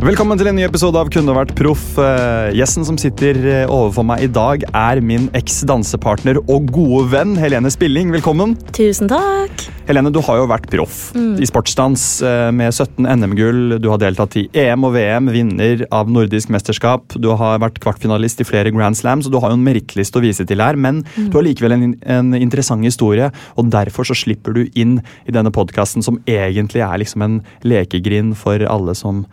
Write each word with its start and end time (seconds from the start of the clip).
Velkommen 0.00 0.38
til 0.40 0.48
en 0.48 0.56
ny 0.56 0.62
episode 0.64 0.96
av 0.96 1.10
Kunne 1.12 1.34
vært 1.36 1.50
proff. 1.58 1.82
Eh, 2.00 2.54
Gjesten 2.56 2.86
som 2.88 2.96
sitter 2.96 3.36
eh, 3.44 3.66
overfor 3.68 4.06
meg 4.08 4.22
i 4.24 4.30
dag, 4.32 4.62
er 4.72 5.02
min 5.04 5.26
eks-dansepartner 5.36 6.38
og 6.40 6.70
gode 6.72 7.02
venn 7.12 7.34
Helene 7.36 7.68
Spilling. 7.68 8.08
Velkommen. 8.14 8.54
Tusen 8.72 9.10
takk. 9.12 9.66
Helene, 9.90 10.08
du 10.08 10.22
har 10.24 10.38
jo 10.40 10.46
vært 10.48 10.70
proff 10.72 11.10
i 11.12 11.48
sportsdans 11.50 12.06
eh, 12.24 12.46
med 12.48 12.72
17 12.72 13.04
NM-gull. 13.04 13.76
Du 13.76 13.90
har 13.92 14.00
deltatt 14.00 14.38
i 14.40 14.46
EM 14.64 14.88
og 14.88 14.96
VM, 14.96 15.28
vinner 15.36 15.84
av 15.92 16.08
nordisk 16.08 16.48
mesterskap. 16.56 17.18
Du 17.20 17.28
har 17.36 17.60
vært 17.60 17.76
kvartfinalist 17.84 18.40
i 18.40 18.48
flere 18.48 18.72
Grand 18.72 18.96
Slams, 18.96 19.28
og 19.28 19.36
du 19.36 19.40
har 19.44 19.52
jo 19.52 19.60
en 19.60 19.68
merittliste 19.68 20.16
å 20.16 20.24
vise 20.24 20.48
til 20.48 20.64
her. 20.64 20.80
Men 20.80 21.04
du 21.20 21.36
har 21.36 21.44
likevel 21.44 21.76
en, 21.76 21.86
en 22.08 22.32
interessant 22.40 22.88
historie, 22.88 23.28
og 23.60 23.68
derfor 23.76 24.08
så 24.08 24.16
slipper 24.16 24.56
du 24.56 24.64
inn 24.72 25.02
i 25.28 25.36
denne 25.36 25.52
podkasten, 25.52 26.00
som 26.00 26.22
egentlig 26.24 26.88
er 26.88 27.04
liksom 27.04 27.28
en 27.28 27.40
lekegrind 27.68 28.38
for 28.40 28.64
alle 28.64 28.96
som 28.96 29.26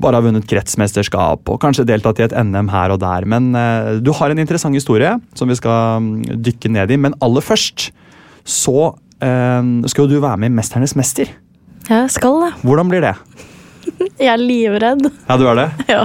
bare 0.00 0.18
har 0.18 0.26
vunnet 0.26 0.46
kretsmesterskap 0.50 1.50
og 1.50 1.60
kanskje 1.62 1.86
deltatt 1.88 2.20
i 2.20 2.26
et 2.26 2.34
NM 2.34 2.70
her 2.72 2.94
og 2.94 3.00
der. 3.02 3.26
Men 3.30 3.52
eh, 3.58 3.94
du 4.02 4.12
har 4.16 4.32
en 4.32 4.42
interessant 4.42 4.76
historie 4.76 5.14
som 5.38 5.50
vi 5.50 5.58
skal 5.58 6.02
mm, 6.02 6.42
dykke 6.44 6.72
ned 6.74 6.94
i. 6.94 7.00
Men 7.00 7.16
aller 7.24 7.44
først 7.44 7.90
så 8.44 8.90
eh, 9.22 9.72
skal 9.90 10.06
jo 10.06 10.16
du 10.16 10.18
være 10.24 10.42
med 10.42 10.52
i 10.52 10.56
Mesternes 10.58 10.96
mester. 10.98 11.30
Jeg 11.88 12.12
skal 12.12 12.40
det. 12.46 12.52
Hvordan 12.64 12.92
blir 12.92 13.04
det? 13.04 13.14
Jeg 14.24 14.32
er 14.32 14.40
livredd. 14.40 15.08
Ja, 15.28 15.38
du 15.40 15.48
er 15.50 15.64
det? 15.64 15.70
Ja. 15.94 16.04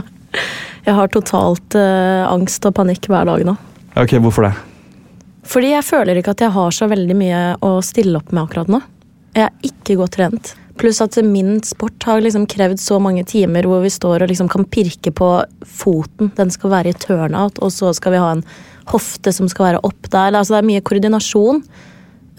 Jeg 0.86 0.96
har 0.96 1.10
totalt 1.12 1.76
eh, 1.78 2.24
angst 2.30 2.66
og 2.66 2.74
panikk 2.78 3.10
hver 3.12 3.28
dag 3.28 3.44
nå. 3.46 3.56
Ok, 4.00 4.16
Hvorfor 4.22 4.48
det? 4.48 4.54
Fordi 5.50 5.72
jeg 5.74 5.86
føler 5.86 6.20
ikke 6.20 6.36
at 6.36 6.44
jeg 6.46 6.54
har 6.54 6.74
så 6.76 6.86
veldig 6.92 7.16
mye 7.18 7.42
å 7.66 7.72
stille 7.86 8.20
opp 8.20 8.30
med 8.36 8.44
akkurat 8.44 8.70
nå. 8.70 8.80
Jeg 9.34 9.48
er 9.48 9.70
ikke 9.72 9.96
godt 9.98 10.14
trent. 10.18 10.52
Pluss 10.80 11.02
at 11.04 11.18
min 11.28 11.58
sport 11.68 12.04
har 12.08 12.22
liksom 12.24 12.46
krevd 12.48 12.80
så 12.80 13.00
mange 13.04 13.26
timer 13.28 13.68
hvor 13.68 13.84
vi 13.84 13.92
står 13.92 14.24
og 14.24 14.32
liksom 14.32 14.48
kan 14.52 14.64
pirke 14.72 15.12
på 15.12 15.30
foten. 15.68 16.32
Den 16.38 16.52
skal 16.56 16.72
være 16.72 16.94
i 16.94 16.98
turnout, 16.98 17.60
og 17.60 17.74
så 17.76 17.92
skal 17.98 18.16
vi 18.16 18.22
ha 18.24 18.32
en 18.38 18.46
hofte 18.90 19.34
som 19.36 19.50
skal 19.52 19.70
være 19.70 19.82
opp 19.84 20.08
der. 20.10 20.32
Altså 20.34 20.56
Det 20.56 20.62
er 20.62 20.70
mye 20.72 20.86
koordinasjon. 20.88 21.64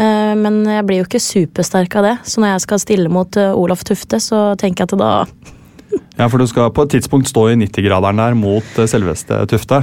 Eh, 0.01 0.35
Men 0.41 0.63
jeg 0.65 0.87
blir 0.89 1.03
jo 1.03 1.09
ikke 1.09 1.21
supersterk 1.23 1.97
av 2.01 2.09
det. 2.09 2.17
Så 2.25 2.41
når 2.41 2.55
jeg 2.55 2.65
skal 2.67 2.83
stille 2.83 3.13
mot 3.13 3.37
eh, 3.37 3.53
Olaf 3.53 3.85
Tufte, 3.85 4.21
så 4.23 4.55
tenker 4.61 4.87
jeg 4.87 4.95
at 4.95 5.01
da 5.01 5.13
Ja, 6.17 6.29
For 6.29 6.39
du 6.39 6.47
skal 6.47 6.71
på 6.73 6.87
et 6.87 6.97
tidspunkt 6.97 7.29
stå 7.29 7.49
i 7.51 7.59
90-graderen 7.61 8.23
der 8.23 8.39
mot 8.39 8.79
eh, 8.79 8.89
selveste 8.89 9.45
Tufte. 9.51 9.83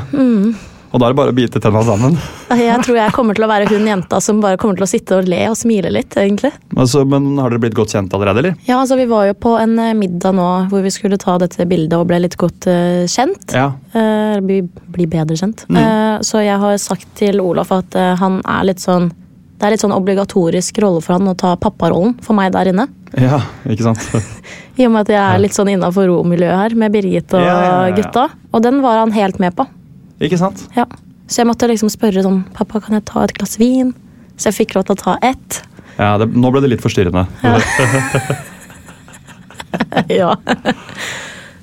Og 0.98 1.02
da 1.04 1.12
er 1.12 1.14
det 1.14 1.18
bare 1.20 1.30
å 1.30 1.36
bite 1.38 1.60
tenna 1.62 1.82
sammen. 1.86 2.16
Jeg 2.58 2.82
tror 2.82 2.96
jeg 2.98 3.14
kommer 3.14 3.38
til 3.38 3.46
å 3.46 3.50
være 3.52 3.68
hun 3.70 3.86
jenta 3.86 4.18
som 4.24 4.40
bare 4.42 4.58
kommer 4.58 4.80
til 4.80 4.86
å 4.88 4.90
sitte 4.90 5.20
og 5.20 5.28
le 5.30 5.44
og 5.52 5.58
smile 5.60 5.92
litt, 5.94 6.16
egentlig. 6.18 6.50
Altså, 6.74 7.04
men 7.06 7.36
Har 7.38 7.54
dere 7.54 7.62
blitt 7.62 7.76
godt 7.78 7.94
kjent 7.94 8.16
allerede, 8.18 8.42
eller? 8.42 8.56
Ja, 8.66 8.80
altså 8.80 8.98
Vi 8.98 9.06
var 9.12 9.28
jo 9.28 9.36
på 9.38 9.54
en 9.60 9.76
eh, 9.84 9.94
middag 9.98 10.34
nå 10.34 10.48
hvor 10.72 10.82
vi 10.82 10.94
skulle 10.96 11.20
ta 11.22 11.36
dette 11.38 11.68
bildet 11.70 11.94
og 12.00 12.08
ble 12.10 12.24
litt 12.24 12.38
godt 12.40 12.66
uh, 12.72 13.04
kjent. 13.06 13.54
Ja. 13.54 13.68
Uh, 13.94 14.40
bli, 14.42 14.64
bli 14.96 15.06
bedre 15.12 15.38
kjent. 15.38 15.68
Eh, 15.70 16.18
så 16.26 16.42
jeg 16.42 16.58
har 16.66 16.82
sagt 16.82 17.12
til 17.20 17.44
Olaf 17.46 17.76
at 17.76 18.00
han 18.18 18.42
er 18.42 18.66
litt 18.72 18.82
sånn 18.82 19.12
Det 19.58 19.68
er 19.68 19.74
litt 19.74 19.82
sånn 19.82 19.94
obligatorisk 19.94 20.82
rolle 20.82 21.02
for 21.06 21.18
han 21.18 21.30
å 21.30 21.38
ta 21.38 21.54
papparollen 21.62 22.18
for 22.26 22.38
meg 22.38 22.56
der 22.58 22.74
inne. 22.74 22.90
Ja, 23.22 23.44
ikke 23.70 23.92
sant? 23.92 24.02
I 24.82 24.90
og 24.90 24.94
med 24.94 25.06
at 25.06 25.14
jeg 25.14 25.22
er 25.22 25.42
litt 25.46 25.58
sånn 25.58 25.72
innafor 25.74 26.10
romiljøet 26.10 26.58
her 26.58 26.78
med 26.78 26.94
Birgit 26.94 27.34
og 27.38 27.42
ja, 27.42 27.56
ja, 27.62 27.80
ja. 27.90 27.96
gutta. 27.98 28.30
Og 28.54 28.66
den 28.66 28.82
var 28.86 29.02
han 29.04 29.14
helt 29.14 29.42
med 29.42 29.58
på. 29.58 29.66
Ikke 30.24 30.38
sant? 30.40 30.64
Ja. 30.76 30.86
Så 31.28 31.42
jeg 31.44 31.48
måtte 31.50 31.68
liksom 31.70 31.90
spørre 31.92 32.24
sånn 32.24 32.44
Pappa, 32.56 32.80
kan 32.82 32.96
jeg 32.98 33.06
ta 33.06 33.24
et 33.28 33.34
glass 33.38 33.58
vin? 33.60 33.94
Så 34.38 34.50
jeg 34.52 34.56
fikk 34.68 34.76
lov 34.78 34.86
til 34.88 34.96
å 34.96 35.02
ta 35.02 35.18
ett. 35.26 35.62
Ja, 35.98 36.18
det, 36.22 36.30
Nå 36.38 36.52
ble 36.54 36.62
det 36.62 36.70
litt 36.76 36.84
forstyrrende. 36.84 37.26
ja. 40.14 40.36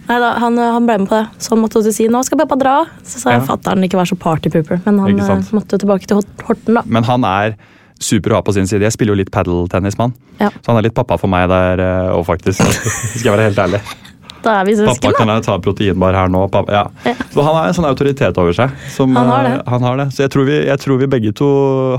Nei 0.04 0.16
da, 0.20 0.34
han, 0.36 0.58
han 0.60 0.84
ble 0.86 0.98
med 1.00 1.08
på 1.08 1.16
det. 1.16 1.26
Så 1.40 1.54
han 1.54 1.62
måtte 1.62 1.78
også 1.80 1.92
si 1.96 2.04
'nå 2.12 2.20
skal 2.26 2.38
pappa 2.42 2.58
dra'. 2.60 2.80
Så 3.08 3.22
sa 3.22 3.30
jeg 3.32 3.40
Ja. 3.40 3.46
fatter'n 3.48 3.84
ikke 3.86 3.96
være 3.96 4.10
så 4.12 4.18
partypooper, 4.20 4.82
men 4.84 4.98
han 5.00 5.20
eh, 5.20 5.46
måtte 5.56 5.78
tilbake 5.80 6.06
til 6.06 6.20
Horten, 6.44 6.74
da. 6.76 6.82
Men 6.84 7.04
han 7.08 7.24
er 7.24 7.54
super 7.98 8.34
å 8.34 8.34
ha 8.34 8.42
på 8.44 8.52
sin 8.52 8.66
side. 8.68 8.82
Jeg 8.84 8.92
spiller 8.92 9.14
jo 9.14 9.20
litt 9.22 9.30
padeltennis 9.32 9.96
med 9.96 10.10
han. 10.10 10.14
Ja. 10.40 10.50
Så 10.60 10.66
han 10.72 10.76
er 10.76 10.82
litt 10.90 10.94
pappa 10.98 11.16
for 11.16 11.28
meg 11.32 11.48
der 11.48 11.80
òg, 12.12 12.24
faktisk. 12.26 12.60
Skal 13.16 13.30
jeg 13.30 13.32
være 13.38 13.48
helt 13.48 13.58
ærlig. 13.64 13.80
Da 14.44 14.58
er 14.60 14.66
vi 14.68 14.74
Pappa, 14.76 14.92
søsken, 14.92 15.14
kan 15.16 15.30
jeg 15.32 15.44
ta 15.46 15.54
proteinbar 15.64 16.14
her 16.18 16.28
nå? 16.32 16.42
Pappa, 16.52 16.72
ja. 16.76 16.82
Ja. 17.08 17.14
Så 17.32 17.42
han 17.46 17.56
har 17.56 17.70
en 17.70 17.76
sånn 17.78 17.88
autoritet 17.88 18.36
over 18.42 18.52
seg. 18.56 18.74
Som, 18.92 19.14
Han 19.16 19.30
har 19.32 19.46
det. 19.48 19.52
eh, 19.56 19.70
han 19.72 19.86
har 19.88 19.96
det. 20.02 20.06
Så 20.14 20.24
jeg 20.26 20.32
tror, 20.34 20.44
vi, 20.48 20.58
jeg 20.68 20.82
tror 20.84 21.00
vi 21.00 21.08
begge 21.16 21.32
to 21.36 21.48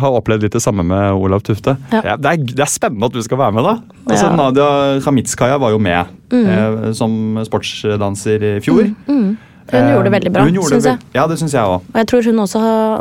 har 0.04 0.20
opplevd 0.20 0.46
litt 0.48 0.54
det 0.56 0.62
samme 0.64 0.86
med 0.86 1.18
Olav 1.18 1.42
Tufte. 1.48 1.76
Ja. 1.92 2.16
det, 2.16 2.36
er, 2.36 2.46
det 2.56 2.64
er 2.68 2.72
spennende 2.72 3.10
at 3.10 3.18
du 3.18 3.22
skal 3.26 3.42
være 3.42 3.58
med, 3.58 3.66
da. 3.66 3.76
Altså. 4.06 4.30
Nadia 4.38 4.70
Khamitskaya 5.04 5.58
var 5.62 5.74
jo 5.76 5.82
med 5.82 6.06
eh, 6.32 6.92
som 6.96 7.18
sportsdanser 7.48 8.44
i 8.54 8.56
fjor. 8.64 8.88
Hun 9.66 9.88
gjorde 9.90 10.06
det 10.06 10.12
veldig 10.14 10.32
bra, 10.36 10.44
syns 10.70 10.86
jeg. 10.86 11.00
Ja, 11.16 11.24
det 11.26 11.40
synes 11.42 11.56
jeg 11.58 11.66
også. 11.66 11.90
Og 11.90 11.96
jeg 11.98 12.08
tror 12.12 12.28
hun 12.30 12.42
også, 12.44 12.60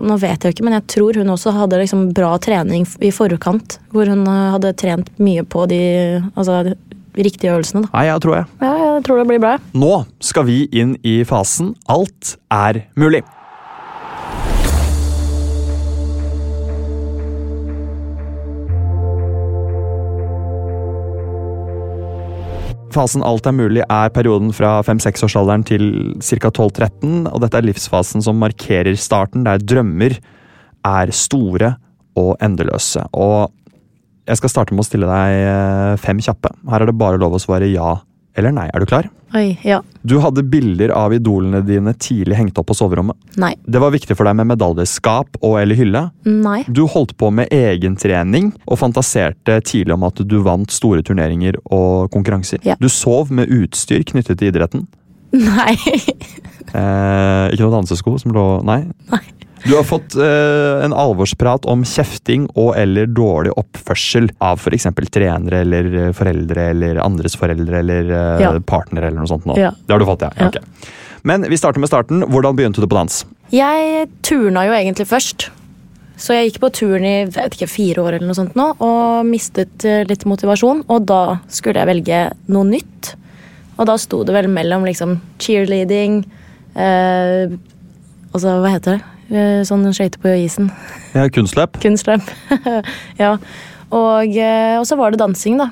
Nå 0.09 0.15
vet 0.23 0.33
jeg 0.47 0.49
jo 0.49 0.55
ikke, 0.57 0.65
men 0.65 0.77
jeg 0.79 0.87
tror 0.95 1.19
hun 1.21 1.33
også 1.35 1.53
hadde 1.53 1.81
liksom 1.83 2.07
bra 2.17 2.31
trening 2.41 2.87
i 3.05 3.11
forkant. 3.13 3.77
Hvor 3.93 4.09
hun 4.09 4.25
eh, 4.25 4.47
hadde 4.57 4.73
trent 4.81 5.11
mye 5.21 5.45
på 5.45 5.67
de, 5.69 5.83
altså, 6.33 6.63
riktige 7.17 7.55
øvelsene. 7.55 7.87
Da. 7.87 7.93
Nei, 7.95 8.07
jeg 8.11 8.25
tror 8.25 8.37
jeg. 8.41 8.51
Ja, 8.65 8.75
jeg 8.95 9.07
tror 9.07 9.23
det 9.23 9.29
blir 9.31 9.45
bra. 9.45 9.55
Nå 9.77 9.95
skal 10.25 10.49
vi 10.51 10.59
inn 10.75 10.99
i 11.07 11.23
fasen 11.29 11.75
Alt 11.91 12.37
er 12.53 12.85
mulig. 12.99 13.25
Fasen 22.95 23.25
Alt 23.27 23.49
er 23.51 23.55
mulig 23.57 23.83
er 23.91 24.13
perioden 24.15 24.53
fra 24.55 24.77
5-6-årsalderen 24.87 25.65
til 25.67 26.15
ca. 26.23 26.51
12-13. 26.51 27.25
Og 27.27 27.41
dette 27.43 27.59
er 27.59 27.67
livsfasen 27.67 28.23
som 28.23 28.39
markerer 28.39 28.95
starten, 28.95 29.43
der 29.49 29.59
drømmer 29.59 30.15
er 30.87 31.11
store 31.11 31.73
og 32.15 32.37
endeløse. 32.45 33.03
Og 33.11 33.51
jeg 34.25 34.41
skal 34.41 34.53
starte 34.53 34.75
med 34.75 34.85
å 34.85 34.89
stille 34.89 35.09
deg 35.11 35.39
eh, 35.45 35.95
fem 36.01 36.21
kjappe. 36.25 36.53
Her 36.71 36.85
er 36.85 36.91
det 36.91 36.99
bare 37.01 37.21
lov 37.21 37.37
å 37.37 37.43
svare 37.43 37.69
ja 37.71 37.99
eller 38.35 38.51
nei. 38.55 38.67
Er 38.75 38.83
du 38.83 38.87
klar? 38.91 39.07
Oi, 39.35 39.57
ja. 39.67 39.81
Du 40.03 40.17
hadde 40.23 40.43
bilder 40.47 40.91
av 40.95 41.15
idolene 41.15 41.61
dine 41.67 41.95
tidlig 41.99 42.37
hengt 42.39 42.59
opp 42.59 42.69
på 42.71 42.77
soverommet. 42.79 43.17
Nei. 43.41 43.53
Det 43.63 43.83
var 43.83 43.95
viktig 43.95 44.17
for 44.19 44.27
deg 44.27 44.37
med 44.41 44.51
medaljeskap 44.51 45.39
og 45.41 45.57
eller 45.61 45.79
hylle. 45.79 46.03
Nei. 46.27 46.61
Du 46.67 46.85
holdt 46.91 47.17
på 47.19 47.31
med 47.35 47.51
egentrening 47.55 48.53
og 48.65 48.81
fantaserte 48.83 49.61
tidlig 49.67 49.95
om 49.95 50.07
at 50.07 50.23
du 50.27 50.37
vant 50.47 50.75
store 50.75 51.03
turneringer 51.07 51.61
og 51.65 52.11
konkurranser. 52.15 52.63
Ja. 52.67 52.79
Du 52.83 52.91
sov 52.91 53.31
med 53.35 53.51
utstyr 53.55 54.03
knyttet 54.07 54.43
til 54.43 54.51
idretten. 54.53 54.87
Nei. 55.35 55.75
Eh, 56.75 57.53
ikke 57.53 57.61
noen 57.61 57.75
dansesko 57.83 58.17
som 58.19 58.33
lå 58.35 58.45
Nei. 58.67 58.81
Nei. 59.13 59.21
Du 59.65 59.73
har 59.77 59.85
fått 59.89 60.15
eh, 60.21 60.85
en 60.85 60.93
alvorsprat 60.93 61.65
om 61.73 61.85
kjefting 61.89 62.47
og 62.53 62.75
eller 62.77 63.07
dårlig 63.09 63.55
oppførsel 63.57 64.29
av 64.45 64.61
f.eks. 64.61 64.87
trenere 65.15 65.63
eller 65.65 65.89
eh, 66.03 66.11
foreldre 66.17 66.67
eller 66.75 67.01
andres 67.01 67.37
foreldre 67.41 67.81
eller 67.81 68.11
eh, 68.13 68.43
Ja. 68.45 68.53
partnere 68.61 69.09
eller 69.09 69.23
noe 69.23 69.31
sånt. 69.31 69.47
Nå. 69.49 69.57
Ja. 69.61 69.73
Det 69.87 69.97
har 69.97 70.03
du 70.03 70.07
fått, 70.09 70.27
ja. 70.27 70.33
Ja. 70.37 70.51
Okay. 70.53 70.93
Men 71.25 71.47
vi 71.49 71.57
starter 71.57 71.81
med 71.81 71.89
starten. 71.89 72.21
Hvordan 72.29 72.57
begynte 72.59 72.85
du 72.85 72.89
på 72.91 72.99
dans? 72.99 73.23
Jeg 73.55 74.09
turna 74.27 74.67
jo 74.69 74.75
egentlig 74.77 75.07
først. 75.09 75.49
Så 76.21 76.37
jeg 76.37 76.51
gikk 76.51 76.61
på 76.63 76.71
turn 76.77 77.07
i 77.09 77.15
vet 77.27 77.57
ikke, 77.57 77.67
fire 77.73 78.05
år 78.05 78.19
eller 78.19 78.29
noe 78.29 78.37
sånt 78.39 78.55
nå, 78.59 78.69
og 78.85 79.25
mistet 79.27 79.83
eh, 79.89 80.05
litt 80.07 80.27
motivasjon. 80.29 80.85
Og 80.93 81.09
da 81.09 81.39
skulle 81.49 81.81
jeg 81.81 81.89
velge 81.91 82.21
noe 82.53 82.69
nytt. 82.69 83.15
Og 83.79 83.89
da 83.89 83.97
sto 83.99 84.21
det 84.29 84.37
vel 84.37 84.47
mellom 84.53 84.85
liksom 84.87 85.17
cheerleading 85.43 86.21
eh, 86.77 87.49
Altså, 88.35 88.51
hva 88.61 88.71
heter 88.75 88.97
det? 88.99 89.14
Eh, 89.31 89.63
sånn 89.65 89.87
skøyter 89.95 90.21
på 90.21 90.33
isen. 90.45 90.71
Ja, 91.15 91.29
kunstløp. 91.33 91.79
Kunstløp. 91.85 92.23
ja. 93.23 93.37
Og, 93.95 94.37
eh, 94.37 94.77
og 94.81 94.85
så 94.89 94.97
var 95.01 95.15
det 95.15 95.21
dansing, 95.23 95.57
da. 95.61 95.71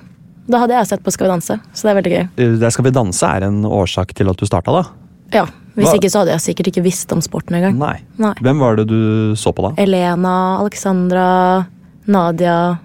Da 0.48 0.58
hadde 0.64 0.74
jeg 0.74 0.88
sett 0.90 1.02
på 1.04 1.12
Skal 1.14 1.28
vi 1.28 1.32
danse, 1.36 1.56
så 1.72 1.86
det 1.86 1.90
er 1.92 1.98
veldig 2.00 2.12
gøy. 2.12 2.24
Eh, 2.42 2.54
Det 2.58 2.72
Skal 2.74 2.84
vi 2.88 2.90
danse 2.96 3.28
er 3.28 3.44
en 3.46 3.62
årsak 3.68 4.14
til 4.18 4.30
at 4.32 4.36
du 4.40 4.46
starta, 4.48 4.72
da? 4.74 4.84
Ja, 5.32 5.46
Hvis 5.76 5.88
Hva- 5.88 5.94
ikke 5.96 6.10
så 6.12 6.18
hadde 6.20 6.34
jeg 6.34 6.42
sikkert 6.44 6.66
ikke 6.72 6.82
visst 6.84 7.12
om 7.14 7.20
sporten 7.24 7.56
engang. 7.56 7.78
Nei. 7.80 7.94
Nei. 8.20 8.34
Hvem 8.44 8.58
var 8.60 8.76
det 8.76 8.88
du 8.90 9.32
så 9.40 9.54
på 9.56 9.62
da? 9.64 9.70
Elena, 9.80 10.58
Alexandra, 10.60 11.64
Nadia 12.06 12.78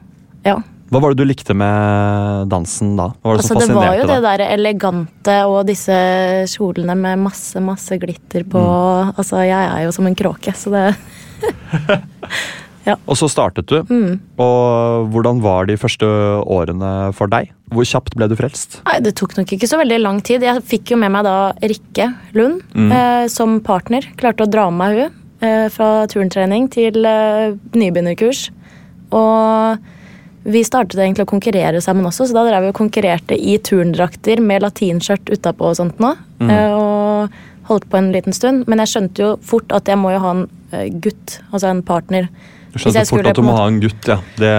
Ja. 0.46 0.62
Hva 0.88 1.02
var 1.04 1.12
det 1.14 1.20
du 1.20 1.28
likte 1.28 1.54
med 1.58 2.48
dansen 2.52 2.94
da? 2.96 3.10
Hva 3.20 3.34
var 3.34 3.40
det 3.40 3.44
Altså, 3.44 3.58
det 3.60 3.76
var 3.76 3.98
jo 3.98 4.06
det 4.08 4.20
der 4.24 4.44
elegante 4.48 5.36
og 5.50 5.66
disse 5.68 5.98
kjolene 6.54 6.96
med 6.96 7.20
masse, 7.26 7.60
masse 7.64 7.98
glitter 8.00 8.46
på. 8.48 8.62
Mm. 8.62 9.12
Altså, 9.18 9.42
jeg 9.44 9.66
er 9.68 9.84
jo 9.84 9.92
som 9.98 10.08
en 10.08 10.16
kråke, 10.16 10.54
så 10.56 10.72
det 10.76 10.86
Og 13.12 13.18
så 13.20 13.28
startet 13.28 13.68
du. 13.68 13.82
Mm. 13.92 14.14
Og 14.40 15.10
hvordan 15.12 15.42
var 15.44 15.68
de 15.68 15.76
første 15.76 16.08
årene 16.48 16.92
for 17.18 17.28
deg? 17.32 17.50
Hvor 17.74 17.84
kjapt 17.84 18.16
ble 18.16 18.30
du 18.32 18.36
frelst? 18.40 18.78
Nei, 18.88 19.02
det 19.04 19.12
tok 19.20 19.36
nok 19.36 19.52
ikke 19.58 19.68
så 19.68 19.80
veldig 19.82 19.98
lang 20.00 20.22
tid. 20.24 20.46
Jeg 20.48 20.64
fikk 20.64 20.94
jo 20.94 21.00
med 21.02 21.12
meg 21.12 21.28
da 21.28 21.52
Rikke 21.60 22.14
Lund 22.38 22.62
Mm. 22.72 22.92
eh, 22.96 23.26
som 23.28 23.60
partner. 23.60 24.08
Klarte 24.16 24.48
å 24.48 24.52
dra 24.52 24.70
med 24.72 24.80
meg 24.80 25.02
hun 25.02 25.12
eh, 25.44 25.68
fra 25.74 26.08
turntrening 26.08 26.70
til 26.72 27.04
eh, 27.04 27.58
nybegynnerkurs. 27.76 28.48
Og 29.12 29.84
vi 30.48 30.64
startet 30.64 31.00
egentlig 31.02 31.26
å 31.26 31.30
konkurrere 31.30 31.82
sammen 31.84 32.08
også, 32.08 32.30
så 32.30 32.38
da 32.38 32.46
drev 32.48 32.68
vi 32.68 32.72
og 32.72 32.78
konkurrerte 32.78 33.36
i 33.36 33.58
turndrakter 33.60 34.40
med 34.44 34.64
latinskjørt 34.64 35.32
utapå 35.34 35.72
og 35.72 35.80
sånt 35.80 36.00
nå. 36.04 36.14
Mm. 36.40 36.52
Og 36.78 37.68
holdt 37.68 37.90
på 37.92 38.00
en 38.00 38.14
liten 38.14 38.36
stund. 38.36 38.64
Men 38.72 38.80
jeg 38.84 38.94
skjønte 38.94 39.26
jo 39.26 39.34
fort 39.44 39.74
at 39.76 39.92
jeg 39.92 40.00
må 40.00 40.14
jo 40.14 40.22
ha 40.24 40.32
en 40.38 40.46
eh, 40.72 40.88
gutt, 41.04 41.40
altså 41.52 41.74
en 41.74 41.84
partner. 41.84 42.30
Du 42.72 42.80
skjønte 42.80 43.04
fort 43.04 43.12
skulle 43.12 43.34
at 43.34 43.42
du 43.42 43.44
må 43.44 43.58
ha 43.58 43.66
en 43.68 43.82
gutt, 43.84 44.08
ja. 44.08 44.22
Det, 44.40 44.54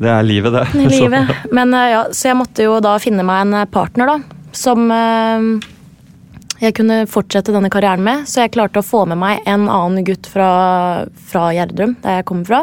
det 0.00 0.12
er 0.14 0.24
livet, 0.24 0.56
det. 0.56 0.64
det 0.72 0.86
er 0.86 0.94
livet. 0.96 1.34
Men 1.52 1.76
eh, 1.76 1.90
ja, 1.92 2.00
så 2.16 2.30
jeg 2.30 2.40
måtte 2.40 2.64
jo 2.64 2.78
da 2.84 2.96
finne 3.02 3.26
meg 3.26 3.44
en 3.44 3.58
partner, 3.74 4.14
da. 4.14 4.40
Som 4.54 4.86
jeg 6.62 6.76
kunne 6.78 7.02
fortsette 7.10 7.52
denne 7.52 7.68
karrieren 7.72 8.04
med. 8.06 8.24
Så 8.30 8.44
jeg 8.44 8.54
klarte 8.54 8.80
å 8.80 8.86
få 8.86 9.02
med 9.10 9.18
meg 9.20 9.44
en 9.50 9.66
annen 9.66 10.06
gutt 10.06 10.28
fra, 10.30 10.48
fra 11.28 11.48
Gjerdrum, 11.52 11.96
der 12.04 12.20
jeg 12.20 12.28
kommer 12.30 12.48
fra. 12.48 12.62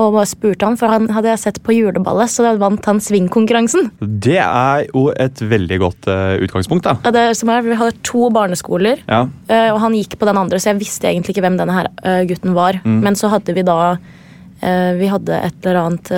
Og 0.00 0.16
spurte 0.28 0.64
han, 0.64 0.78
for 0.80 0.88
han 0.88 1.08
hadde 1.12 1.28
jeg 1.34 1.42
sett 1.42 1.58
på 1.66 1.74
juleballet, 1.76 2.30
så 2.32 2.46
da 2.46 2.54
vant 2.60 2.86
han 2.88 3.02
svingkonkurransen. 3.04 3.90
Det 4.00 4.38
er 4.40 4.86
jo 4.88 5.08
et 5.12 5.42
veldig 5.44 5.78
godt 5.82 6.08
uh, 6.08 6.38
utgangspunkt, 6.40 6.86
da. 6.88 6.94
Ja, 7.04 7.12
Det 7.12 7.24
som 7.36 7.50
er, 7.52 7.60
Vi 7.66 7.76
hadde 7.76 8.00
to 8.06 8.30
barneskoler, 8.32 9.02
Ja. 9.10 9.26
uh, 9.28 9.68
og 9.74 9.80
han 9.84 9.98
gikk 9.98 10.16
på 10.16 10.28
den 10.30 10.40
andre, 10.40 10.56
så 10.56 10.72
jeg 10.72 10.80
visste 10.80 11.10
egentlig 11.10 11.36
ikke 11.36 11.44
hvem 11.44 11.58
denne 11.60 11.76
her 11.76 11.90
uh, 12.00 12.22
gutten 12.30 12.56
var. 12.56 12.80
Mm. 12.84 13.00
Men 13.04 13.18
så 13.20 13.28
hadde 13.32 13.54
vi 13.56 13.66
da 13.66 13.98
Vi 14.60 15.06
hadde 15.08 15.32
et 15.40 15.64
eller 15.64 15.78
annet 15.80 16.08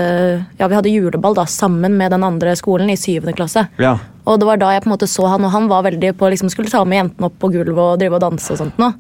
Ja, 0.58 0.67
vi 0.67 0.75
hadde 0.75 0.90
juleball 0.90 1.37
da 1.37 1.44
sammen 1.46 1.94
med 1.94 2.11
den 2.11 2.25
andre 2.26 2.56
skolen 2.58 2.90
i 2.90 2.96
syvende 2.99 3.37
klasse. 3.38 3.69
ja. 3.78 3.93
Og 4.26 4.38
det 4.38 4.46
var 4.46 4.58
da 4.58 4.73
jeg 4.75 4.82
på 4.82 4.88
en 4.90 4.94
måte 4.96 5.06
så 5.11 5.28
han, 5.31 5.44
og 5.46 5.50
han 5.55 5.69
var 5.70 5.85
veldig 5.87 6.12
på 6.19 6.28
liksom 6.31 6.50
skulle 6.50 6.70
ta 6.70 6.82
med 6.85 6.99
jentene 6.99 7.28
opp 7.28 7.38
på 7.38 7.52
gulvet 7.55 7.78
og 7.78 8.00
drive 8.02 8.19
og 8.19 8.23
danse 8.23 8.50
og 8.55 8.58
sånt 8.58 8.78
nå. 8.82 8.90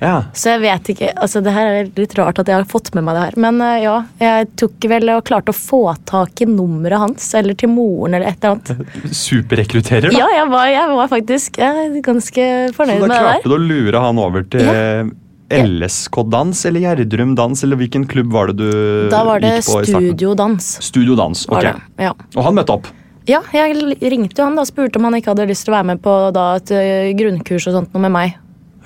Ja. 0.00 0.14
Så 0.36 0.50
jeg 0.54 0.60
vet 0.64 0.90
ikke, 0.92 1.10
altså 1.16 1.40
det 1.44 1.52
her 1.56 1.70
er 1.80 1.90
litt 1.96 2.14
rart 2.18 2.38
at 2.42 2.50
jeg 2.50 2.58
har 2.58 2.66
fått 2.68 2.90
med 2.96 3.06
meg 3.06 3.16
det 3.16 3.24
her. 3.26 3.36
Men 3.46 3.60
eh, 3.64 3.76
ja, 3.84 3.96
jeg 4.20 4.48
tok 4.60 4.86
vel 4.92 5.12
og 5.16 5.24
klarte 5.28 5.54
å 5.54 5.56
få 5.56 5.82
tak 6.08 6.42
i 6.44 6.48
nummeret 6.50 7.00
hans, 7.00 7.28
eller 7.38 7.56
til 7.58 7.72
moren 7.72 8.14
eller 8.18 8.28
et 8.32 8.44
eller 8.44 8.56
annet. 8.56 9.12
Superrekrutterer, 9.24 10.10
da. 10.12 10.18
Ja, 10.18 10.26
jeg 10.40 10.50
var, 10.52 10.66
jeg 10.72 10.96
var 11.00 11.12
faktisk 11.12 11.60
jeg 11.62 12.02
ganske 12.06 12.48
fornøyd 12.76 13.00
med 13.00 13.08
det 13.08 13.14
der. 13.16 13.30
klarte 13.30 13.52
du 13.52 13.56
å 13.56 13.62
lure 13.62 14.02
han 14.08 14.20
over 14.20 14.44
til 14.52 15.14
LSK-dans 15.46 16.64
eller 16.66 16.80
Gjerdrum-dans, 16.82 17.62
eller 17.64 17.78
hvilken 17.78 18.06
klubb 18.10 18.32
var 18.34 18.50
det 18.50 18.56
du 18.58 19.08
Da 19.12 19.20
det 19.38 19.52
gikk 19.60 19.68
på 19.68 19.80
i 19.80 19.86
starten? 19.86 20.08
studiodans. 20.10 20.70
Studiodans, 20.82 21.44
Var 21.48 21.58
ok. 21.58 21.66
det. 21.68 22.04
Ja. 22.08 22.14
Og 22.34 22.42
han 22.48 22.56
møtte 22.58 22.74
opp. 22.74 22.88
ja, 23.26 23.40
jeg 23.54 23.96
ringte 24.02 24.40
jo 24.42 24.48
han 24.48 24.58
da 24.58 24.64
spurte 24.66 24.98
om 24.98 25.06
han 25.08 25.14
ikke 25.18 25.32
hadde 25.34 25.46
lyst 25.50 25.66
til 25.66 25.74
å 25.74 25.78
være 25.78 25.90
med 25.92 26.02
på 26.02 26.16
da, 26.34 26.56
et 26.58 26.72
grunnkurs 27.18 27.68
og 27.70 27.78
sånt 27.78 27.94
noe 27.94 28.02
med 28.08 28.14
meg. 28.14 28.34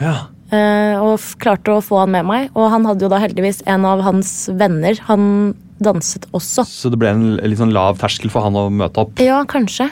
Ja. 0.00 0.14
Eh, 0.50 0.98
og 0.98 1.22
klarte 1.42 1.76
å 1.76 1.82
få 1.84 2.02
han 2.02 2.14
med 2.14 2.26
meg. 2.26 2.50
Og 2.58 2.70
han 2.72 2.86
hadde 2.88 3.06
jo 3.06 3.10
da 3.12 3.20
heldigvis 3.22 3.62
en 3.70 3.86
av 3.88 4.02
hans 4.06 4.32
venner. 4.50 4.98
Han 5.06 5.54
danset 5.80 6.26
også. 6.36 6.66
Så 6.68 6.90
det 6.92 7.00
ble 7.00 7.10
en 7.14 7.26
litt 7.38 7.60
sånn 7.60 7.72
lav 7.74 7.98
terskel 8.00 8.32
for 8.32 8.44
han 8.44 8.58
å 8.58 8.68
møte 8.72 9.04
opp. 9.04 9.20
Ja, 9.22 9.40
kanskje. 9.48 9.88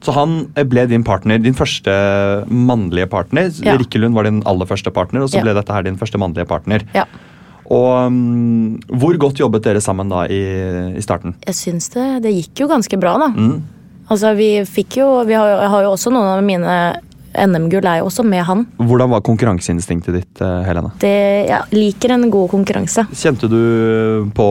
Så 0.00 0.14
han 0.16 0.46
ble 0.70 0.86
din 0.88 1.04
partner, 1.04 1.40
din 1.42 1.56
første 1.56 1.92
mannlige 2.48 3.10
partner. 3.12 3.50
Ja. 3.64 3.74
Rikkelund 3.80 4.16
var 4.16 4.28
din 4.28 4.40
aller 4.48 4.68
første 4.68 4.92
partner, 4.94 5.24
og 5.24 5.32
så 5.32 5.40
Ja. 5.40 5.42
ble 5.44 5.54
dette 5.58 5.72
her 5.72 5.82
din 5.82 5.98
første 6.00 6.16
mannlige 6.20 6.48
partner. 6.48 6.86
Ja. 6.94 7.04
Og 7.70 8.06
um, 8.06 8.80
Hvor 8.88 9.16
godt 9.18 9.38
jobbet 9.38 9.62
dere 9.62 9.80
sammen 9.80 10.08
da 10.08 10.24
i, 10.26 10.96
i 10.96 11.02
starten? 11.04 11.36
Jeg 11.46 11.54
syns 11.54 11.90
det, 11.90 12.22
det 12.22 12.32
gikk 12.34 12.64
jo 12.64 12.68
ganske 12.68 12.98
bra, 12.98 13.18
da. 13.18 13.28
Mm. 13.28 13.62
Altså, 14.10 14.34
vi 14.34 14.64
fikk 14.66 14.96
jo 14.98 15.24
Vi 15.24 15.34
har, 15.38 15.68
har 15.70 15.84
jo 15.84 15.92
også 15.92 16.10
noen 16.10 16.32
av 16.38 16.42
mine 16.42 17.00
NM-gull 17.34 17.86
er 17.86 18.00
jo 18.00 18.08
også 18.08 18.24
med 18.26 18.42
han. 18.46 18.64
Hvordan 18.80 19.10
var 19.12 19.22
konkurranseinstinktet 19.26 20.16
ditt, 20.18 20.40
Helena? 20.40 20.66
Helene? 20.70 20.90
Det, 21.02 21.12
jeg 21.50 21.76
liker 21.76 22.14
en 22.14 22.30
god 22.32 22.48
konkurranse. 22.52 23.04
Kjente 23.14 23.48
du 23.50 23.60
på 24.36 24.46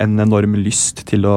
en 0.00 0.14
enorm 0.20 0.56
lyst 0.60 1.04
til 1.10 1.26
å 1.28 1.36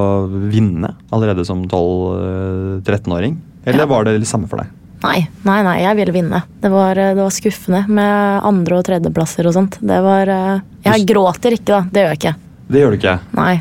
vinne 0.51 0.93
allerede 1.13 1.45
som 1.47 1.65
12-13-åring? 1.67 3.37
Eller 3.65 3.79
Ja. 3.85 3.85
var 3.85 4.03
det 4.05 4.19
det 4.19 4.27
samme 4.27 4.47
for 4.49 4.57
deg? 4.57 4.67
Nei, 5.03 5.27
nei, 5.43 5.59
nei, 5.63 5.77
jeg 5.83 5.95
ville 5.99 6.13
vinne. 6.15 6.43
Det 6.61 6.69
var, 6.71 6.95
det 6.95 7.17
var 7.19 7.29
skuffende 7.35 7.83
med 7.91 8.41
andre- 8.47 8.77
og 8.79 8.85
tredjeplasser 8.87 9.47
og 9.47 9.53
sånt. 9.53 9.77
Det 9.83 9.99
var 10.03 10.27
eh, 10.31 10.61
Jeg 10.85 11.05
gråter 11.09 11.57
ikke, 11.57 11.65
da. 11.67 11.81
Det 11.91 12.03
gjør 12.03 12.13
jeg 12.13 12.19
ikke. 12.21 12.35
Det 12.71 12.79
gjør 12.79 12.91
du 12.93 12.97
ikke. 13.01 13.15
Nei. 13.35 13.55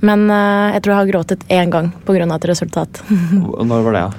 Men 0.00 0.30
eh, 0.30 0.72
jeg 0.74 0.82
tror 0.82 0.92
jeg 0.94 0.98
har 1.02 1.12
gråtet 1.12 1.44
én 1.54 1.70
gang 1.70 1.92
pga. 2.04 2.26
et 2.34 2.48
resultat. 2.50 3.02
Når 3.70 3.82
var 3.86 3.92
det? 3.92 4.00
ja? 4.00 4.10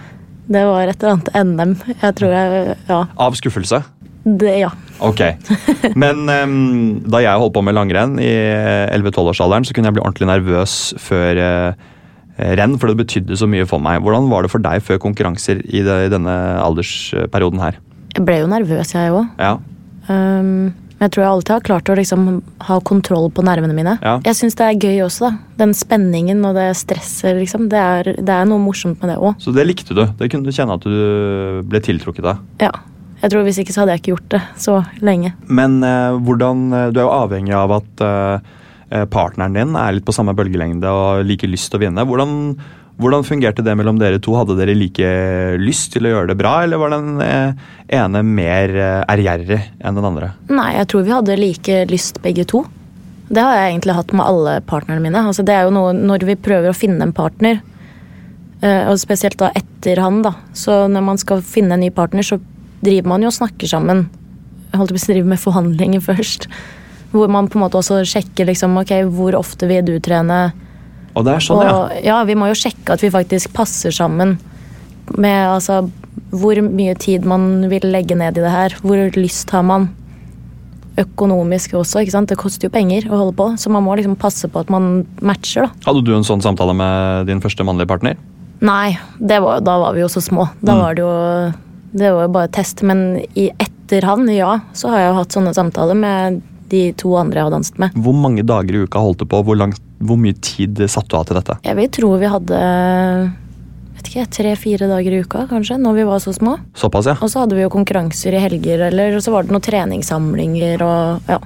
Det 0.50 0.65
var 0.65 0.89
et 0.89 1.03
eller 1.03 1.15
annet 1.18 1.32
NM. 1.46 1.74
Jeg 2.01 2.15
tror 2.18 2.34
jeg 2.34 2.75
Ja. 2.89 3.03
Av 3.22 3.38
skuffelse? 3.38 3.84
Det, 4.25 4.51
ja. 4.60 4.70
Ok. 5.01 5.22
Men 5.96 6.25
um, 6.27 7.00
da 7.08 7.22
jeg 7.24 7.39
holdt 7.39 7.56
på 7.56 7.63
med 7.65 7.77
langrenn 7.77 8.18
i 8.22 8.29
11-12-årsalderen, 8.91 9.65
så 9.65 9.74
kunne 9.74 9.89
jeg 9.89 9.98
bli 9.98 10.03
ordentlig 10.03 10.27
nervøs 10.29 10.74
før 11.01 11.39
uh, 11.39 11.88
renn, 12.60 12.75
for 12.82 12.91
det 12.91 13.00
betydde 13.06 13.38
så 13.39 13.48
mye 13.50 13.68
for 13.70 13.82
meg. 13.84 14.01
Hvordan 14.03 14.27
var 14.32 14.46
det 14.46 14.51
for 14.51 14.63
deg 14.63 14.84
før 14.86 15.00
konkurranser 15.06 15.62
i, 15.63 15.84
det, 15.86 15.98
i 16.10 16.12
denne 16.12 16.36
aldersperioden 16.65 17.63
her? 17.63 17.79
Jeg 18.15 18.25
ble 18.27 18.41
jo 18.41 18.51
nervøs, 18.51 18.94
jeg 18.98 19.13
òg. 19.15 19.29
Ja. 19.39 19.56
Um, 20.10 20.72
men 21.00 21.08
jeg 21.08 21.15
tror 21.15 21.24
jeg 21.24 21.32
alltid 21.32 21.53
har 21.56 21.63
klart 21.63 21.89
å 21.89 21.96
liksom 21.96 22.24
ha 22.68 22.77
kontroll 22.84 23.29
på 23.32 23.44
nervene 23.48 23.75
mine. 23.75 23.96
Ja. 24.03 24.18
Jeg 24.25 24.36
syns 24.36 24.58
det 24.60 24.65
er 24.68 24.84
gøy 24.84 25.06
også, 25.06 25.29
da. 25.29 25.56
Den 25.62 25.72
spenningen 25.77 26.44
og 26.44 26.60
det 26.60 26.68
stresset, 26.75 27.38
liksom. 27.39 27.70
Det 27.72 27.79
er, 27.79 28.12
det 28.20 28.36
er 28.36 28.50
noe 28.50 28.60
morsomt 28.60 29.00
med 29.00 29.13
det 29.13 29.15
òg. 29.15 29.39
Så 29.39 29.56
det 29.56 29.63
likte 29.70 29.96
du? 29.96 30.03
Det 30.20 30.27
kunne 30.27 30.44
du 30.44 30.56
kjenne 30.56 30.75
at 30.75 30.84
du 30.84 31.63
ble 31.72 31.79
tiltrukket 31.88 32.27
av? 32.27 32.44
Ja. 32.60 32.74
Jeg 33.20 33.34
tror 33.34 33.48
Hvis 33.48 33.60
ikke 33.63 33.75
så 33.75 33.84
hadde 33.84 33.96
jeg 33.96 34.03
ikke 34.03 34.13
gjort 34.13 34.34
det 34.36 34.41
så 34.60 34.77
lenge. 35.03 35.34
Men 35.48 35.79
eh, 35.84 36.20
hvordan 36.24 36.68
eh, 36.72 36.88
Du 36.91 37.01
er 37.01 37.08
jo 37.08 37.15
avhengig 37.15 37.56
av 37.56 37.74
at 37.79 38.03
eh, 38.06 38.51
eh, 38.91 39.06
partneren 39.12 39.56
din 39.56 39.75
er 39.79 39.96
litt 39.96 40.08
på 40.08 40.15
samme 40.15 40.36
bølgelengde 40.38 40.91
og 40.91 41.25
liker 41.27 41.51
lyst 41.51 41.72
til 41.72 41.79
å 41.79 41.84
vinne. 41.84 42.06
Hvordan, 42.08 42.38
hvordan 43.00 43.24
fungerte 43.24 43.63
det 43.63 43.75
mellom 43.79 44.00
dere 44.00 44.20
to? 44.20 44.34
Hadde 44.36 44.58
dere 44.60 44.75
like 44.75 45.12
lyst 45.62 45.94
til 45.94 46.08
å 46.08 46.12
gjøre 46.12 46.34
det 46.34 46.39
bra, 46.41 46.58
eller 46.65 46.82
var 46.82 46.91
den 46.91 47.22
eh, 47.24 47.56
ene 47.96 48.24
mer 48.27 48.74
eh, 48.75 49.06
ærgjerrig 49.08 49.62
enn 49.79 49.96
den 49.96 50.08
andre? 50.10 50.34
Nei, 50.51 50.74
jeg 50.75 50.89
tror 50.91 51.06
vi 51.08 51.15
hadde 51.15 51.39
like 51.39 51.79
lyst 51.91 52.20
begge 52.25 52.44
to. 52.50 52.65
Det 53.29 53.39
har 53.46 53.56
jeg 53.56 53.72
egentlig 53.72 53.96
hatt 53.96 54.12
med 54.12 54.25
alle 54.25 54.58
partnerne 54.68 55.03
mine. 55.06 55.24
Altså, 55.32 55.46
det 55.48 55.56
er 55.56 55.68
jo 55.68 55.74
noe 55.77 55.96
når 55.96 56.27
vi 56.27 56.38
prøver 56.44 56.74
å 56.74 56.75
finne 56.75 57.06
en 57.06 57.15
partner, 57.15 57.62
eh, 58.60 58.84
og 58.91 59.00
spesielt 59.00 59.39
da 59.39 59.53
etter 59.56 60.01
han, 60.03 60.20
da. 60.25 60.36
Så 60.51 60.82
når 60.91 61.06
man 61.13 61.22
skal 61.22 61.46
finne 61.46 61.77
en 61.77 61.86
ny 61.86 61.94
partner, 61.96 62.25
så 62.25 62.41
driver 62.84 63.13
man 63.13 63.24
jo 63.24 63.32
og 63.32 63.38
snakker 63.39 63.72
sammen. 63.79 64.10
Jeg 64.74 64.82
holdt 64.82 64.96
på 64.98 65.00
å 65.00 65.12
drive 65.13 65.36
med 65.38 65.44
forhandlinger 65.48 66.03
først. 66.12 66.50
Hvor 67.13 67.32
man 67.32 67.48
på 67.48 67.58
en 67.58 67.63
måte 67.63 67.79
også 67.79 68.03
sjekker 68.03 68.51
liksom, 68.51 68.75
ok, 68.84 68.98
hvor 69.13 69.39
ofte 69.39 69.72
vil 69.72 69.88
du 69.88 69.96
trene. 70.03 70.50
Og 71.15 71.25
det 71.25 71.33
er 71.35 71.39
sånn, 71.45 71.63
ja. 71.65 71.73
Og 71.75 72.03
ja, 72.05 72.17
vi 72.29 72.35
må 72.35 72.47
jo 72.51 72.57
sjekke 72.57 72.93
at 72.93 73.01
vi 73.01 73.09
faktisk 73.13 73.53
passer 73.53 73.91
sammen 73.95 74.37
med 75.17 75.47
altså 75.49 75.89
hvor 76.29 76.59
mye 76.61 76.93
tid 77.01 77.25
man 77.25 77.65
vil 77.71 77.81
legge 77.89 78.13
ned 78.15 78.37
i 78.37 78.41
det 78.43 78.51
her. 78.53 78.75
Hvor 78.83 78.99
lyst 79.17 79.49
har 79.55 79.63
man? 79.65 79.89
Økonomisk 80.99 81.77
også, 81.79 82.01
ikke 82.03 82.11
sant. 82.11 82.27
Det 82.29 82.37
koster 82.41 82.67
jo 82.67 82.73
penger 82.73 83.05
å 83.07 83.15
holde 83.21 83.35
på, 83.37 83.45
så 83.61 83.71
man 83.71 83.85
må 83.85 83.93
liksom 83.95 84.17
passe 84.19 84.49
på 84.51 84.59
at 84.59 84.69
man 84.73 85.05
matcher, 85.23 85.69
da. 85.69 85.85
Hadde 85.87 86.03
du 86.03 86.11
en 86.17 86.25
sånn 86.27 86.43
samtale 86.43 86.73
med 86.75 87.29
din 87.29 87.39
første 87.39 87.63
mannlige 87.63 87.87
partner? 87.87 88.17
Nei, 88.59 88.97
det 89.23 89.37
var, 89.39 89.61
da 89.63 89.77
var 89.79 89.95
vi 89.95 90.01
jo 90.03 90.09
så 90.11 90.19
små. 90.21 90.49
Da 90.59 90.75
Mm. 90.75 90.81
var 90.83 90.93
det 90.95 91.01
jo 91.05 91.53
Det 91.91 92.11
var 92.13 92.21
jo 92.27 92.29
bare 92.29 92.47
test. 92.53 92.83
Men 92.83 93.25
i 93.33 93.49
etter 93.57 94.03
han, 94.05 94.27
ja, 94.29 94.59
så 94.73 94.89
har 94.91 94.99
jeg 94.99 95.07
jo 95.09 95.15
hatt 95.17 95.29
sånne 95.33 95.53
samtaler 95.55 95.95
med 95.97 96.41
de 96.69 96.91
to 96.93 97.15
andre 97.17 97.39
jeg 97.39 97.43
har 97.47 97.51
danset 97.55 97.79
med. 97.79 97.93
Hvor 97.95 98.13
mange 98.13 98.43
dager 98.45 98.75
i 98.75 98.83
uka 98.85 98.99
holdt 99.01 99.17
du 99.17 99.25
på? 99.25 99.39
Hvor, 99.43 99.57
langt, 99.57 99.79
hvor 100.00 100.20
mye 100.20 100.36
tid 100.39 100.79
satte 100.88 101.12
du 101.12 101.20
av 101.20 101.27
til 101.27 101.39
dette? 101.39 101.60
Jeg 101.65 101.77
vil 101.79 101.94
tro 102.00 102.15
vi 102.22 102.32
hadde 102.32 102.60
vet 104.00 104.10
ikke, 104.10 104.25
tre-fire 104.39 104.88
dager 104.89 105.15
i 105.15 105.22
uka, 105.25 105.46
kanskje, 105.50 105.77
når 105.82 105.98
vi 105.98 106.08
var 106.08 106.24
så 106.24 106.34
små. 106.36 106.56
Såpass, 106.77 107.10
ja. 107.12 107.15
Og 107.20 107.32
så 107.32 107.44
hadde 107.44 107.58
vi 107.58 107.65
jo 107.65 107.72
konkurranser 107.74 108.36
i 108.36 108.44
helger, 108.44 108.88
eller 108.88 109.20
så 109.20 109.34
var 109.36 109.46
det 109.46 109.56
noen 109.56 109.65
treningssamlinger 109.65 110.84
og 110.86 111.32
ja. 111.32 111.39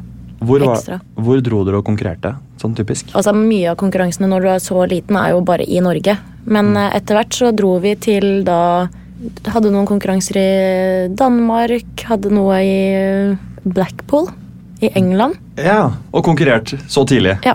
Hvor, 0.44 0.60
var, 0.60 0.76
ekstra. 0.76 0.98
hvor 1.24 1.40
dro 1.40 1.62
dere 1.64 1.80
og 1.80 1.86
konkurrerte? 1.88 2.34
Sånn 2.60 2.74
typisk. 2.76 3.14
Altså 3.16 3.32
Mye 3.36 3.72
av 3.72 3.78
konkurransene 3.80 4.28
når 4.28 4.44
du 4.44 4.50
er 4.52 4.64
så 4.64 4.82
liten, 4.92 5.16
er 5.16 5.32
jo 5.32 5.40
bare 5.48 5.64
i 5.64 5.80
Norge. 5.84 6.18
Men 6.44 6.74
mm. 6.76 6.82
etter 7.00 7.16
hvert 7.16 7.38
så 7.38 7.54
dro 7.56 7.78
vi 7.84 7.96
til 8.00 8.44
da 8.48 8.90
Hadde 9.24 9.70
noen 9.72 9.86
konkurranser 9.88 10.36
i 10.36 10.48
Danmark, 11.16 12.02
hadde 12.10 12.28
noe 12.34 12.58
i 12.60 12.80
Blackpool 13.64 14.26
i 14.84 14.90
England. 15.00 15.38
Ja, 15.56 15.94
Og 16.12 16.26
konkurrert 16.28 16.74
så 16.92 17.06
tidlig. 17.08 17.38
Ja. 17.48 17.54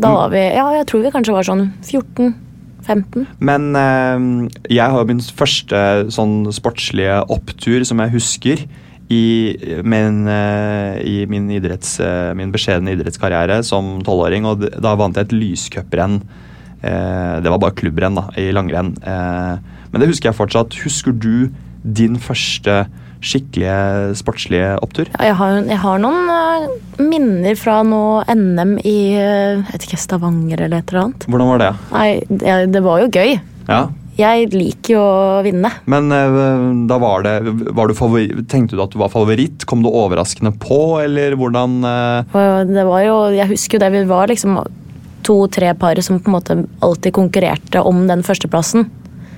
Da 0.00 0.12
var 0.14 0.32
vi 0.32 0.40
Ja, 0.54 0.68
jeg 0.78 0.86
tror 0.88 1.02
vi 1.04 1.12
kanskje 1.14 1.34
var 1.36 1.46
sånn 1.46 1.66
14-15. 1.84 3.26
Men 3.44 3.74
eh, 3.78 4.24
jeg 4.72 4.94
har 4.94 5.08
min 5.08 5.20
første 5.20 5.82
sånn 6.12 6.48
sportslige 6.54 7.20
opptur 7.32 7.84
som 7.88 8.00
jeg 8.02 8.14
husker 8.16 8.64
i 9.12 9.82
min, 9.84 10.22
eh, 10.30 10.96
i 11.04 11.16
min, 11.28 11.50
idretts, 11.52 11.98
eh, 12.00 12.32
min 12.38 12.52
beskjedne 12.54 12.94
idrettskarriere 12.96 13.60
som 13.66 13.98
tolvåring. 14.06 14.46
Og 14.48 14.64
da 14.80 14.94
vant 14.96 15.18
jeg 15.18 15.28
et 15.28 15.36
lyscuprenn. 15.36 16.22
Eh, 16.82 17.34
det 17.44 17.52
var 17.52 17.60
bare 17.62 17.76
klubbrenn 17.78 18.16
da, 18.18 18.28
i 18.40 18.48
langrenn. 18.54 18.94
Eh, 19.02 19.56
men 19.92 20.00
det 20.00 20.08
husker 20.08 20.30
jeg 20.30 20.38
fortsatt. 20.38 20.78
Husker 20.86 21.12
du 21.12 21.52
din 21.82 22.16
første 22.16 22.86
skikkelige 23.22 24.16
sportslige 24.18 24.74
opptur? 24.82 25.08
Ja, 25.14 25.30
jeg, 25.30 25.38
har, 25.38 25.56
jeg 25.70 25.80
har 25.84 26.02
noen 26.02 26.28
eh, 26.34 26.68
minner 27.02 27.56
fra 27.58 27.80
noe 27.86 28.22
NM 28.28 28.76
i 28.82 28.98
eh, 29.14 29.62
jeg 29.62 29.64
vet 29.70 29.88
ikke, 29.88 30.02
Stavanger 30.02 30.66
eller 30.66 30.82
et 30.82 30.92
eller 30.92 31.06
annet. 31.06 31.26
Hvordan 31.30 31.52
var 31.54 31.62
det? 31.62 31.72
Nei, 31.94 32.08
det, 32.74 32.84
var 32.84 33.02
jo 33.04 33.10
gøy. 33.12 33.36
Ja, 33.68 33.82
Jeg 34.18 34.50
liker 34.52 34.96
jo 34.96 35.02
å 35.02 35.40
vinne. 35.46 35.70
Men 35.90 36.12
eh, 36.12 36.38
da 36.90 36.98
var 37.02 37.26
det 37.26 37.36
var 37.72 37.88
du 37.88 37.96
favoritt, 37.96 38.44
Tenkte 38.52 38.76
du 38.76 38.84
at 38.84 38.94
du 38.94 39.00
var 39.00 39.12
favoritt? 39.14 39.66
Kom 39.70 39.84
du 39.86 39.90
overraskende 39.90 40.54
på, 40.60 40.82
eller 41.02 41.38
hvordan 41.38 41.80
det 41.82 42.86
var 42.88 43.04
jo, 43.06 43.18
jeg 43.34 43.50
husker 43.54 43.78
jo 43.78 43.84
det, 43.84 43.92
vi 43.94 44.06
var 44.10 44.30
liksom 44.30 44.58
to-tre 45.22 45.70
par 45.78 46.00
som 46.02 46.18
på 46.18 46.30
en 46.30 46.34
måte 46.34 46.56
alltid 46.82 47.14
konkurrerte 47.14 47.82
om 47.86 48.02
den 48.08 48.24
førsteplassen. 48.26 48.88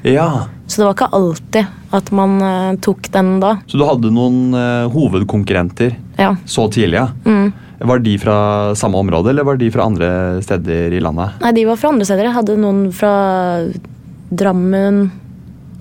Ja. 0.05 0.29
Så 0.69 0.81
det 0.83 0.87
var 0.89 0.95
ikke 0.97 1.11
alltid 1.17 1.95
at 1.97 2.11
man 2.13 2.37
eh, 2.45 2.77
tok 2.85 3.09
den 3.15 3.39
da. 3.43 3.55
Så 3.71 3.81
du 3.81 3.85
hadde 3.89 4.11
noen 4.13 4.55
eh, 4.59 4.87
hovedkonkurrenter 4.93 5.95
Ja. 6.21 6.35
så 6.49 6.67
tidlig, 6.73 6.99
ja? 7.01 7.09
Mm. 7.25 7.53
Var 7.85 7.99
de 8.05 8.15
fra 8.23 8.37
samme 8.79 9.01
område, 9.01 9.33
eller 9.33 9.45
var 9.45 9.59
de 9.61 9.71
fra 9.75 9.85
andre 9.89 10.09
steder 10.45 10.95
i 10.95 11.01
landet? 11.03 11.35
Nei, 11.43 11.51
de 11.57 11.65
var 11.69 11.77
fra 11.81 11.91
andre 11.93 12.07
steder. 12.07 12.29
Jeg 12.29 12.37
hadde 12.37 12.57
noen 12.61 12.87
fra 12.95 13.11
Drammen. 14.35 15.11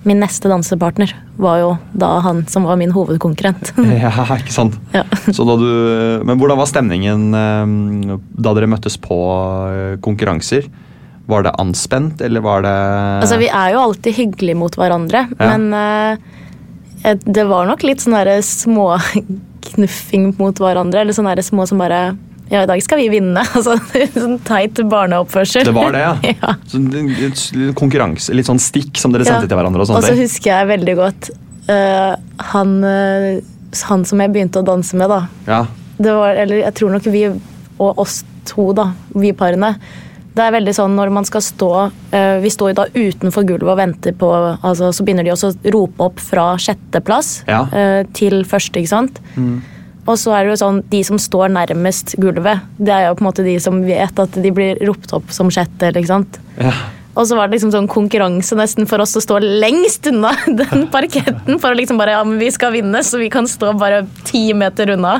Min 0.03 0.19
neste 0.19 0.49
dansepartner 0.51 1.13
var 1.39 1.59
jo 1.61 1.69
da 1.95 2.09
han 2.25 2.41
som 2.51 2.65
var 2.67 2.75
min 2.79 2.91
hovedkonkurrent. 2.91 3.71
ja, 4.03 4.11
ikke 4.35 4.51
sant? 4.51 4.75
ja. 4.91 5.05
Så 5.31 5.45
da 5.47 5.55
du, 5.61 5.69
men 6.27 6.39
hvordan 6.41 6.59
var 6.59 6.67
stemningen 6.67 7.29
eh, 7.39 8.17
da 8.35 8.51
dere 8.57 8.67
møttes 8.73 8.97
på 8.99 9.19
eh, 9.71 9.93
konkurranser? 10.03 10.67
Var 11.25 11.45
det 11.45 11.53
anspent, 11.61 12.21
eller 12.21 12.43
var 12.43 12.65
det 12.65 12.73
Altså, 13.23 13.37
vi 13.39 13.47
er 13.47 13.73
jo 13.75 13.83
alltid 13.85 14.17
hyggelige 14.17 14.59
mot 14.59 14.75
hverandre, 14.75 15.27
Ja. 15.39 15.57
men 15.57 15.73
uh, 15.73 16.17
det 17.23 17.45
var 17.47 17.67
nok 17.67 17.83
litt 17.83 18.03
sånn 18.03 18.15
derre 18.15 18.37
småknuffing 18.43 20.33
mot 20.39 20.59
hverandre. 20.59 21.01
Eller 21.03 21.15
sånn 21.15 21.27
derre 21.27 21.43
små 21.43 21.67
som 21.67 21.81
bare 21.83 22.15
Ja, 22.51 22.63
i 22.63 22.67
dag 22.69 22.83
skal 22.83 22.99
vi 22.99 23.09
vinne. 23.11 23.43
Altså, 23.55 23.77
sånn 24.15 24.39
teit 24.47 24.79
barneoppførsel. 24.91 25.65
Det 25.67 25.75
var 25.75 25.95
det, 25.95 26.03
ja. 26.03 26.17
ja. 26.43 26.55
Så 26.67 26.79
en 26.79 27.73
konkurranse, 27.75 28.35
Litt 28.35 28.47
sånn 28.47 28.61
stikk 28.61 28.99
som 28.99 29.15
dere 29.15 29.27
sendte 29.27 29.47
til 29.47 29.59
hverandre? 29.59 29.83
Og 29.83 29.95
Og 29.95 30.03
så 30.05 30.15
husker 30.19 30.53
jeg 30.53 30.71
veldig 30.75 30.95
godt 30.99 31.31
uh, 31.69 32.15
han, 32.51 32.83
eh, 32.83 33.41
han 33.87 34.05
som 34.05 34.21
jeg 34.23 34.33
begynte 34.33 34.61
å 34.61 34.67
danse 34.67 34.97
med, 34.99 35.11
da. 35.11 35.21
Ja. 35.47 35.63
Det 35.97 36.15
var, 36.15 36.35
eller 36.43 36.63
jeg 36.63 36.75
tror 36.79 36.95
nok 36.95 37.07
vi 37.13 37.27
og 37.81 37.99
oss 37.99 38.21
to, 38.47 38.71
da, 38.75 38.91
vi 39.17 39.31
parene 39.35 39.73
Det 40.33 40.41
er 40.41 40.53
veldig 40.55 40.73
sånn 40.73 40.95
når 40.97 41.11
man 41.13 41.27
skal 41.29 41.43
stå 41.45 41.67
eh, 42.11 42.39
Vi 42.41 42.49
står 42.49 42.71
jo 42.71 42.77
da 42.79 42.85
utenfor 42.95 43.45
gulvet 43.45 43.69
og 43.69 43.77
venter 43.77 44.15
på 44.17 44.29
altså, 44.33 44.89
Så 44.95 45.05
begynner 45.05 45.27
de 45.27 45.33
også 45.35 45.51
å 45.51 45.73
rope 45.75 46.07
opp 46.07 46.23
fra 46.23 46.47
sjetteplass 46.57 47.43
Ja. 47.45 47.59
eh, 47.69 47.99
til 48.17 48.41
første, 48.49 48.81
ikke 48.81 48.89
sant? 48.95 49.21
Og 50.03 50.17
så 50.19 50.33
er 50.35 50.43
det 50.43 50.55
jo 50.55 50.59
sånn, 50.65 50.81
de 50.91 50.99
som 51.07 51.19
står 51.21 51.53
nærmest 51.53 52.15
gulvet, 52.19 52.65
det 52.75 52.91
er 52.91 53.05
jo 53.07 53.13
på 53.15 53.23
en 53.23 53.27
måte 53.29 53.45
de 53.45 53.53
som 53.63 53.77
vet 53.85 54.17
at 54.19 54.35
de 54.43 54.49
blir 54.51 54.81
ropt 54.89 55.13
opp 55.15 55.29
som 55.31 55.47
sjette, 55.53 55.93
ikke 55.93 56.09
sant? 56.09 56.41
ja. 56.59 56.73
Og 57.13 57.27
så 57.29 57.35
var 57.37 57.45
det 57.45 57.59
liksom 57.59 57.69
sånn 57.69 57.85
konkurranse 57.85 58.55
nesten 58.57 58.87
for 58.89 58.97
oss 59.03 59.11
å 59.15 59.21
stå 59.21 59.37
lengst 59.37 60.07
unna 60.09 60.31
den 60.63 60.87
parketten. 60.89 61.59
For 61.61 61.69
å 61.69 61.77
liksom 61.77 61.99
bare, 62.01 62.15
ja, 62.17 62.23
men 62.25 62.39
vi 62.41 62.47
skal 62.49 62.73
vinne, 62.73 63.03
så 63.05 63.19
vi 63.21 63.27
kan 63.29 63.45
stå 63.45 63.69
bare 63.77 63.99
ti 64.25 64.47
meter 64.57 64.95
unna. 64.95 65.19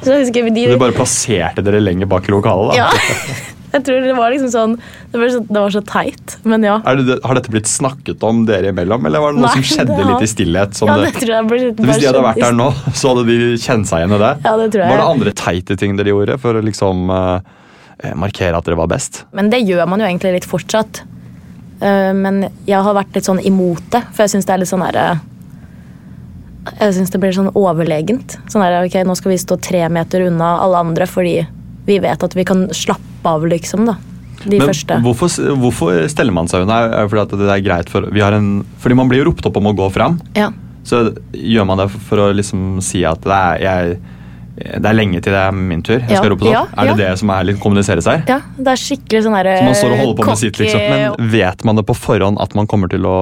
Så 0.00 0.16
husker 0.16 0.46
vi 0.48 0.54
de... 0.56 0.64
Så 0.64 0.72
dere 0.72 0.80
bare 0.80 0.96
plasserte 0.96 1.60
dere 1.66 1.82
lenger 1.84 2.08
bak 2.08 2.30
lokalet? 2.32 2.72
da? 2.72 2.88
Ja. 2.88 3.50
Jeg 3.70 3.84
tror 3.86 4.00
det 4.02 4.14
var 4.18 4.32
liksom 4.34 4.50
sånn 4.50 4.72
Det 5.12 5.18
var 5.20 5.28
så, 5.30 5.40
det 5.46 5.60
var 5.60 5.74
så 5.74 5.80
teit, 5.86 6.36
men 6.42 6.64
ja. 6.66 6.80
Er 6.90 6.98
det, 6.98 7.18
har 7.22 7.38
dette 7.38 7.52
blitt 7.54 7.70
snakket 7.70 8.24
om 8.26 8.42
dere 8.48 8.72
imellom, 8.74 9.04
eller 9.06 9.22
var 9.22 9.34
det 9.34 9.40
noe 9.42 9.46
Nei, 9.46 9.52
som 9.60 9.66
skjedde 9.68 9.94
har- 9.98 10.08
litt 10.10 10.24
i 10.26 10.30
stillhet? 10.32 10.80
Ja, 10.82 10.96
det, 10.98 11.12
det 11.12 11.22
tror 11.22 11.34
jeg 11.36 11.48
ble, 11.52 11.60
hvis 11.78 12.00
de 12.02 12.08
hadde 12.10 12.24
vært 12.26 12.42
der 12.42 12.56
nå, 12.58 12.68
så 12.98 13.12
hadde 13.12 13.24
de 13.30 13.38
kjent 13.62 13.86
seg 13.90 14.02
igjen 14.02 14.16
i 14.16 14.20
det? 14.24 14.32
Ja, 14.48 14.56
det 14.58 14.68
tror 14.74 14.84
jeg. 14.84 14.90
Var 14.90 15.02
det 15.02 15.08
andre 15.14 15.34
teite 15.44 15.76
ting 15.78 15.94
dere 16.00 16.14
gjorde 16.14 16.38
for 16.42 16.58
å 16.58 16.64
liksom 16.66 17.10
uh, 17.14 17.38
markere 18.18 18.58
at 18.58 18.66
dere 18.66 18.78
var 18.80 18.90
best? 18.90 19.22
Men 19.36 19.52
det 19.54 19.62
gjør 19.62 19.86
man 19.90 20.02
jo 20.02 20.08
egentlig 20.10 20.34
litt 20.40 20.48
fortsatt. 20.50 21.02
Uh, 21.80 22.10
men 22.16 22.42
jeg 22.66 22.82
har 22.82 22.96
vært 22.96 23.14
litt 23.16 23.28
sånn 23.30 23.40
imot 23.46 23.86
det, 23.94 24.02
for 24.10 24.26
jeg 24.26 24.34
syns 24.34 24.50
det 24.50 24.56
er 24.56 24.64
litt 24.64 24.72
sånn 24.72 24.82
derre 24.84 25.06
Jeg 26.80 26.92
syns 26.98 27.10
det 27.14 27.20
blir 27.22 27.32
sånn 27.32 27.54
overlegent. 27.56 28.36
Sånn 28.52 28.66
der, 28.66 28.82
ok, 28.84 28.98
Nå 29.06 29.14
skal 29.16 29.32
vi 29.32 29.40
stå 29.40 29.56
tre 29.62 29.86
meter 29.88 30.26
unna 30.26 30.56
alle 30.60 30.82
andre 30.84 31.06
fordi 31.08 31.38
vi 31.90 31.98
vet 32.02 32.22
at 32.26 32.36
vi 32.38 32.46
kan 32.48 32.68
slappe 32.76 33.34
av, 33.34 33.44
liksom. 33.50 33.84
da. 33.90 33.98
De 34.40 34.56
Men 34.56 34.70
første. 34.70 34.96
hvorfor, 35.04 35.34
hvorfor 35.60 35.98
steller 36.08 36.32
man 36.32 36.48
seg 36.48 36.64
unna? 36.64 36.78
Det 36.88 37.02
Fordi 37.12 37.42
det 37.42 37.50
er 37.58 37.64
greit 37.66 37.90
for, 37.92 38.06
vi 38.08 38.22
har 38.24 38.32
en, 38.32 38.62
fordi 38.80 38.96
man 38.96 39.10
blir 39.10 39.20
jo 39.20 39.28
ropt 39.28 39.44
opp 39.50 39.58
om 39.60 39.68
å 39.68 39.74
gå 39.76 39.90
fram. 39.92 40.16
Ja. 40.38 40.48
Så 40.86 41.10
gjør 41.36 41.66
man 41.68 41.82
det 41.82 41.90
for 41.92 42.22
å 42.24 42.30
liksom 42.32 42.78
si 42.84 43.02
at 43.04 43.20
det 43.26 43.36
er, 43.36 43.60
jeg, 43.66 43.98
det 44.80 44.88
er 44.88 44.96
lenge 44.96 45.20
til 45.20 45.34
det 45.36 45.42
er 45.44 45.52
min 45.52 45.84
tur. 45.84 45.98
Jeg 46.00 46.16
Ja, 46.16 46.22
rope 46.32 46.46
det 46.46 46.54
ja. 46.54 46.62
Er 46.72 46.88
det 46.88 46.94
ja. 46.94 46.96
det 47.02 47.10
som 47.20 47.32
er 47.36 47.44
litt 47.50 47.60
kommuniseres 47.60 48.08
her? 48.08 48.24
ja, 48.28 48.40
det 48.56 48.72
er 48.72 48.80
skikkelig 48.80 49.22
sånn 49.28 49.36
der, 49.36 49.50
Så 49.60 49.68
man 49.68 49.76
står 49.82 49.92
og 49.92 50.00
holder 50.06 50.18
på 50.22 50.28
med 50.30 50.40
sitt, 50.40 50.62
liksom. 50.62 50.86
Men 50.88 51.30
vet 51.36 51.64
man 51.68 51.76
det 51.76 51.84
på 51.92 51.98
forhånd 52.00 52.40
at 52.40 52.56
man 52.56 52.70
kommer 52.70 52.88
til 52.88 53.04
å 53.04 53.18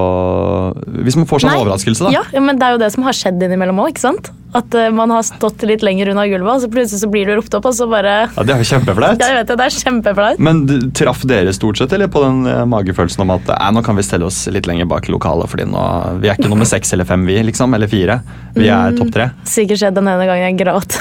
Hvis 1.03 1.19
man 1.19 1.27
får 1.27 1.43
sånn 1.45 1.51
Nei, 1.57 1.61
overraskelse, 1.67 2.07
da. 2.07 2.15
Ja, 2.15 2.23
ja, 2.31 2.45
men 2.47 2.63
det 2.63 2.69
er 2.69 2.79
jo 2.79 2.83
det 2.87 2.93
som 2.95 3.03
har 3.11 3.19
skjedd 3.19 3.43
innimellom 3.43 3.83
òg, 3.83 3.91
ikke 3.97 4.07
sant? 4.07 4.31
At 4.57 4.73
eh, 4.75 4.89
man 4.95 5.11
har 5.13 5.25
stått 5.27 5.63
litt 5.69 5.83
lenger 5.85 6.09
unna 6.15 6.25
gulvet, 6.31 6.55
og 6.55 6.63
så 6.63 6.71
plutselig 6.73 7.03
så 7.03 7.11
blir 7.13 7.29
du 7.29 7.35
ropt 7.37 7.53
opp, 7.59 7.67
og 7.69 7.75
så 7.77 7.89
bare 7.91 8.15
Ja, 8.33 8.45
Det 8.47 8.55
er 8.55 8.63
jo 8.63 8.69
kjempeflaut. 8.71 9.19
Ja, 9.23 9.33
jeg 9.33 9.41
vet 9.43 9.51
det, 9.51 9.57
det 9.61 9.67
er 9.67 9.77
kjempeflaut. 9.77 10.41
Men 10.49 10.63
traff 10.97 11.25
dere 11.29 11.53
stort 11.57 11.81
sett 11.81 11.93
eller 11.93 12.09
på 12.13 12.23
den 12.25 12.47
eh, 12.49 12.63
magefølelsen 12.69 13.25
om 13.27 13.35
at 13.37 13.53
nå 13.77 13.85
kan 13.85 13.99
vi 13.99 14.07
stelle 14.07 14.29
oss 14.29 14.47
litt 14.53 14.69
lenger 14.71 14.89
bak 14.89 15.11
lokalet, 15.13 15.51
fordi 15.53 15.69
nå, 15.69 15.83
vi 16.23 16.31
er 16.33 16.39
ikke 16.39 16.51
nummer 16.53 16.69
seks 16.69 16.95
eller 16.97 17.09
fem, 17.09 17.27
vi, 17.29 17.37
liksom, 17.51 17.77
eller 17.77 17.91
fire. 17.91 18.21
Vi 18.57 18.71
er 18.73 18.97
topp 18.97 19.13
tre. 19.15 19.31
Sikkert 19.49 19.83
skjedd 19.83 19.99
den 20.01 20.09
ene 20.11 20.29
gangen 20.29 20.49
jeg 20.49 20.61
gråt. 20.65 20.99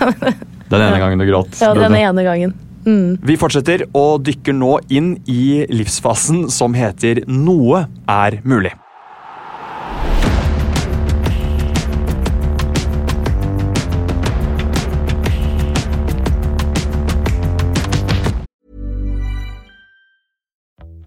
Den 0.70 0.84
ene 0.84 1.00
gangen 1.02 1.18
du 1.18 1.26
gråt. 1.26 1.56
Ja, 1.58 1.72
den 1.74 1.96
ene 1.98 2.22
gangen. 2.22 2.52
Mm. 2.86 3.18
Vi 3.26 3.34
fortsetter 3.36 3.82
og 3.90 4.22
dykker 4.24 4.54
nå 4.56 4.76
inn 4.88 5.16
i 5.28 5.66
livsfasen 5.68 6.46
som 6.54 6.76
heter 6.78 7.24
Noe 7.26 7.88
er 8.08 8.38
mulig. 8.46 8.70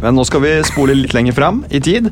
Men 0.00 0.16
nå 0.16 0.24
skal 0.24 0.40
vi 0.44 0.52
spole 0.64 0.96
litt 0.96 1.14
lenger 1.16 1.36
fram 1.36 1.62
i 1.68 1.80
tid, 1.84 2.08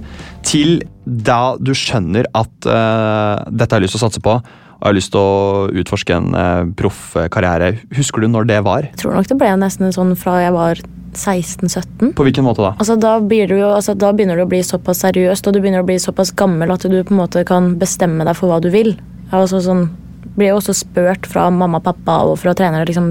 til 0.46 0.82
da 1.04 1.56
du 1.56 1.72
skjønner 1.76 2.28
at 2.36 2.68
uh, 2.68 3.44
dette 3.48 3.72
har 3.72 3.80
jeg 3.80 3.88
lyst 3.88 3.96
til 3.96 4.02
å 4.02 4.06
satse 4.06 4.22
på, 4.24 4.34
og 4.78 4.84
jeg 4.84 4.90
har 4.90 4.96
lyst 4.98 5.10
til 5.14 5.22
å 5.24 5.68
utforske 5.80 6.14
en 6.14 6.28
uh, 6.36 6.68
proffkarriere. 6.78 7.72
Husker 7.96 8.22
du 8.22 8.28
når 8.30 8.50
det 8.50 8.60
var? 8.66 8.90
Jeg 8.92 9.02
tror 9.02 9.16
nok 9.16 9.30
det 9.30 9.38
ble 9.40 9.50
nesten 9.58 9.94
sånn 9.94 10.12
fra 10.20 10.36
jeg 10.44 10.54
var 10.54 10.82
16-17. 11.16 12.12
På 12.14 12.26
hvilken 12.26 12.44
måte 12.46 12.62
da? 12.62 12.74
Altså, 12.76 12.98
da, 13.00 13.16
blir 13.24 13.48
du 13.48 13.56
jo, 13.56 13.70
altså, 13.72 13.94
da 13.98 14.12
begynner 14.14 14.38
det 14.38 14.44
å 14.46 14.50
bli 14.50 14.60
såpass 14.66 15.00
seriøst, 15.06 15.48
og 15.48 15.56
du 15.56 15.62
begynner 15.62 15.82
å 15.82 15.88
bli 15.88 15.96
såpass 16.02 16.34
gammel 16.36 16.74
at 16.74 16.84
du 16.84 16.98
på 17.00 17.14
en 17.14 17.22
måte 17.22 17.44
kan 17.48 17.72
bestemme 17.80 18.26
deg 18.28 18.36
for 18.38 18.52
hva 18.52 18.60
du 18.62 18.68
vil. 18.74 18.94
Var 19.32 19.48
sånn, 19.48 19.88
blir 20.36 20.52
jo 20.52 20.60
også 20.60 20.76
spurt 20.76 21.26
fra 21.28 21.48
mamma 21.50 21.80
og 21.80 21.88
pappa 21.88 22.20
og 22.28 22.38
fra 22.40 22.54
trenere 22.56 22.86
liksom 22.88 23.10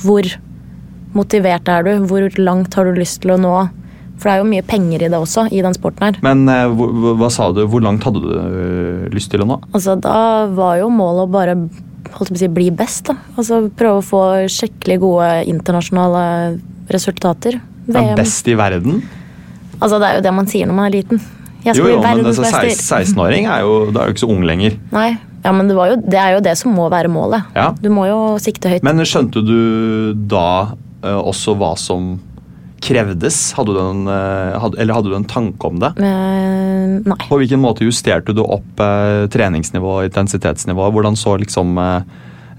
Hvor 0.00 0.24
motivert 1.16 1.68
er 1.72 1.86
du? 1.86 1.92
Hvor 2.08 2.26
langt 2.40 2.74
har 2.78 2.88
du 2.88 2.98
lyst 2.98 3.22
til 3.24 3.34
å 3.34 3.40
nå? 3.40 3.56
For 4.18 4.26
det 4.26 4.32
er 4.34 4.40
jo 4.42 4.48
mye 4.50 4.64
penger 4.66 5.04
i 5.04 5.10
det 5.12 5.18
også, 5.18 5.46
i 5.54 5.60
den 5.62 5.76
sporten 5.76 6.08
her. 6.08 6.16
Men 6.26 6.42
eh, 6.50 6.64
hva, 6.74 7.14
hva 7.20 7.28
sa 7.30 7.52
du? 7.54 7.62
Hvor 7.70 7.84
langt 7.84 8.02
hadde 8.06 8.22
du 8.24 8.32
eh, 8.34 9.04
lyst 9.14 9.30
til 9.30 9.44
å 9.44 9.46
nå? 9.46 9.60
Altså, 9.70 9.94
da 10.02 10.48
var 10.50 10.80
jo 10.80 10.90
målet 10.90 11.28
å 11.28 11.30
bare 11.30 11.54
holdt 12.16 12.32
på 12.32 12.34
å 12.34 12.40
si, 12.40 12.50
bli 12.50 12.68
best. 12.74 13.06
da. 13.12 13.18
Altså, 13.38 13.62
Prøve 13.78 14.00
å 14.00 14.04
få 14.04 14.22
skikkelig 14.50 14.98
gode 15.04 15.30
internasjonale 15.52 16.24
resultater. 16.90 17.60
Ja, 17.88 18.04
best 18.18 18.48
i 18.50 18.56
verden? 18.58 19.02
Altså, 19.78 20.00
Det 20.02 20.08
er 20.08 20.18
jo 20.18 20.26
det 20.26 20.34
man 20.34 20.50
sier 20.50 20.66
når 20.66 20.80
man 20.80 20.90
er 20.90 20.96
liten. 20.98 21.22
Jeg 21.62 21.74
skal 21.74 21.84
Jo, 21.84 21.94
jo, 21.94 22.02
men 22.02 22.18
verdens 22.18 22.38
altså, 22.38 22.60
beste. 22.64 22.98
16-åring 23.02 23.48
er 23.50 23.64
jo 23.66 23.78
da 23.92 24.02
er 24.02 24.10
jo 24.10 24.16
ikke 24.16 24.24
så 24.24 24.30
ung 24.34 24.44
lenger. 24.46 24.76
Nei, 24.94 25.08
ja, 25.44 25.54
men 25.54 25.70
det, 25.70 25.76
var 25.78 25.92
jo, 25.92 25.96
det 26.02 26.18
er 26.18 26.34
jo 26.36 26.42
det 26.44 26.54
som 26.58 26.74
må 26.74 26.88
være 26.90 27.10
målet. 27.12 27.46
Ja. 27.54 27.70
Du 27.78 27.88
må 27.94 28.06
jo 28.08 28.18
sikte 28.42 28.70
høyt. 28.72 28.86
Men 28.86 29.02
skjønte 29.06 29.42
du 29.46 29.58
da 30.30 30.74
også 31.02 31.54
hva 31.58 31.74
som 31.78 32.16
krevdes? 32.82 33.52
Hadde 33.58 33.74
du 33.74 33.80
en, 33.82 34.04
eh, 34.06 34.58
hadde, 34.62 34.78
eller 34.78 34.94
hadde 34.94 35.10
du 35.10 35.16
en 35.18 35.26
tanke 35.26 35.66
om 35.66 35.80
det? 35.82 35.92
Uh, 35.98 37.02
nei. 37.02 37.16
På 37.26 37.38
hvilken 37.40 37.60
måte 37.62 37.82
justerte 37.86 38.34
du 38.34 38.42
opp 38.44 38.78
eh, 38.82 39.26
treningsnivå 39.34 39.96
og 39.98 40.06
intensitetsnivå? 40.08 40.86
Hvordan 40.94 41.18
så 41.18 41.34
liksom 41.42 41.74
eh, 41.82 42.06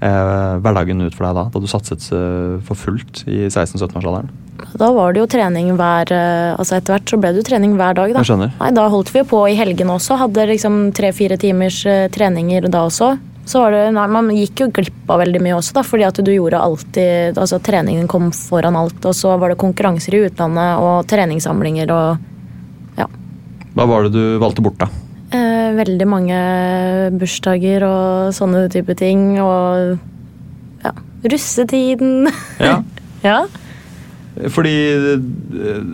eh, 0.04 0.58
hverdagen 0.60 1.00
ut 1.06 1.16
for 1.16 1.26
deg 1.28 1.38
da, 1.40 1.46
da 1.54 1.62
du 1.64 1.68
satset 1.70 2.04
eh, 2.12 2.60
for 2.68 2.76
fullt 2.76 3.24
i 3.28 3.46
16-17-årsalderen? 3.48 4.28
Da 4.76 4.90
var 4.92 5.14
det 5.16 5.22
jo 5.22 5.28
trening 5.32 5.70
hver 5.78 6.10
eh, 6.12 6.52
Altså 6.52 6.76
Etter 6.76 6.92
hvert 6.98 7.08
så 7.08 7.16
ble 7.16 7.30
det 7.32 7.40
jo 7.40 7.46
trening 7.48 7.72
hver 7.80 7.96
dag. 7.96 8.12
da. 8.12 8.20
Jeg 8.20 8.28
skjønner. 8.28 8.52
Nei, 8.60 8.70
Da 8.76 8.84
holdt 8.92 9.08
vi 9.14 9.22
jo 9.22 9.28
på 9.32 9.40
i 9.48 9.56
helgene 9.56 9.96
også. 9.96 10.18
Hadde 10.20 10.44
liksom 10.52 10.80
tre-fire 10.96 11.40
timers 11.40 11.80
eh, 11.88 12.08
treninger 12.12 12.68
da 12.68 12.84
også. 12.90 13.14
Så 13.50 13.64
var 13.64 13.74
det, 13.74 13.82
nei, 13.96 14.06
Man 14.14 14.30
gikk 14.30 14.62
jo 14.62 14.70
glipp 14.70 15.10
av 15.10 15.24
veldig 15.24 15.42
mye 15.42 15.58
også, 15.58 15.74
da, 15.80 15.82
fordi 15.86 16.06
at 16.06 16.22
du 16.22 16.30
gjorde 16.30 16.60
alltid 16.62 17.38
altså 17.40 17.58
Treningen 17.58 18.06
kom 18.10 18.30
foran 18.36 18.78
alt, 18.78 19.02
og 19.02 19.16
så 19.16 19.34
var 19.42 19.50
det 19.50 19.60
konkurranser 19.60 20.14
i 20.14 20.24
utlandet 20.28 20.82
og 20.86 21.08
treningssamlinger 21.10 21.94
og 21.94 22.26
Hva 23.70 23.86
var 23.86 24.06
det 24.06 24.14
du 24.14 24.38
valgte 24.42 24.62
bort, 24.66 24.80
da? 24.82 24.88
eh, 25.34 25.70
veldig 25.78 26.06
mange 26.08 26.38
bursdager 27.20 27.84
og 27.86 28.36
sånne 28.36 28.66
type 28.72 28.96
ting. 28.98 29.34
Og 29.42 29.98
ja, 30.84 30.94
russetiden. 31.32 32.30
Ja, 32.60 32.80
ja. 33.28 33.40
fordi 34.52 34.74
eh, 35.14 35.84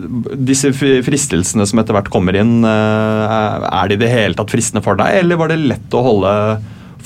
disse 0.49 0.73
fristelsene 0.75 1.67
som 1.69 1.81
etter 1.81 1.97
hvert 1.97 2.11
kommer 2.13 2.37
inn, 2.39 2.59
eh, 2.67 3.67
er 3.67 3.91
de 3.91 3.99
i 3.99 4.01
det 4.05 4.13
hele 4.13 4.37
tatt 4.37 4.53
fristende 4.53 4.85
for 4.85 4.99
deg, 4.99 5.21
eller 5.23 5.39
var 5.39 5.53
det 5.53 5.61
lett 5.63 5.97
å 5.97 6.05
holde 6.05 6.33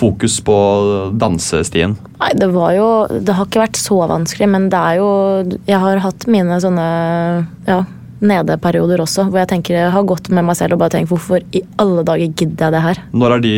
fokus 0.01 0.39
på 0.45 0.57
dansestien? 1.21 1.95
Nei, 2.21 2.33
det 2.37 2.51
var 2.53 2.75
jo 2.75 2.89
Det 3.09 3.37
har 3.37 3.47
ikke 3.47 3.63
vært 3.63 3.79
så 3.79 4.01
vanskelig, 4.09 4.49
men 4.51 4.69
det 4.73 4.81
er 4.81 4.99
jo 5.01 5.09
Jeg 5.69 5.81
har 5.85 6.03
hatt 6.03 6.27
mine 6.31 6.59
sånne 6.63 6.87
ja, 7.69 7.81
nedeperioder 8.21 9.01
også, 9.01 9.25
hvor 9.29 9.41
jeg 9.41 9.49
tenker 9.49 9.75
jeg 9.77 9.91
har 9.93 10.03
gått 10.07 10.29
med 10.29 10.45
meg 10.45 10.57
selv 10.59 10.75
og 10.75 10.81
bare 10.83 10.93
tenkt 10.93 11.09
hvorfor 11.11 11.41
i 11.57 11.61
alle 11.81 12.03
dager 12.05 12.29
gidder 12.37 12.67
jeg 12.67 12.75
det 12.75 12.81
her? 12.85 12.99
Når 13.17 13.35
er 13.35 13.43
de 13.45 13.53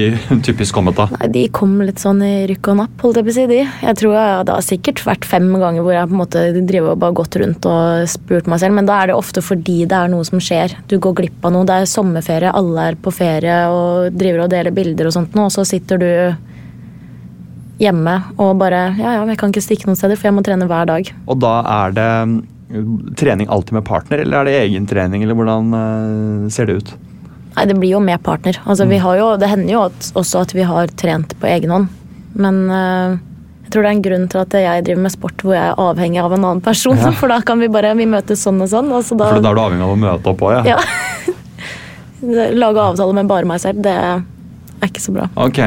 typisk 0.47 0.78
kommet, 0.78 0.95
da? 0.97 1.08
Nei, 1.17 1.30
De 1.36 1.43
kom 1.56 1.76
litt 1.84 1.99
sånn 2.04 2.21
i 2.23 2.32
rykk 2.49 2.69
og 2.71 2.80
napp, 2.80 2.95
holdt 3.04 3.19
jeg 3.19 3.28
på 3.28 3.34
å 3.34 3.38
si. 3.38 3.45
de. 3.52 3.60
Jeg 3.84 3.99
tror 3.99 4.15
jeg, 4.15 4.45
Det 4.47 4.56
har 4.56 4.67
sikkert 4.69 5.04
vært 5.10 5.28
fem 5.28 5.49
ganger 5.52 5.84
hvor 5.84 5.95
jeg 5.97 6.10
på 6.10 6.15
en 6.17 6.21
måte 6.23 6.45
driver 6.62 6.93
og 6.95 7.02
bare 7.04 7.17
gått 7.19 7.39
rundt 7.41 7.67
og 7.69 8.08
spurt 8.13 8.47
meg 8.47 8.63
selv, 8.63 8.78
men 8.80 8.88
da 8.89 9.02
er 9.02 9.12
det 9.12 9.19
ofte 9.19 9.43
fordi 9.43 9.84
det 9.89 9.99
er 9.99 10.13
noe 10.13 10.23
som 10.28 10.39
skjer. 10.43 10.78
Du 10.88 10.97
går 10.97 11.17
glipp 11.19 11.45
av 11.45 11.56
noe. 11.56 11.67
Det 11.67 11.82
er 11.84 11.89
sommerferie, 11.89 12.54
alle 12.54 12.88
er 12.93 12.95
på 12.99 13.12
ferie 13.13 13.60
og 13.73 14.15
driver 14.15 14.45
og 14.45 14.54
deler 14.56 14.76
bilder 14.76 15.10
og 15.12 15.17
sånt 15.17 15.36
nå, 15.36 15.49
og 15.49 15.56
så 15.56 15.67
sitter 15.67 15.99
du 16.02 16.10
hjemme 17.82 18.15
og 18.38 18.56
bare 18.62 18.93
Ja, 18.99 19.17
ja, 19.17 19.21
jeg 19.28 19.38
kan 19.41 19.52
ikke 19.52 19.63
stikke 19.65 19.89
noen 19.89 19.97
steder, 19.99 20.15
for 20.19 20.30
jeg 20.30 20.36
må 20.38 20.43
trene 20.45 20.67
hver 20.69 20.88
dag. 20.88 21.10
Og 21.28 21.39
da 21.41 21.54
er 21.84 21.95
det 21.97 22.10
trening 23.19 23.49
alltid 23.52 23.73
med 23.80 23.86
partner, 23.86 24.23
eller 24.23 24.41
er 24.41 24.49
det 24.49 24.60
egen 24.63 24.86
trening, 24.89 25.23
eller 25.26 25.38
hvordan 25.38 25.73
eh, 25.78 26.47
ser 26.54 26.69
det 26.69 26.78
ut? 26.80 26.93
Nei, 27.54 27.65
det 27.69 27.76
blir 27.78 27.93
jo 27.93 27.99
med 28.02 28.21
partner. 28.26 28.58
Altså, 28.65 28.88
vi 28.89 28.97
har 29.02 29.19
jo, 29.19 29.28
det 29.38 29.49
hender 29.52 29.76
jo 29.76 29.84
at, 29.89 30.10
også 30.17 30.41
at 30.41 30.56
vi 30.58 30.65
har 30.65 30.89
trent 30.97 31.36
på 31.39 31.49
egen 31.52 31.73
hånd. 31.73 31.91
Men 32.34 32.63
uh, 32.65 33.13
jeg 33.65 33.76
tror 33.76 33.86
det 33.86 33.89
er 33.91 33.97
en 33.97 34.06
grunn 34.08 34.26
til 34.32 34.41
at 34.41 34.56
jeg 34.58 34.86
driver 34.88 35.04
med 35.06 35.13
sport 35.13 35.43
hvor 35.45 35.54
jeg 35.54 35.69
er 35.69 35.82
avhengig 35.84 36.21
av 36.23 36.34
en 36.34 36.47
annen 36.47 36.63
person. 36.65 36.97
Ja. 36.97 37.12
For 37.19 37.30
da 37.30 37.39
kan 37.45 37.62
vi 37.62 37.69
bare 37.73 37.93
vi 37.99 38.10
møtes 38.10 38.41
sånn 38.47 38.58
og 38.63 38.71
sånn. 38.73 38.89
Og 38.89 39.06
så 39.06 39.17
da, 39.19 39.30
For 39.36 39.45
da 39.45 39.54
er 39.54 39.60
du 39.60 39.63
avhengig 39.67 39.86
av 39.86 39.93
å 39.93 39.99
møte 40.02 40.34
opp 40.34 40.41
òg, 40.47 40.63
ja? 40.63 40.73
ja. 40.73 41.30
Lage 42.63 42.88
avtale 42.89 43.19
med 43.19 43.30
bare 43.30 43.49
meg 43.49 43.62
selv, 43.62 43.84
det 43.86 43.93
er 43.93 44.89
ikke 44.89 45.04
så 45.04 45.13
bra. 45.13 45.30
Ok, 45.45 45.60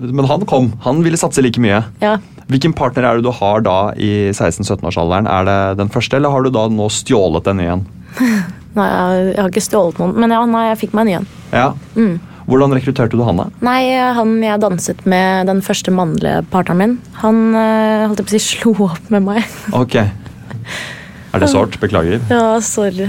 Men 0.00 0.26
han 0.26 0.46
kom. 0.50 0.72
Han 0.86 1.04
ville 1.06 1.20
satse 1.20 1.44
like 1.44 1.62
mye. 1.62 1.82
Ja. 2.02 2.16
Hvilken 2.50 2.72
partner 2.74 3.06
er 3.06 3.18
det 3.18 3.26
du 3.28 3.30
har 3.34 3.62
da 3.62 3.76
i 3.94 4.30
16-17-årsalderen? 4.32 5.28
Er 5.30 5.46
det 5.46 5.58
den 5.78 5.92
første, 5.92 6.18
eller 6.18 6.34
har 6.34 6.42
du 6.42 6.50
da 6.54 6.64
nå 6.72 6.88
stjålet 6.90 7.46
den 7.46 7.62
igjen? 7.62 7.84
Nei, 8.78 8.86
jeg, 8.86 9.36
har 9.38 9.50
ikke 9.50 9.62
stjålet 9.62 10.00
noen, 10.02 10.16
men 10.22 10.34
ja, 10.34 10.40
nei, 10.46 10.66
jeg 10.68 10.78
fikk 10.84 10.92
meg 10.94 11.02
en 11.02 11.08
ny 11.08 11.14
en. 11.18 11.24
Ja. 11.50 11.68
Mm. 11.98 12.18
Hvordan 12.50 12.74
rekrutterte 12.74 13.18
du 13.18 13.22
han, 13.26 13.38
da? 13.38 13.46
Nei, 13.66 13.80
han 14.14 14.36
jeg 14.42 14.62
danset 14.62 15.02
med, 15.10 15.46
den 15.50 15.62
første 15.62 15.94
mannlige 15.94 16.44
partneren 16.50 16.78
min, 16.78 16.96
han 17.18 17.40
øh, 17.50 18.04
holdt 18.08 18.22
jeg 18.22 18.28
på 18.28 18.30
å 18.30 18.36
si 18.36 18.42
slo 18.58 18.74
opp 18.86 19.10
med 19.14 19.26
meg. 19.26 19.56
Ok. 19.74 19.96
Er 20.00 21.42
det 21.42 21.50
sårt? 21.50 21.78
Beklager. 21.82 22.22
Ja, 22.30 22.58
sorry. 22.62 23.06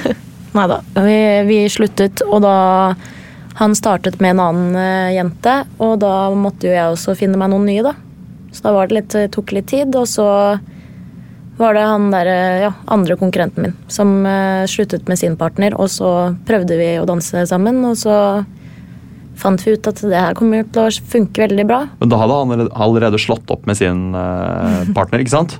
Nei 0.56 0.66
da. 0.70 0.80
Vi, 1.04 1.18
vi 1.48 1.60
sluttet, 1.72 2.22
og 2.28 2.44
da 2.44 2.56
Han 3.58 3.74
startet 3.78 4.18
med 4.18 4.34
en 4.34 4.40
annen 4.42 4.76
eh, 4.76 5.14
jente, 5.14 5.60
og 5.78 6.00
da 6.02 6.32
måtte 6.34 6.66
jo 6.66 6.72
jeg 6.74 6.96
også 6.96 7.14
finne 7.14 7.38
meg 7.38 7.52
noen 7.52 7.68
nye, 7.68 7.84
da. 7.86 7.92
Så 8.54 8.62
da 8.62 8.72
var 8.76 8.88
det 8.88 9.00
litt, 9.00 9.16
tok 9.34 9.52
litt 9.56 9.66
tid, 9.72 9.94
og 9.98 10.06
så 10.06 10.26
var 11.58 11.74
det 11.76 11.84
han 11.86 12.08
der, 12.10 12.26
eh, 12.30 12.60
ja, 12.64 12.72
andre 12.90 13.16
konkurrenten 13.18 13.62
min 13.62 13.74
som 13.90 14.24
eh, 14.26 14.64
sluttet 14.70 15.06
med 15.10 15.18
sin 15.20 15.36
partner, 15.38 15.74
og 15.78 15.90
så 15.90 16.08
prøvde 16.46 16.78
vi 16.78 16.88
å 16.98 17.06
danse 17.06 17.44
sammen, 17.50 17.78
og 17.86 17.98
så 17.98 18.16
fant 19.38 19.62
vi 19.66 19.74
ut 19.74 19.86
at 19.90 20.00
det 20.02 20.14
her 20.18 20.34
kommer 20.38 20.66
til 20.70 20.82
å 20.86 20.90
funke 21.10 21.42
veldig 21.42 21.66
bra. 21.66 21.80
Men 22.00 22.10
da 22.10 22.18
hadde 22.20 22.38
han 22.38 22.68
allerede- 22.70 23.18
slått 23.22 23.50
opp 23.50 23.66
med 23.66 23.76
sin 23.78 24.14
eh, 24.14 24.84
partner, 24.94 25.22
ikke 25.22 25.34
sant? 25.34 25.58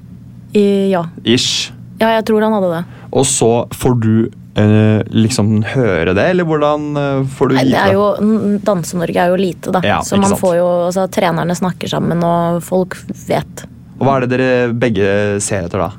I, 0.55 0.91
ja. 0.93 1.05
Ish. 1.25 1.73
ja, 1.99 2.15
jeg 2.19 2.27
tror 2.27 2.43
han 2.43 2.55
hadde 2.55 2.71
det. 2.71 2.85
Og 3.13 3.27
så 3.27 3.67
får 3.75 4.01
du 4.03 4.13
eh, 4.27 4.31
liksom 4.55 5.65
høre 5.67 6.15
det, 6.15 6.25
eller 6.31 6.47
hvordan 6.47 6.85
eh, 6.97 7.25
får 7.27 7.51
du 7.51 7.55
vite 7.57 7.81
det 7.91 8.61
Danse-Norge 8.65 9.25
er 9.25 9.33
jo 9.33 9.39
lite, 9.41 9.73
da. 9.75 9.81
Ja, 9.83 9.97
så 10.07 10.17
man 10.21 10.37
får 10.39 10.57
jo, 10.61 10.69
altså, 10.87 11.09
trenerne 11.11 11.57
snakker 11.59 11.91
sammen, 11.91 12.23
og 12.23 12.61
folk 12.63 12.95
vet. 13.27 13.65
Og 13.99 14.07
hva 14.07 14.17
er 14.19 14.27
det 14.27 14.37
dere 14.39 14.73
begge 14.79 15.09
ser 15.43 15.67
etter 15.67 15.83
da? 15.83 15.91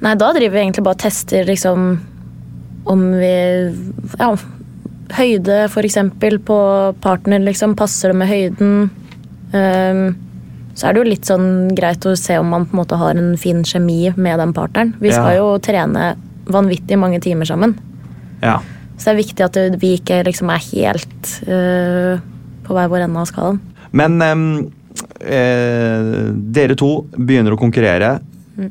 Nei, 0.00 0.14
da 0.16 0.30
driver 0.32 0.56
vi 0.56 0.62
egentlig 0.62 0.84
bare 0.86 0.96
og 0.96 1.02
tester 1.04 1.44
liksom 1.48 1.90
om 2.88 3.02
vi 3.20 3.34
Ja, 4.16 4.30
høyde 5.18 5.60
for 5.68 5.84
eksempel 5.84 6.38
på 6.40 6.56
partner, 7.02 7.42
liksom. 7.44 7.76
Passer 7.76 8.12
det 8.12 8.16
med 8.22 8.30
høyden? 8.30 8.90
Um, 9.52 10.02
så 10.78 10.86
er 10.88 10.94
det 10.94 11.00
jo 11.02 11.10
litt 11.10 11.28
sånn 11.28 11.74
greit 11.76 12.06
å 12.08 12.14
se 12.16 12.38
om 12.40 12.48
man 12.54 12.64
på 12.64 12.72
en 12.76 12.80
måte 12.80 12.96
har 12.96 13.18
en 13.18 13.34
fin 13.40 13.60
kjemi 13.66 14.14
med 14.16 14.38
den 14.40 14.54
partneren. 14.56 14.94
Vi 15.02 15.10
skal 15.12 15.34
Ja. 15.34 15.38
jo 15.42 15.58
trene 15.58 16.14
vanvittig 16.54 16.98
mange 17.00 17.20
timer 17.22 17.48
sammen. 17.48 17.76
Ja. 18.42 18.58
Så 18.96 19.08
det 19.08 19.14
er 19.14 19.22
viktig 19.22 19.46
at 19.46 19.58
vi 19.80 19.94
ikke 19.96 20.20
liksom 20.26 20.50
er 20.52 20.66
helt 20.70 21.32
uh, 21.48 22.20
på 22.66 22.76
hver 22.76 22.90
vår 22.92 23.06
ende 23.06 23.22
av 23.22 23.30
skalaen. 23.30 23.60
Men 23.96 24.20
um, 24.22 24.44
eh, 25.20 26.30
dere 26.54 26.76
to 26.78 26.92
begynner 27.16 27.56
å 27.56 27.60
konkurrere. 27.60 28.18
Mm. 28.56 28.70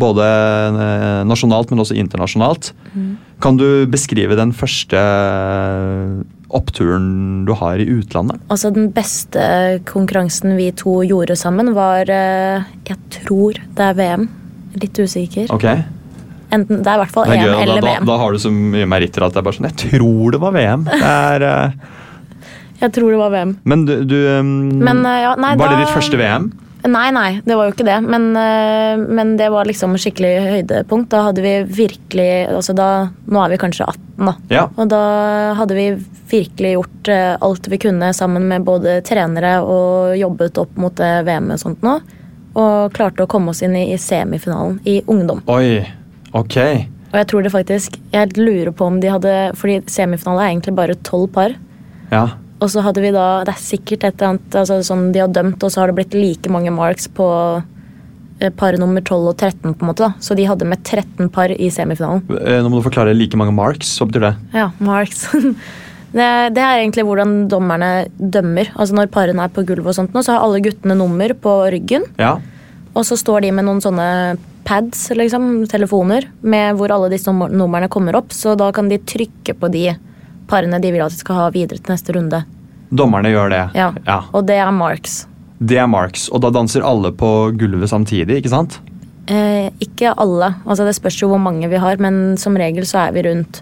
Både 0.00 0.24
eh, 0.24 1.22
nasjonalt, 1.26 1.72
men 1.72 1.82
også 1.82 1.98
internasjonalt. 1.98 2.72
Mm. 2.94 3.14
Kan 3.42 3.58
du 3.58 3.86
beskrive 3.90 4.38
den 4.38 4.52
første 4.56 5.00
eh, 5.00 6.20
oppturen 6.56 7.44
du 7.46 7.54
har 7.58 7.82
i 7.82 7.88
utlandet? 7.90 8.42
Altså 8.50 8.72
Den 8.74 8.90
beste 8.94 9.42
konkurransen 9.88 10.56
vi 10.58 10.70
to 10.74 11.00
gjorde 11.06 11.38
sammen, 11.38 11.74
var 11.76 12.10
Jeg 12.10 12.98
tror 13.20 13.60
det 13.76 13.86
er 13.86 13.98
VM. 13.98 14.28
Litt 14.80 14.98
usikker. 14.98 15.50
Ok. 15.54 15.66
Enten, 16.50 16.82
det 16.82 16.90
er 16.90 16.98
i 16.98 17.02
hvert 17.04 17.14
fall 17.14 17.30
EM 17.30 17.44
gøy, 17.44 17.54
eller 17.62 17.80
da, 17.80 17.92
VM. 17.94 18.08
da 18.08 18.16
har 18.20 18.32
du 18.32 18.42
så 18.42 18.50
mye 18.54 18.88
meritter 18.90 19.26
at 19.26 19.36
det 19.36 19.42
er 19.42 19.46
bare 19.46 19.58
sånn 19.58 19.68
Jeg 19.70 19.78
tror 19.84 20.34
det 20.34 20.40
var 20.42 20.56
VM. 20.56 20.88
Det 20.88 21.12
er, 21.12 21.46
eh, 21.50 22.00
Jeg 22.80 22.96
tror 22.96 23.12
det 23.12 23.20
var 23.20 23.30
VM. 23.36 23.54
men 23.64 23.86
du, 23.86 23.94
du 24.08 24.18
em, 24.32 24.50
Men, 24.80 25.04
uh, 25.06 25.20
ja, 25.20 25.36
nei, 25.38 25.54
Var 25.60 25.74
det 25.74 25.84
ditt 25.84 25.94
første 25.94 26.20
VM? 26.20 26.50
Nei, 26.88 27.10
nei, 27.12 27.40
det 27.44 27.56
var 27.58 27.68
jo 27.68 27.74
ikke 27.74 27.84
det. 27.84 27.98
Men, 28.08 28.30
eh, 28.36 28.96
men 28.96 29.34
det 29.36 29.50
var 29.52 29.68
liksom 29.68 29.96
skikkelig 30.00 30.30
høydepunkt. 30.46 31.10
Da 31.12 31.26
hadde 31.26 31.42
vi 31.44 31.52
virkelig 31.64 32.30
altså 32.48 32.74
da, 32.76 33.10
Nå 33.28 33.42
er 33.44 33.52
vi 33.52 33.58
kanskje 33.60 33.84
18, 33.84 34.24
da. 34.30 34.34
Ja. 34.48 34.62
Og 34.76 34.88
da 34.88 35.02
hadde 35.58 35.76
vi 35.76 35.86
virkelig 36.30 36.72
gjort 36.78 37.12
eh, 37.12 37.34
alt 37.36 37.68
vi 37.68 37.80
kunne 37.82 38.12
sammen 38.16 38.48
med 38.48 38.64
både 38.64 39.00
trenere 39.04 39.58
og 39.60 40.16
jobbet 40.16 40.60
opp 40.62 40.80
mot 40.80 40.96
VM-et 41.00 41.58
og 41.58 41.64
sånt 41.66 41.84
nå. 41.84 41.98
Og 42.60 42.96
klarte 42.96 43.26
å 43.26 43.30
komme 43.30 43.52
oss 43.52 43.60
inn 43.62 43.76
i, 43.76 43.90
i 43.92 44.00
semifinalen 44.00 44.80
i 44.88 45.00
ungdom. 45.06 45.44
Oi. 45.52 45.84
Ok. 46.36 46.56
Og 47.10 47.16
jeg 47.18 47.26
tror 47.26 47.42
det 47.42 47.50
faktisk 47.50 47.96
Jeg 48.12 48.36
lurer 48.38 48.70
på 48.70 48.86
om 48.86 49.00
de 49.02 49.08
hadde 49.10 49.32
Fordi 49.58 49.80
semifinale 49.90 50.44
er 50.44 50.52
egentlig 50.52 50.76
bare 50.78 50.94
tolv 51.06 51.26
par. 51.34 51.56
Ja. 52.12 52.28
Og 52.60 52.70
så 52.70 52.84
hadde 52.86 53.02
vi 53.02 53.10
da 53.14 53.42
Det 53.46 53.54
er 53.56 53.64
sikkert 53.64 54.06
et 54.06 54.14
eller 54.20 54.36
annet 54.36 54.56
altså, 54.62 54.78
sånn 54.86 55.10
de 55.14 55.22
har 55.24 55.32
dømt, 55.32 55.62
og 55.62 55.72
så 55.72 55.82
har 55.82 55.90
det 55.90 55.98
blitt 55.98 56.14
like 56.14 56.52
mange 56.52 56.70
marks 56.74 57.08
på 57.10 57.26
eh, 58.40 58.52
par 58.54 58.76
nummer 58.78 59.02
12 59.02 59.30
og 59.32 59.36
13, 59.36 59.74
på 59.74 59.84
en 59.84 59.90
måte. 59.90 60.06
da. 60.06 60.12
Så 60.22 60.36
de 60.38 60.46
hadde 60.48 60.68
med 60.68 60.84
13 60.84 61.30
par 61.32 61.50
i 61.50 61.70
semifinalen. 61.72 62.22
Eh, 62.38 62.60
Nå 62.62 62.70
må 62.70 62.80
du 62.80 62.86
forklare 62.86 63.16
like 63.16 63.38
mange 63.40 63.54
marks. 63.56 63.94
Hva 63.98 64.10
betyr 64.10 64.26
det? 64.28 64.34
Ja, 64.54 64.70
marks. 64.78 65.26
Det, 66.10 66.24
det 66.56 66.58
er 66.58 66.80
egentlig 66.80 67.04
hvordan 67.06 67.44
dommerne 67.46 68.08
dømmer. 68.18 68.72
Altså 68.74 68.96
Når 68.98 69.12
parene 69.14 69.44
er 69.44 69.52
på 69.54 69.62
gulvet, 69.62 69.92
og 69.92 69.94
sånt 69.94 70.16
nå, 70.16 70.24
så 70.26 70.34
har 70.34 70.42
alle 70.42 70.58
guttene 70.64 70.96
nummer 70.98 71.30
på 71.38 71.52
ryggen. 71.70 72.08
Ja. 72.18 72.32
Og 72.94 73.06
så 73.06 73.16
står 73.18 73.46
de 73.46 73.52
med 73.54 73.66
noen 73.68 73.82
sånne 73.82 74.36
pads, 74.66 75.08
liksom, 75.16 75.66
telefoner, 75.70 76.26
med 76.42 76.78
hvor 76.78 76.92
alle 76.94 77.10
disse 77.12 77.32
numrene 77.32 77.88
kommer 77.92 78.18
opp. 78.18 78.34
Så 78.34 78.56
da 78.58 78.70
kan 78.74 78.90
de 78.90 78.98
trykke 78.98 79.54
på 79.56 79.70
de 79.72 79.88
parene 80.50 80.80
de 80.82 80.90
vil 80.92 81.04
at 81.04 81.14
de 81.14 81.22
skal 81.22 81.38
ha 81.38 81.48
videre 81.54 81.78
til 81.78 81.94
neste 81.94 82.14
runde. 82.16 82.42
Dommerne 82.90 83.30
gjør 83.30 83.52
det. 83.52 83.64
Ja. 83.78 83.92
ja. 84.06 84.20
Og 84.34 84.46
det 84.48 84.58
er 84.58 84.70
marks. 84.74 85.24
Det 85.60 85.78
er 85.78 85.90
marks, 85.90 86.28
og 86.32 86.42
da 86.42 86.50
danser 86.54 86.84
alle 86.86 87.12
på 87.14 87.28
gulvet 87.60 87.92
samtidig, 87.92 88.40
ikke 88.40 88.52
sant? 88.52 88.80
Eh, 89.30 89.68
ikke 89.84 90.14
alle. 90.18 90.54
Altså 90.64 90.86
Det 90.88 90.96
spørs 90.96 91.20
jo 91.20 91.28
hvor 91.30 91.42
mange 91.42 91.68
vi 91.70 91.78
har, 91.78 92.00
men 92.02 92.38
som 92.40 92.56
regel 92.58 92.88
så 92.88 93.04
er 93.06 93.14
vi 93.14 93.26
rundt 93.28 93.60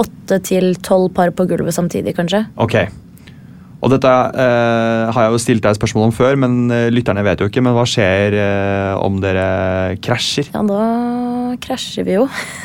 åtte 0.00 0.38
til 0.44 0.74
tolv 0.84 1.10
par 1.16 1.32
på 1.34 1.46
gulvet 1.48 1.74
samtidig, 1.74 2.14
kanskje. 2.16 2.44
Ok. 2.60 2.76
Og 3.86 3.92
dette 3.92 4.10
eh, 4.10 5.12
har 5.14 5.26
jeg 5.26 5.30
jo 5.30 5.38
stilt 5.38 5.62
deg 5.62 5.76
spørsmål 5.78 6.08
om 6.08 6.14
før, 6.14 6.34
men 6.42 6.72
eh, 6.74 6.88
lytterne 6.90 7.22
vet 7.22 7.38
jo 7.38 7.46
ikke. 7.46 7.62
Men 7.62 7.76
hva 7.76 7.84
skjer 7.86 8.34
eh, 8.34 8.94
om 8.98 9.20
dere 9.22 9.44
krasjer? 10.02 10.50
Ja, 10.50 10.64
da 10.66 11.54
krasjer 11.62 12.08
vi 12.08 12.16
jo. 12.16 12.24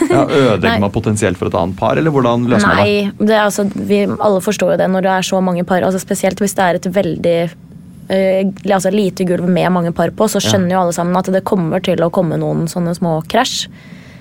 Ja, 0.09 0.23
Ødelegger 0.41 0.81
man 0.81 0.93
potensielt 0.95 1.37
for 1.37 1.51
et 1.51 1.57
annet 1.59 1.77
par, 1.77 2.01
eller 2.01 2.15
hvordan 2.15 2.47
løser 2.49 2.71
man 2.73 2.81
det? 2.81 3.27
Det 3.29 3.37
altså, 3.37 3.67
vi 3.69 4.01
alle 4.09 4.41
forstår 4.41 4.73
jo 4.73 4.79
det 4.81 4.89
når 4.89 5.05
det 5.05 5.13
er 5.13 5.29
så 5.29 5.43
mange 5.45 5.67
par. 5.69 5.85
Altså 5.85 6.01
Spesielt 6.01 6.41
hvis 6.41 6.57
det 6.57 6.65
er 6.65 6.81
et 6.81 6.89
veldig 6.97 7.37
eh, 7.45 8.41
altså 8.65 8.89
lite 8.89 9.29
gulv 9.29 9.45
med 9.45 9.69
mange 9.77 9.93
par 9.93 10.09
på, 10.17 10.25
så 10.25 10.41
skjønner 10.41 10.73
jo 10.73 10.83
alle 10.87 10.97
sammen 10.97 11.21
at 11.21 11.29
det 11.29 11.45
kommer 11.45 11.85
til 11.85 12.01
å 12.01 12.09
komme 12.09 12.41
noen 12.41 12.65
sånne 12.71 12.97
små 12.97 13.19
krasj. 13.29 13.67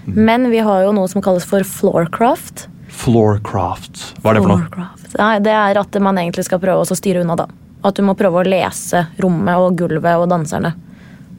Mm. 0.04 0.20
Men 0.20 0.50
vi 0.52 0.60
har 0.68 0.84
jo 0.84 0.92
noe 0.96 1.08
som 1.08 1.24
kalles 1.24 1.48
for 1.48 1.64
floorcraft. 1.64 2.68
Floorcraft. 2.92 4.10
Hva 4.20 4.34
er 4.34 4.36
det 4.36 4.44
for 4.44 4.58
noe? 4.58 4.90
Det 5.12 5.52
er 5.52 5.80
at 5.80 5.98
man 6.02 6.18
egentlig 6.20 6.46
skal 6.46 6.60
prøve 6.62 6.84
å 6.84 6.96
styre 6.98 7.24
unna, 7.24 7.36
da. 7.36 7.48
At 7.82 7.96
du 7.96 8.04
må 8.04 8.14
prøve 8.18 8.42
å 8.42 8.46
lese 8.46 9.06
rommet 9.18 9.58
og 9.58 9.78
gulvet 9.80 10.20
og 10.20 10.28
danserne. 10.30 10.74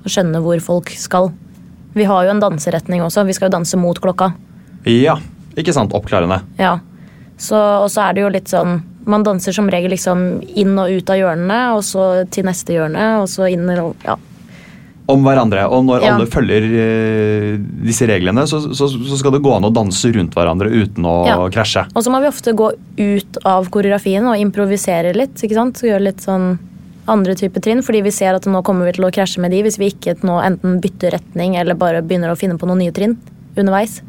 Og 0.01 0.09
skjønne 0.09 0.41
hvor 0.43 0.59
folk 0.63 0.89
skal. 0.97 1.29
Vi 1.93 2.07
har 2.07 2.25
jo 2.25 2.33
en 2.33 2.41
danseretning 2.41 3.03
også. 3.05 3.25
Vi 3.27 3.35
skal 3.37 3.49
jo 3.49 3.57
danse 3.57 3.77
mot 3.77 3.99
klokka. 4.01 4.31
Ja, 4.87 5.17
ikke 5.59 5.75
sant? 5.75 5.93
Oppklarende. 5.93 6.41
Ja. 6.57 6.79
Så, 7.37 7.57
og 7.57 7.89
så 7.91 8.07
er 8.07 8.15
det 8.15 8.25
jo 8.25 8.31
litt 8.33 8.51
sånn 8.51 8.83
Man 9.09 9.23
danser 9.25 9.49
som 9.55 9.65
regel 9.73 9.89
liksom 9.95 10.43
inn 10.61 10.75
og 10.77 10.91
ut 10.93 11.09
av 11.09 11.17
hjørnene, 11.17 11.55
og 11.73 11.79
så 11.81 12.03
til 12.29 12.45
neste 12.45 12.75
hjørne, 12.75 13.05
og 13.23 13.25
så 13.31 13.47
inn 13.49 13.65
og 13.73 13.95
Ja. 14.05 14.13
Om 15.11 15.25
hverandre. 15.27 15.65
Og 15.69 15.83
når 15.87 16.01
Ja. 16.05 16.15
alle 16.15 16.27
følger 16.31 16.65
uh, 16.71 17.57
disse 17.85 18.07
reglene, 18.09 18.45
så, 18.49 18.61
så, 18.73 18.87
så 18.89 19.19
skal 19.19 19.35
det 19.35 19.41
gå 19.43 19.53
an 19.55 19.67
å 19.67 19.73
danse 19.75 20.11
rundt 20.15 20.33
hverandre 20.37 20.71
uten 20.71 21.05
å 21.07 21.15
Ja. 21.27 21.37
krasje. 21.53 21.85
Og 21.95 22.03
så 22.05 22.13
må 22.13 22.21
vi 22.23 22.29
ofte 22.31 22.53
gå 22.57 22.71
ut 22.97 23.41
av 23.45 23.69
koreografien 23.73 24.25
og 24.31 24.39
improvisere 24.39 25.13
litt. 25.15 25.35
ikke 25.41 25.57
sant? 25.57 25.77
Så 25.81 25.89
Gjøre 25.91 26.07
litt 26.11 26.23
sånn 26.23 26.53
andre 27.11 27.33
typer 27.35 27.59
trinn, 27.65 27.81
fordi 27.83 28.03
vi 28.05 28.11
ser 28.13 28.35
at 28.37 28.45
nå 28.47 28.61
kommer 28.63 28.85
vi 28.87 28.93
til 28.93 29.05
å 29.07 29.11
krasje 29.11 29.41
med 29.43 29.51
de 29.51 29.63
hvis 29.65 29.79
vi 29.81 29.89
ikke 29.91 30.13
nå 30.23 30.37
enten 30.45 30.79
bytter 30.83 31.11
retning 31.17 31.55
eller 31.59 31.75
bare 31.75 32.01
begynner 32.05 32.31
å 32.31 32.37
finne 32.39 32.57
på 32.61 32.69
noen 32.69 32.83
nye 32.85 32.93
trinn 32.95 33.17
underveis. 33.57 33.99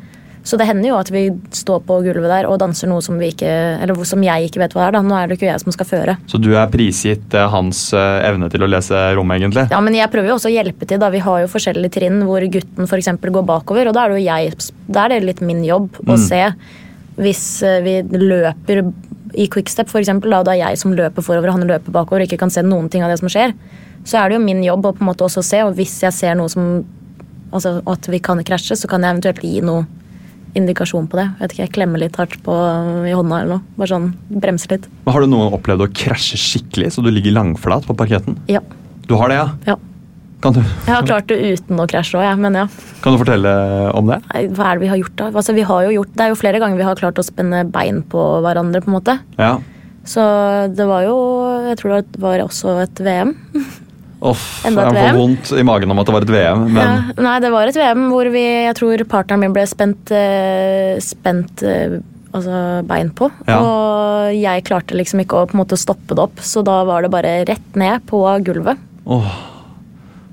Så 0.44 0.59
det 0.59 0.66
hender 0.66 0.88
jo 0.90 0.96
at 0.98 1.11
vi 1.14 1.28
står 1.55 1.85
på 1.87 2.00
gulvet 2.02 2.26
der 2.26 2.48
og 2.50 2.57
danser 2.59 2.88
noe 2.90 3.02
som 3.05 3.14
vi 3.20 3.28
ikke, 3.31 3.46
eller 3.85 3.94
som 4.09 4.22
jeg 4.26 4.48
ikke 4.48 4.59
vet 4.64 4.72
hva 4.74 4.88
er. 4.88 4.96
da. 4.96 5.02
Nå 5.07 5.14
er 5.14 5.28
det 5.31 5.37
ikke 5.38 5.46
jeg 5.52 5.62
som 5.62 5.70
skal 5.76 5.87
føre. 5.87 6.16
Så 6.26 6.40
du 6.42 6.48
er 6.59 6.66
prisgitt 6.72 7.35
eh, 7.38 7.46
hans 7.52 7.85
eh, 7.94 8.26
evne 8.26 8.48
til 8.50 8.64
å 8.66 8.70
lese 8.70 8.98
rommet, 9.14 9.38
egentlig? 9.38 9.68
Ja, 9.70 9.78
men 9.81 9.94
jeg 9.94 10.11
prøver 10.11 10.33
jo 10.33 10.38
også 10.40 10.50
å 10.50 10.55
hjelpe 10.57 10.88
til. 10.90 10.98
da. 10.98 11.12
Vi 11.14 11.22
har 11.22 11.44
jo 11.44 11.50
forskjellige 11.52 11.94
trinn 12.00 12.22
hvor 12.26 12.42
gutten 12.42 12.90
eksempel 12.98 13.31
går 13.35 13.46
bakover, 13.46 13.87
og 13.87 13.94
da 13.94 14.05
er 14.09 14.16
det 14.16 14.18
jo 14.18 14.26
jeg, 14.26 14.59
da 14.90 15.05
er 15.07 15.14
det 15.14 15.20
litt 15.31 15.40
min 15.46 15.62
jobb 15.64 16.00
å 16.02 16.12
Mm. 16.12 16.18
se 16.26 16.42
hvis 17.22 17.62
eh, 17.62 17.81
vi 17.87 17.94
løper 18.18 18.83
i 19.35 19.46
quickstep, 19.48 19.88
eksempel, 19.96 20.31
da, 20.35 20.42
det 20.44 20.52
er 20.59 20.61
jeg 20.68 20.78
som 20.83 20.92
løper 20.92 21.22
forover 21.24 21.48
og 21.48 21.57
han 21.61 21.68
løper 21.68 21.92
bakover 21.94 22.20
og 22.20 22.26
ikke 22.28 22.40
kan 22.42 22.50
se 22.52 22.61
noen 22.66 22.90
ting 22.92 23.02
av 23.07 23.09
det 23.14 23.18
som 23.22 23.31
skjer, 23.33 23.55
så 24.05 24.18
er 24.20 24.28
det 24.28 24.37
jo 24.40 24.44
min 24.44 24.61
jobb 24.64 24.85
å 24.90 24.92
på 24.92 25.00
en 25.05 25.09
måte 25.12 25.24
også 25.24 25.42
se, 25.46 25.62
og 25.64 25.76
hvis 25.78 26.00
jeg 26.02 26.12
ser 26.12 26.35
noe 26.37 26.50
som 26.52 26.83
altså 27.52 27.78
at 27.87 28.09
vi 28.11 28.18
kan 28.18 28.42
krasje, 28.44 28.76
så 28.76 28.88
kan 28.90 29.02
jeg 29.07 29.14
eventuelt 29.14 29.42
gi 29.46 29.61
noe 29.64 29.87
indikasjon 30.58 31.06
på 31.10 31.18
det. 31.18 31.28
Jeg 31.30 31.42
vet 31.42 31.54
ikke, 31.54 31.62
jeg 31.64 31.74
klemmer 31.76 32.02
litt 32.02 32.18
hardt 32.20 32.36
på, 32.44 32.56
i 33.08 33.14
hånda 33.16 33.38
eller 33.42 33.56
noe. 33.56 33.76
Bare 33.78 33.92
sånn, 33.92 34.10
bremser 34.32 34.76
litt. 34.76 34.90
Men 35.06 35.16
Har 35.16 35.24
du 35.24 35.30
noen 35.30 35.46
gang 35.46 35.56
opplevd 35.58 35.86
å 35.86 35.92
krasje 36.02 36.40
skikkelig, 36.40 36.92
så 36.94 37.04
du 37.04 37.10
ligger 37.12 37.34
langflat 37.38 37.88
på 37.88 37.96
parketten? 37.98 38.36
Ja. 38.52 38.62
Du 39.08 39.16
har 39.20 39.32
det, 39.32 39.40
ja? 39.40 39.48
ja. 39.72 39.78
Kan 40.42 40.56
du, 40.56 40.62
Jeg 40.62 40.90
har 40.90 41.04
klart 41.06 41.28
det 41.30 41.38
uten 41.38 41.78
å 41.78 41.86
krasje 41.86 42.18
òg, 42.18 42.40
men 42.42 42.56
ja. 42.58 42.64
kan 43.04 43.14
du 43.14 43.20
fortelle 43.20 43.50
om 43.94 44.08
det? 44.10 44.18
Hva 44.56 44.72
er 44.72 44.80
det 44.80 44.82
vi 44.82 44.90
har 44.90 44.98
gjort 44.98 45.14
da? 45.20 45.28
Altså, 45.30 45.54
vi 45.54 45.66
har 45.68 45.84
jo 45.86 45.92
gjort, 46.00 46.16
det 46.18 46.24
er 46.24 46.32
jo 46.32 46.40
flere 46.40 46.62
ganger 46.62 46.80
vi 46.80 46.88
har 46.88 46.98
klart 46.98 47.20
å 47.22 47.26
spenne 47.26 47.62
bein 47.70 48.02
på 48.10 48.24
hverandre. 48.42 48.82
på 48.82 48.90
en 48.90 48.96
måte. 48.96 49.16
Ja. 49.38 49.54
Så 50.02 50.22
det 50.74 50.82
var 50.88 51.04
jo 51.06 51.14
Jeg 51.68 51.78
tror 51.78 51.92
det 51.94 52.18
var 52.20 52.42
også 52.42 52.80
et 52.82 53.02
VM. 53.06 53.36
Uff, 54.22 54.42
Enda 54.68 54.85
et 54.87 54.94
jeg 54.94 55.02
får 55.02 55.08
VM. 55.08 55.16
vondt 55.18 55.52
i 55.58 55.62
magen 55.66 55.90
om 55.90 55.98
at 55.98 56.06
det 56.06 56.14
var 56.14 56.22
et 56.22 56.30
VM, 56.30 56.61
men 56.70 56.76
Ja, 57.16 57.22
nei, 57.26 57.35
det 57.42 57.50
var 57.50 57.66
et 57.66 57.74
VM 57.80 58.04
hvor 58.12 58.28
vi, 58.30 58.44
jeg 58.68 58.76
tror 58.78 59.02
partneren 59.11 59.40
min 59.42 59.52
ble 59.56 59.64
spent, 59.66 60.12
eh, 60.14 61.00
spent 61.02 61.62
eh, 61.66 61.96
altså 62.32 62.61
bein 62.87 63.11
på. 63.18 63.30
Ja. 63.48 63.58
Og 63.61 64.37
jeg 64.38 64.62
klarte 64.68 64.94
liksom 64.94 65.20
ikke 65.24 65.40
å 65.42 65.48
på 65.50 65.56
en 65.58 65.64
måte 65.64 65.76
stoppe 65.80 66.14
det 66.14 66.22
opp, 66.22 66.38
så 66.38 66.62
da 66.64 66.85
var 66.87 67.02
det 67.02 67.11
bare 67.11 67.32
rett 67.50 67.74
ned 67.76 68.06
på 68.06 68.22
gulvet. 68.46 68.78
åh. 69.06 69.32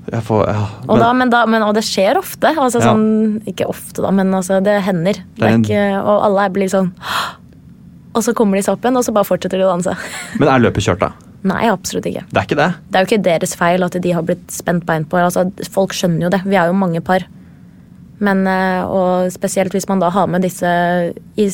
Jeg 0.09 0.23
får 0.25 0.47
ja. 0.49 0.61
Og, 0.87 0.95
da, 0.97 1.11
men 1.13 1.29
da, 1.29 1.43
men, 1.45 1.61
og 1.61 1.75
det 1.77 1.83
skjer 1.85 2.17
ofte. 2.17 2.49
Altså, 2.57 2.79
Ja. 2.81 2.93
sånn, 2.93 3.43
ikke 3.45 3.67
ofte, 3.69 4.01
da, 4.01 4.09
men 4.09 4.31
altså, 4.33 4.57
det 4.63 4.81
hender. 4.81 5.13
Det 5.37 5.45
en- 5.49 5.61
ikke, 5.63 5.83
og 6.01 6.23
alle 6.25 6.47
blir 6.49 6.67
sånn 6.71 6.91
Og 8.15 8.23
så 8.25 8.33
kommer 8.33 8.57
de 8.57 8.63
seg 8.65 8.73
opp 8.73 8.81
igjen, 8.81 8.97
og 8.97 9.03
så 9.05 9.13
bare 9.13 9.27
fortsetter 9.29 9.59
de 9.61 9.65
å 9.67 9.69
danse. 9.69 9.93
Men 10.39 10.49
er 10.49 10.59
løpet 10.65 10.81
kjørt, 10.81 10.99
da? 10.99 11.11
Nei, 11.47 11.69
absolutt 11.71 12.07
ikke. 12.09 12.25
Det 12.27 12.39
er 12.39 12.47
ikke 12.47 12.59
det. 12.59 12.69
Det 12.89 12.97
er 12.97 13.03
jo 13.03 13.09
ikke 13.09 13.25
deres 13.29 13.55
feil 13.55 13.85
at 13.85 13.95
de 14.03 14.15
har 14.15 14.25
blitt 14.27 14.51
spent 14.51 14.85
bein 14.87 15.05
på. 15.07 15.19
Altså, 15.23 15.45
folk 15.71 15.95
skjønner 15.95 16.27
jo 16.27 16.31
det. 16.33 16.41
Vi 16.45 16.57
er 16.59 16.67
jo 16.67 16.75
mange 16.75 17.01
par. 17.05 17.23
Men, 18.19 18.43
eh, 18.51 18.83
og 18.83 19.31
spesielt 19.31 19.71
hvis 19.71 19.87
man 19.87 20.01
da 20.03 20.09
har 20.11 20.27
med 20.27 20.43
disse 20.43 20.67
i 21.39 21.47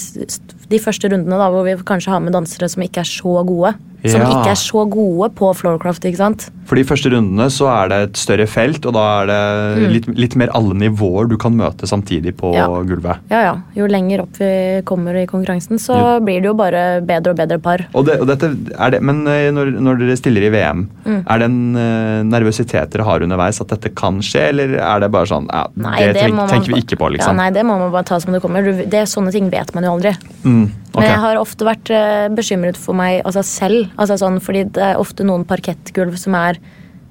de 0.69 0.79
første 0.79 1.09
rundene, 1.11 1.37
da, 1.37 1.49
hvor 1.49 1.63
vi 1.63 1.75
kanskje 1.83 2.09
har 2.13 2.19
med 2.21 2.33
dansere 2.33 2.69
som 2.69 2.81
ikke 2.83 3.03
er 3.03 3.09
så 3.09 3.45
gode. 3.45 3.75
Som 4.05 4.21
ikke 4.21 4.51
er 4.51 4.59
så 4.59 4.83
gode 4.85 5.31
på 5.33 5.47
floorcraft, 5.57 6.03
ikke 6.05 6.17
sant. 6.19 6.43
For 6.69 6.75
de 6.77 6.83
første 6.85 7.09
rundene 7.09 7.47
så 7.49 7.65
er 7.71 7.87
det 7.89 7.97
et 8.09 8.17
større 8.21 8.45
felt, 8.45 8.85
og 8.85 8.93
da 8.93 9.23
er 9.23 9.25
det 9.25 9.39
Mm. 9.81 9.91
litt, 9.93 10.07
litt 10.17 10.35
mer 10.35 10.49
alle 10.53 10.75
nivåer 10.77 11.27
du 11.27 11.37
kan 11.37 11.55
møte 11.57 11.87
samtidig 11.89 12.35
på 12.37 12.53
Ja. 12.53 12.67
gulvet. 12.85 13.17
Ja, 13.31 13.41
ja. 13.41 13.55
Jo 13.75 13.87
lenger 13.87 14.21
opp 14.21 14.37
vi 14.37 14.81
kommer 14.85 15.15
i 15.17 15.25
konkurransen, 15.25 15.79
så 15.81 15.95
Ja. 15.97 16.19
blir 16.19 16.39
det 16.41 16.45
jo 16.45 16.53
bare 16.53 17.01
bedre 17.01 17.31
og 17.31 17.37
bedre 17.37 17.57
par. 17.59 17.87
Og 17.95 18.05
det, 18.05 18.19
og 18.21 18.27
dette 18.27 18.45
er 18.77 18.89
det, 18.91 19.01
men 19.01 19.25
eh, 19.27 19.49
når, 19.51 19.73
når 19.81 19.97
dere 19.97 20.17
stiller 20.17 20.43
i 20.43 20.49
VM, 20.53 20.87
Mm. 21.05 21.23
er 21.27 21.37
det 21.39 21.45
en 21.45 21.75
eh, 21.75 22.23
nervøsitet 22.23 22.89
dere 22.91 23.03
har 23.05 23.19
underveis 23.21 23.59
at 23.61 23.67
dette 23.73 23.89
kan 23.95 24.19
skje, 24.21 24.49
eller 24.49 24.75
er 24.77 24.99
det 24.99 25.11
bare 25.11 25.25
sånn 25.25 25.47
ja, 25.51 25.65
Nei, 25.75 25.97
Det, 26.13 26.15
tenk, 26.17 26.31
må 26.33 26.45
man 26.45 26.49
tenker 26.49 26.73
vi 26.75 26.81
ikke 26.81 26.97
på, 26.97 27.09
Ja, 27.09 27.17
liksom? 27.17 27.35
nei, 27.37 27.49
det 27.49 27.63
må 27.65 27.79
man 27.79 27.91
bare 27.91 28.03
ta 28.05 28.19
som 28.19 28.33
det 28.33 28.41
kommer. 28.43 28.63
Du- 28.63 28.85
Det, 28.85 29.07
sånne 29.09 29.31
ting 29.31 29.49
vet 29.49 29.73
man 29.73 29.83
jo 29.83 29.97
aldri. 29.97 30.15
Mm, 30.43 30.54
ok. 30.63 30.95
Men 30.99 31.07
jeg 31.09 31.21
har 31.25 31.39
ofte 31.41 31.67
vært 31.67 31.91
eh, 31.93 32.27
bekymret 32.35 32.79
for 32.79 32.97
meg 32.97 33.21
altså 33.25 33.43
selv. 33.45 33.89
Altså 33.97 34.17
sånn, 34.21 34.39
fordi 34.43 34.65
det 34.75 34.83
er 34.93 35.01
ofte 35.01 35.27
noen 35.27 35.45
parkettgulv 35.47 36.17
som 36.21 36.37
er 36.39 36.59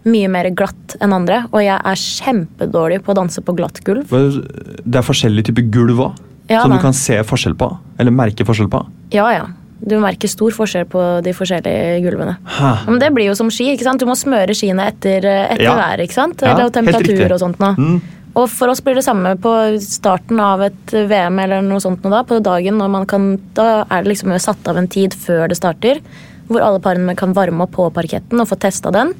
mye 0.05 0.29
mer 0.29 0.51
glatt 0.57 0.97
enn 1.01 1.15
andre. 1.17 1.43
Og 1.53 1.63
jeg 1.65 1.77
er 1.81 2.01
kjempedårlig 2.05 3.03
på 3.05 3.13
å 3.15 3.19
danse 3.21 3.41
på 3.45 3.55
glatt 3.57 3.81
gulv. 3.87 4.09
Det 4.11 5.01
er 5.01 5.07
forskjellige 5.07 5.51
typer 5.51 5.69
gulv 5.75 6.01
òg, 6.09 6.23
Ja, 6.51 6.63
som 6.63 6.75
du 6.75 6.81
kan 6.83 6.97
se 6.97 7.21
forskjell 7.25 7.57
på. 7.57 7.71
Eller 7.99 8.13
merke 8.13 8.45
forskjell 8.45 8.69
på. 8.73 8.83
Ja, 9.15 9.29
ja. 9.33 9.47
Du 9.85 9.97
merker 10.01 10.31
stor 10.31 10.53
forskjell 10.55 10.87
på 10.89 11.01
de 11.25 11.33
forskjellige 11.37 12.01
gulvene. 12.05 12.37
Hæ. 12.57 12.71
Men 12.89 13.01
det 13.03 13.11
blir 13.17 13.29
jo 13.29 13.35
som 13.37 13.51
ski. 13.53 13.73
ikke 13.75 13.85
sant? 13.85 14.01
Du 14.01 14.07
må 14.09 14.15
smøre 14.17 14.55
skiene 14.57 14.87
etter, 14.93 15.25
eh, 15.25 15.53
etter 15.53 15.65
Ja. 15.65 15.75
været. 15.77 16.05
ikke 16.07 16.17
sant? 16.21 16.41
Ja, 16.41 16.55
Eller 16.55 16.71
temperatur 16.71 17.33
og 17.33 17.41
sånt 17.41 17.59
Nå. 17.59 17.75
Mm. 17.77 18.01
Og 18.35 18.49
for 18.51 18.71
oss 18.71 18.83
blir 18.83 18.99
det 18.99 19.05
samme 19.07 19.37
på 19.39 19.51
starten 19.83 20.41
av 20.43 20.65
et 20.67 20.95
VM 20.95 21.39
eller 21.39 21.63
noe 21.63 21.83
sånt 21.83 22.03
noe 22.03 22.17
da, 22.17 22.23
på 22.27 22.41
dagen 22.43 22.81
når 22.81 22.91
man 22.91 23.07
kan, 23.11 23.29
da 23.55 23.85
er 23.85 24.03
det 24.03 24.11
liksom 24.11 24.35
satt 24.43 24.67
av 24.71 24.81
en 24.81 24.91
tid 24.91 25.15
før 25.15 25.47
det 25.51 25.59
starter, 25.61 26.01
hvor 26.49 26.65
alle 26.65 26.83
parene 26.83 27.15
kan 27.19 27.35
varme 27.37 27.65
opp 27.65 27.77
på 27.77 27.87
parketten 27.95 28.43
og 28.43 28.51
få 28.51 28.59
testa 28.61 28.91
den. 28.95 29.15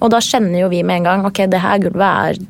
Og 0.00 0.10
da 0.12 0.22
kjenner 0.24 0.62
jo 0.62 0.72
vi 0.72 0.80
med 0.82 1.02
en 1.02 1.10
gang 1.10 1.28
ok, 1.28 1.44
det 1.52 1.60
her 1.60 1.84
gulvet 1.84 2.08
er 2.08 2.40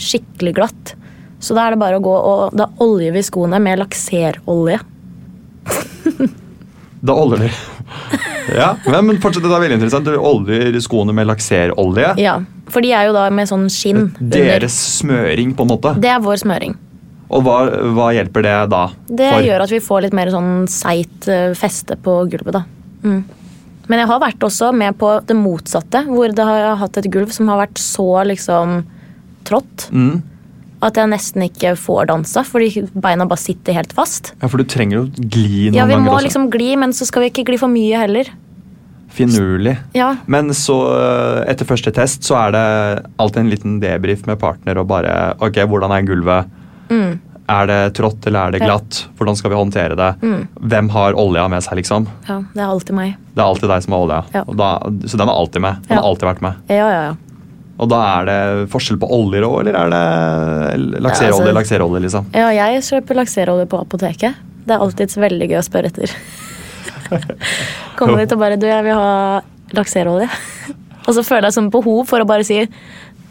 skikkelig 0.00 0.54
glatt. 0.60 0.94
Så 1.40 1.56
da 1.56 1.66
er 1.66 1.74
det 1.74 1.80
bare 1.80 1.98
å 1.98 2.04
gå, 2.04 2.12
og 2.12 2.56
da 2.56 2.68
oljer 2.84 3.16
vi 3.16 3.24
skoene 3.24 3.60
med 3.62 3.80
lakserolje. 3.80 4.80
Da 7.04 7.16
oljer 7.20 7.44
dere. 7.44 7.58
ja, 8.60 8.70
men 8.88 9.20
fortsatt, 9.20 9.44
det 9.44 9.52
er 9.52 9.64
veldig 9.66 9.78
interessant. 9.80 10.08
Dere 10.08 10.22
oljer 10.24 10.78
skoene 10.84 11.14
med 11.16 11.28
lakserolje. 11.28 12.14
Ja, 12.22 12.38
For 12.72 12.84
de 12.84 12.94
er 12.96 13.10
jo 13.10 13.14
da 13.16 13.28
med 13.34 13.50
sånn 13.50 13.68
skinn 13.72 14.06
under. 14.08 14.32
Deres 14.38 14.76
smøring, 15.02 15.52
på 15.56 15.66
en 15.66 15.72
måte. 15.74 15.94
Det 16.00 16.10
er 16.14 16.24
vår 16.24 16.40
smøring. 16.44 16.76
Og 17.34 17.44
hva, 17.44 17.56
hva 17.96 18.10
hjelper 18.14 18.44
det 18.46 18.56
da? 18.72 18.82
Det 19.08 19.30
for? 19.32 19.44
gjør 19.46 19.64
at 19.64 19.72
vi 19.72 19.80
får 19.82 20.04
litt 20.06 20.16
mer 20.16 20.30
sånn 20.32 20.52
seigt 20.70 21.28
eh, 21.32 21.54
feste 21.58 21.96
på 22.00 22.18
gulvet, 22.30 22.56
da. 22.56 22.64
Mm. 23.04 23.22
Men 23.88 24.00
jeg 24.00 24.08
har 24.08 24.20
vært 24.22 24.44
også 24.46 24.70
med 24.76 24.96
på 25.00 25.10
det 25.28 25.36
motsatte, 25.36 26.04
hvor 26.08 26.32
det 26.32 26.44
har 26.46 26.70
har 26.70 26.78
hatt 26.80 27.00
et 27.00 27.10
gulv 27.12 27.32
som 27.36 27.50
har 27.52 27.66
vært 27.66 27.80
så 27.80 28.08
liksom 28.30 28.78
trått 29.44 29.90
Mm. 29.92 30.22
At 30.84 30.98
jeg 31.00 31.08
nesten 31.10 31.42
ikke 31.46 31.74
får 31.80 32.06
dansa, 32.12 32.42
fordi 32.46 32.84
beina 32.94 33.26
bare 33.30 33.40
sitter 33.40 33.72
helt 33.76 33.92
fast. 33.96 34.32
Ja, 34.42 34.48
for 34.48 34.58
du 34.60 34.64
trenger 34.68 34.98
jo 35.00 35.04
gli 35.16 35.70
noen 35.70 35.74
ganger. 35.74 35.78
Ja, 35.80 35.86
vi 35.90 35.96
må 36.04 36.12
også. 36.14 36.24
liksom 36.28 36.48
gli, 36.52 36.70
men 36.80 36.92
så 36.96 37.06
skal 37.08 37.24
vi 37.24 37.30
ikke 37.32 37.44
gli 37.50 37.58
for 37.60 37.72
mye 37.72 38.00
heller. 38.04 38.30
Finurlig. 39.14 39.76
Ja, 39.94 40.16
Men 40.26 40.48
så, 40.54 40.74
øh, 40.90 41.44
etter 41.50 41.64
første 41.68 41.92
test, 41.94 42.24
så 42.26 42.34
er 42.48 42.50
det 42.56 42.64
alltid 43.22 43.44
en 43.44 43.50
liten 43.52 43.76
debrief 43.82 44.24
med 44.26 44.40
partner 44.40 44.80
og 44.82 44.88
bare 44.90 45.36
Ok, 45.40 45.60
hvordan 45.70 45.92
er 45.94 46.02
gulvet? 46.08 46.48
Mm. 46.90 47.20
Er 47.54 47.66
det 47.68 47.78
trått 47.94 48.26
eller 48.26 48.48
er 48.48 48.54
det 48.56 48.62
glatt? 48.64 49.02
Hvordan 49.18 49.36
skal 49.36 49.52
vi 49.52 49.58
håndtere 49.60 49.94
det? 50.00 50.10
Mm. 50.24 50.48
Hvem 50.66 50.88
har 50.96 51.14
olja 51.20 51.44
med 51.52 51.62
seg, 51.62 51.76
liksom? 51.82 52.08
ja, 52.26 52.40
det 52.54 52.62
er 52.64 52.66
alltid 52.72 52.96
meg. 52.96 53.14
Det 53.34 53.42
er 53.42 53.46
alltid 53.52 53.68
deg 53.68 53.82
som 53.84 53.92
har 53.94 54.04
olja. 54.06 54.20
Ja. 54.34 54.42
Da, 54.48 54.70
så 55.06 55.20
den 55.20 55.28
er 55.28 55.34
alltid 55.44 55.62
med. 55.62 55.82
Den 55.86 55.94
Ja. 55.96 56.00
har 56.02 56.08
alltid 56.10 56.28
vært 56.32 56.42
med. 56.42 56.54
Ja, 56.72 56.74
ja, 56.88 57.02
ja. 57.04 57.14
Og 57.82 57.88
da 57.90 58.00
er 58.20 58.28
det 58.28 58.40
forskjell 58.70 58.98
på 59.02 59.08
oljer 59.10 59.42
òg, 59.48 59.56
eller 59.64 59.74
er 59.80 59.90
det 59.90 61.00
lakserolje, 61.02 61.30
Ja, 61.30 61.34
altså- 61.34 61.54
lakserolje, 61.58 62.02
liksom? 62.04 62.26
Ja, 62.34 62.48
jeg 62.54 62.82
kjøper 62.86 63.18
lakserolje 63.18 63.66
på 63.66 63.80
apoteket. 63.82 64.34
Det 64.64 64.74
er 64.76 64.78
alltid 64.84 65.08
veldig 65.18 65.48
gøy 65.50 65.58
å 65.58 65.64
spørre 65.66 65.90
etter. 65.90 66.12
Kommer 67.98 68.22
dit 68.22 68.32
og 68.32 68.38
bare 68.40 68.56
Du, 68.56 68.66
jeg 68.66 68.84
vil 68.86 68.94
ha 68.96 69.40
lakserolje. 69.74 70.28
Og 71.04 71.12
så 71.16 71.24
føler 71.26 71.50
jeg 71.50 71.56
sånn 71.58 71.70
behov 71.74 72.06
for 72.08 72.22
å 72.22 72.28
bare 72.28 72.46
si 72.46 72.62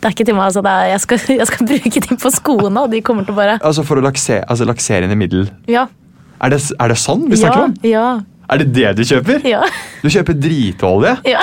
det 0.03 0.09
er 0.09 0.15
ikke 0.17 0.25
til 0.27 0.35
meg, 0.35 0.49
altså. 0.49 0.61
Det 0.65 0.71
er, 0.75 0.87
jeg, 0.91 0.99
skal, 1.05 1.19
jeg 1.39 1.47
skal 1.47 1.67
bruke 1.69 2.01
dem 2.03 2.17
på 2.19 2.31
skoene, 2.35 2.81
og 2.83 2.91
de 2.91 2.99
kommer 3.01 3.23
til 3.23 3.31
å 3.33 3.37
bare 3.39 3.55
Altså 3.63 3.85
For 3.87 4.01
å 4.01 4.03
laksere, 4.03 4.43
altså 4.51 4.67
lakserende 4.67 5.15
middel. 5.15 5.47
Ja. 5.71 5.85
Er 6.43 6.51
det, 6.51 6.59
er 6.75 6.91
det 6.91 6.97
sånn 6.99 7.23
vi 7.29 7.37
Ja. 7.39 7.45
snakker 7.47 7.63
om? 7.69 7.75
Ja. 7.87 8.07
Er 8.51 8.59
det 8.59 8.73
det 8.75 8.89
du 8.99 9.03
kjøper? 9.07 9.39
Ja. 9.47 9.61
Du 10.03 10.09
kjøper 10.11 10.35
dritolje 10.35 11.13
ja. 11.31 11.39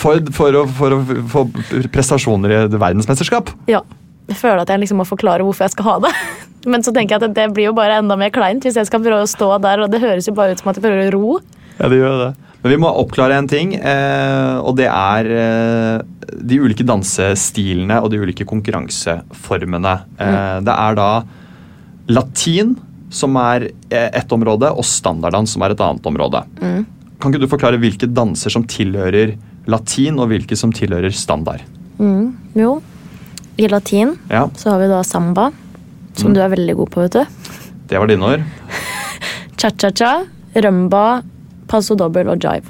For, 0.00 0.20
for, 0.34 0.60
å, 0.62 0.66
for 0.66 0.96
å 0.96 1.00
få 1.30 1.46
prestasjoner 1.92 2.56
i 2.56 2.62
verdensmesterskap? 2.76 3.54
ja. 3.70 3.84
Jeg 4.30 4.38
føler 4.38 4.60
at 4.62 4.70
jeg 4.70 4.78
liksom 4.78 5.00
må 5.02 5.06
forklare 5.08 5.42
hvorfor 5.42 5.66
jeg 5.66 5.72
skal 5.74 5.86
ha 5.88 5.94
det. 6.04 6.10
Men 6.70 6.84
så 6.86 6.92
tenker 6.94 7.16
jeg 7.16 7.24
at 7.24 7.34
det 7.34 7.48
blir 7.56 7.70
jo 7.70 7.74
bare 7.74 7.96
enda 7.98 8.14
mer 8.20 8.30
kleint 8.30 8.62
hvis 8.62 8.76
jeg 8.78 8.86
skal 8.86 9.02
prøve 9.02 9.24
å 9.24 9.30
stå 9.30 9.56
der, 9.64 9.82
og 9.82 9.90
det 9.90 9.98
høres 10.04 10.28
jo 10.28 10.36
bare 10.36 10.54
ut 10.54 10.62
som 10.62 10.70
at 10.70 10.78
jeg 10.78 10.84
prøver 10.84 11.08
å 11.08 11.16
ro. 11.16 11.40
Ja, 11.80 11.88
det 11.90 11.98
gjør 11.98 12.16
det. 12.20 12.30
Men 12.60 12.74
vi 12.74 12.78
må 12.82 12.92
oppklare 13.00 13.38
en 13.40 13.48
ting, 13.48 13.72
eh, 13.74 14.56
og 14.60 14.76
det 14.78 14.86
er 14.86 15.30
eh, 15.32 16.30
de 16.30 16.60
ulike 16.60 16.84
dansestilene 16.86 17.96
og 18.04 18.10
de 18.12 18.20
ulike 18.20 18.44
konkurranseformene. 18.46 19.94
Mm. 20.20 20.66
det 20.68 20.76
er 20.76 20.98
da 20.98 21.10
latin, 22.12 22.74
som 23.10 23.38
er 23.40 23.70
eh, 23.88 24.10
ett 24.20 24.32
område, 24.36 24.70
og 24.70 24.86
standarddans, 24.86 25.56
som 25.56 25.64
er 25.64 25.74
et 25.74 25.84
annet 25.88 26.06
område. 26.12 26.44
Mm. 26.60 26.84
Kan 27.20 27.32
ikke 27.32 27.42
du 27.42 27.50
forklare 27.50 27.80
hvilke 27.80 28.08
danser 28.12 28.52
som 28.52 28.68
tilhører 28.68 29.34
latin, 29.66 30.18
og 30.18 30.28
hvilke 30.32 30.56
som 30.56 30.72
tilhører 30.72 31.12
standard? 31.12 31.60
Mm. 31.98 32.36
Jo. 32.56 32.80
I 33.60 33.66
latin 33.68 34.14
Ja, 34.30 34.46
så 34.56 34.70
har 34.70 34.78
vi 34.80 34.88
da 34.88 35.02
samba, 35.04 35.50
som 36.16 36.30
Mm. 36.30 36.34
du 36.34 36.40
er 36.40 36.48
veldig 36.48 36.76
god 36.76 36.90
på, 36.90 37.00
vet 37.02 37.12
du. 37.12 37.24
det 37.88 37.98
var 37.98 38.06
dine 38.06 38.22
ord. 38.24 38.40
Cha-cha-cha, 39.60 40.24
rumba, 40.54 41.22
paso 41.68 41.94
dobbel 41.94 42.28
og 42.32 42.38
jive. 42.42 42.64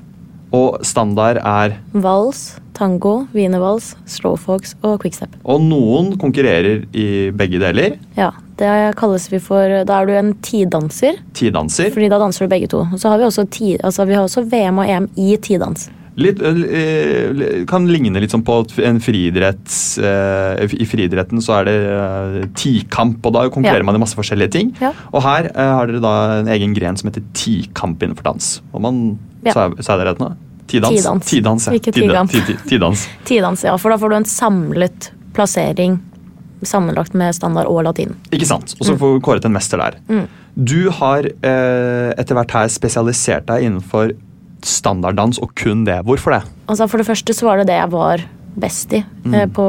Og 0.53 0.81
standard 0.85 1.37
er 1.47 1.77
Vals, 1.95 2.57
tango, 2.75 3.27
wienervals, 3.33 3.93
slowfox 4.11 4.75
og 4.83 4.99
quickstep. 5.05 5.37
Og 5.45 5.61
noen 5.63 6.17
konkurrerer 6.19 6.83
i 6.93 7.31
begge 7.31 7.61
deler. 7.63 7.95
Ja, 8.17 8.33
det 8.59 8.97
kalles 8.99 9.29
vi 9.31 9.39
for 9.39 9.85
Da 9.87 10.01
er 10.03 10.07
du 10.07 10.13
en 10.13 10.35
tidanser, 10.43 11.21
Tidanser. 11.35 11.91
fordi 11.95 12.09
da 12.11 12.19
danser 12.19 12.47
du 12.47 12.49
begge 12.51 12.67
to. 12.69 12.81
Og 12.93 12.99
så 12.99 13.09
har 13.13 13.19
vi 13.19 13.25
også, 13.29 13.47
ti, 13.51 13.77
altså 13.79 14.05
vi 14.07 14.15
har 14.15 14.23
også 14.27 14.43
VM 14.51 14.79
og 14.83 14.89
EM 14.91 15.09
i 15.17 15.37
tidans. 15.37 15.89
Litt, 16.17 16.41
eh, 16.43 17.65
kan 17.71 17.87
ligne 17.89 18.21
litt 18.21 18.33
sånn 18.35 18.43
på 18.45 18.57
en 18.85 18.99
friidretts 19.01 19.99
eh, 20.03 20.65
I 20.75 20.87
friidretten 20.89 21.39
så 21.45 21.61
er 21.61 21.69
det 21.69 21.77
eh, 21.95 22.49
tikamp, 22.59 23.25
og 23.25 23.33
da 23.37 23.45
konkurrerer 23.49 23.85
Ja. 23.85 23.87
man 23.87 23.95
i 23.97 24.03
masse 24.03 24.19
forskjellige 24.19 24.51
ting. 24.51 24.73
Ja. 24.81 24.91
Og 25.15 25.23
her 25.23 25.51
har 25.55 25.87
dere 25.87 26.01
da 26.03 26.15
en 26.41 26.49
egen 26.49 26.75
gren 26.75 26.97
som 26.99 27.11
heter 27.11 27.23
tikamp 27.33 28.03
innenfor 28.03 28.23
dans. 28.27 28.61
Og 28.75 28.81
man, 28.83 29.19
Ja. 29.45 29.53
sa, 29.53 29.69
jeg- 29.69 29.85
sa 29.85 29.97
jeg 29.97 30.05
det 30.05 30.09
rett 30.11 30.19
nå? 30.21 30.37
Tidans. 30.71 31.03
Tidans. 31.03 31.27
Tidans, 31.27 31.67
ja. 31.67 31.73
Ikke 31.73 31.93
Tidans. 32.69 33.09
Tidans, 33.25 33.63
ja, 33.65 33.77
for 33.77 33.91
da 33.91 33.97
får 33.97 34.11
du 34.11 34.17
en 34.17 34.25
samlet 34.25 35.11
plassering 35.35 36.01
sammenlagt 36.63 37.15
med 37.15 37.35
standard 37.35 37.67
og 37.67 37.85
latin. 37.85 38.15
Ikke 38.31 38.47
sant? 38.47 38.75
Og 38.79 38.87
så 38.87 38.97
får 38.99 39.15
vi 39.17 39.21
kåret 39.25 39.45
en 39.49 39.53
mester 39.53 39.79
der. 39.81 39.97
Mm. 40.09 40.27
Du 40.63 40.91
har 40.91 41.25
eh, 41.25 42.11
etter 42.19 42.35
hvert 42.37 42.51
her 42.53 42.69
spesialisert 42.69 43.47
deg 43.47 43.65
innenfor 43.65 44.13
standarddans, 44.67 45.41
og 45.43 45.55
kun 45.59 45.85
det. 45.85 46.01
Hvorfor 46.05 46.37
det? 46.37 46.43
Altså 46.69 46.89
For 46.91 47.01
det 47.01 47.09
første 47.09 47.37
så 47.37 47.47
var 47.49 47.61
det 47.61 47.69
det 47.71 47.79
jeg 47.81 47.91
var 47.93 48.25
best 48.61 48.93
i 48.93 49.05
Mm. 49.25 49.35
eh, 49.35 49.47
på 49.47 49.67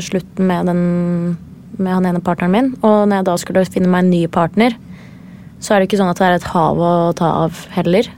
slutten 0.00 0.46
med, 0.46 0.66
den, 0.66 1.36
med 1.78 1.92
han 1.92 2.06
ene 2.06 2.20
partneren 2.20 2.52
min. 2.52 2.70
Og 2.82 3.08
når 3.08 3.16
jeg 3.16 3.24
da 3.24 3.36
skulle 3.36 3.66
finne 3.66 3.88
meg 3.88 4.04
en 4.04 4.10
ny 4.10 4.26
partner, 4.26 4.76
så 5.60 5.74
er 5.74 5.80
det 5.80 5.88
ikke 5.90 6.00
sånn 6.00 6.10
at 6.10 6.18
det 6.18 6.26
er 6.26 6.38
et 6.38 6.50
hav 6.54 6.78
å 6.78 7.12
ta 7.16 7.30
av 7.44 7.66
heller. 7.74 8.08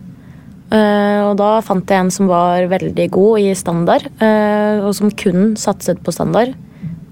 Uh, 0.72 1.28
og 1.28 1.36
da 1.36 1.60
fant 1.60 1.84
jeg 1.84 2.00
en 2.00 2.10
som 2.10 2.30
var 2.30 2.64
veldig 2.70 3.10
god 3.12 3.40
i 3.42 3.50
standard, 3.52 4.06
uh, 4.22 4.80
og 4.86 4.94
som 4.96 5.10
kun 5.10 5.52
satset 5.60 6.00
på 6.00 6.14
standard. 6.14 6.54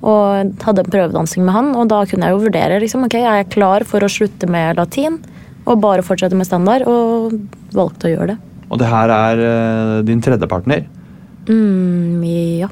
Og 0.00 0.54
hadde 0.64 0.80
en 0.80 0.92
prøvedansing 0.94 1.44
med 1.44 1.52
han, 1.52 1.74
og 1.76 1.90
da 1.92 2.06
kunne 2.08 2.24
jeg 2.24 2.32
jo 2.32 2.44
vurdere 2.46 2.78
liksom, 2.80 3.04
ok, 3.04 3.18
er 3.20 3.42
jeg 3.42 3.50
klar 3.52 3.84
for 3.84 4.00
å 4.00 4.08
slutte 4.08 4.48
med 4.48 4.80
latin 4.80 5.18
og 5.68 5.82
bare 5.82 6.00
fortsette 6.00 6.38
med 6.38 6.48
standard, 6.48 6.86
og 6.88 7.36
valgte 7.76 8.08
å 8.08 8.14
gjøre 8.14 8.32
det. 8.32 8.38
Og 8.70 8.78
det 8.78 8.88
her 8.90 9.12
er 9.14 9.42
uh, 9.42 9.96
din 10.06 10.22
tredje 10.22 10.46
partner. 10.50 10.84
Mm, 11.50 12.22
ja. 12.62 12.70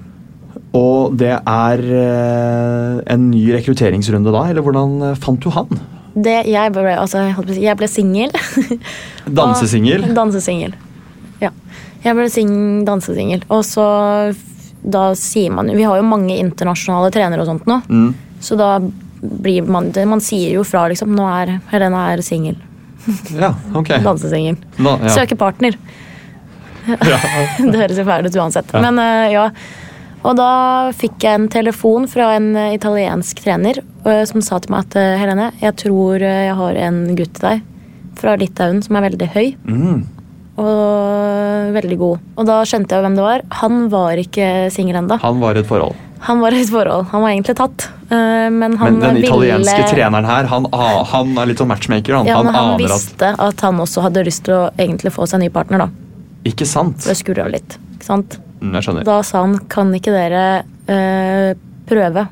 Og 0.76 1.14
det 1.18 1.32
er 1.34 1.84
uh, 1.84 2.98
en 3.10 3.30
ny 3.32 3.44
rekrutteringsrunde 3.56 4.34
da, 4.34 4.44
eller 4.50 4.64
hvordan 4.64 5.10
eh, 5.10 5.16
fant 5.18 5.40
du 5.42 5.50
han? 5.54 5.70
Det, 6.18 6.40
jeg 6.50 6.74
ble, 6.74 6.92
altså, 6.98 7.24
jeg 7.54 7.78
ble 7.78 7.88
singel. 7.90 8.34
Dansesingel? 9.38 10.08
Dansesingel. 10.16 10.74
Ja. 11.42 11.52
Jeg 12.04 12.14
ble 12.14 12.28
sing, 12.30 12.52
dansesingel. 12.86 13.42
Og 13.54 13.64
så 13.66 13.84
da 14.78 15.10
sier 15.18 15.50
man 15.50 15.70
Vi 15.74 15.82
har 15.82 15.98
jo 15.98 16.06
mange 16.06 16.36
internasjonale 16.38 17.10
trenere 17.14 17.42
og 17.42 17.48
sånt 17.50 17.66
nå. 17.68 17.80
Mm. 17.90 18.10
Så 18.40 18.54
da 18.58 18.76
blir 19.18 19.66
man 19.66 19.90
Man 20.06 20.22
sier 20.22 20.54
jo 20.54 20.64
fra, 20.66 20.86
liksom. 20.90 21.14
Nå 21.14 21.26
er 21.26 21.58
Helena 21.72 22.08
er 22.12 22.22
singel. 22.22 22.58
Ja, 23.38 23.52
ok. 23.78 23.88
Dansesingel. 24.04 24.56
Ja. 24.78 24.96
Søker 25.14 25.38
partner. 25.40 25.76
det 26.88 27.76
høres 27.76 27.98
jo 28.00 28.04
fælt 28.08 28.28
ut 28.30 28.36
uansett. 28.40 28.72
Ja. 28.72 28.80
Men 28.84 29.00
uh, 29.00 29.26
ja. 29.32 29.46
Og 30.26 30.34
da 30.38 30.50
fikk 30.98 31.22
jeg 31.22 31.38
en 31.38 31.46
telefon 31.52 32.08
fra 32.10 32.32
en 32.34 32.48
eh, 32.58 32.72
italiensk 32.74 33.38
trener 33.44 33.78
uh, 34.02 34.24
som 34.26 34.42
sa 34.42 34.58
til 34.58 34.72
meg 34.74 34.88
at 34.88 34.96
uh, 34.98 35.12
Helene, 35.20 35.50
jeg 35.62 35.76
tror 35.78 36.24
jeg 36.24 36.56
har 36.58 36.80
en 36.88 36.98
gutt 37.14 37.36
til 37.38 37.44
deg 37.46 37.60
fra 38.18 38.34
Litauen 38.40 38.80
som 38.82 38.98
er 38.98 39.04
veldig 39.06 39.28
høy 39.36 39.52
Mm. 39.62 40.00
og 40.58 41.70
veldig 41.76 41.98
god. 42.00 42.24
Og 42.34 42.48
da 42.48 42.56
skjønte 42.66 42.96
jeg 42.96 43.04
hvem 43.06 43.14
det 43.20 43.26
var. 43.28 43.44
Han 43.60 43.86
var 43.92 44.18
ikke 44.18 44.48
singel 44.74 44.98
ennå. 45.04 45.20
Han 45.22 45.38
var 45.44 45.54
i 45.54 45.62
et 45.62 45.70
forhold. 45.70 45.94
Han 46.26 46.40
var 46.40 46.52
i 46.52 46.60
et 46.64 46.70
forhold. 46.70 47.06
Han 47.12 47.22
var 47.22 47.30
egentlig 47.30 47.54
tatt. 47.56 47.88
eh, 48.10 48.48
Men 48.50 48.76
han 48.76 48.98
Men 48.98 49.00
den 49.00 49.16
italienske 49.22 49.76
ville 49.76 49.88
treneren 49.92 50.24
her, 50.26 50.44
han, 50.50 50.66
han 50.72 51.38
er 51.38 51.46
litt 51.46 51.58
sånn 51.58 51.68
matchmaker. 51.70 52.14
Han, 52.18 52.26
ja, 52.26 52.36
han 52.36 52.44
men 52.46 52.54
han 52.54 52.72
at 52.74 52.80
visste 52.80 53.30
at 53.38 53.60
han 53.60 53.78
også 53.84 54.02
hadde 54.02 54.24
lyst 54.26 54.44
til 54.48 54.54
å 54.54 54.70
egentlig 54.78 55.12
få 55.14 55.26
seg 55.30 55.40
ny 55.40 55.48
partner. 55.48 55.78
da. 55.78 55.88
Ikke 56.44 56.66
sant? 56.66 57.04
Det 57.06 57.16
skurra 57.16 57.48
litt. 57.50 57.78
ikke 57.94 58.04
sant? 58.04 58.38
Mm, 58.60 58.74
Jeg 58.74 58.82
skjønner. 58.88 59.04
Da 59.04 59.22
sa 59.22 59.40
han 59.44 59.58
kan 59.70 59.92
ikke 59.94 60.10
dere 60.12 60.64
eh, 60.88 61.54
prøve 61.86 62.26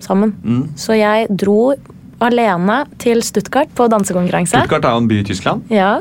sammen. 0.00 0.32
Mm. 0.44 0.64
Så 0.78 0.94
jeg 0.96 1.26
dro 1.30 1.74
alene 2.20 2.86
til 3.02 3.20
Stuttgart 3.22 3.68
på 3.76 3.88
dansekonkurranse. 3.92 4.56
Stuttgart 4.62 4.84
er 4.88 4.94
jo 4.94 5.02
en 5.02 5.08
by 5.10 5.18
i 5.20 5.24
Tyskland. 5.26 5.66
Ja. 5.72 6.00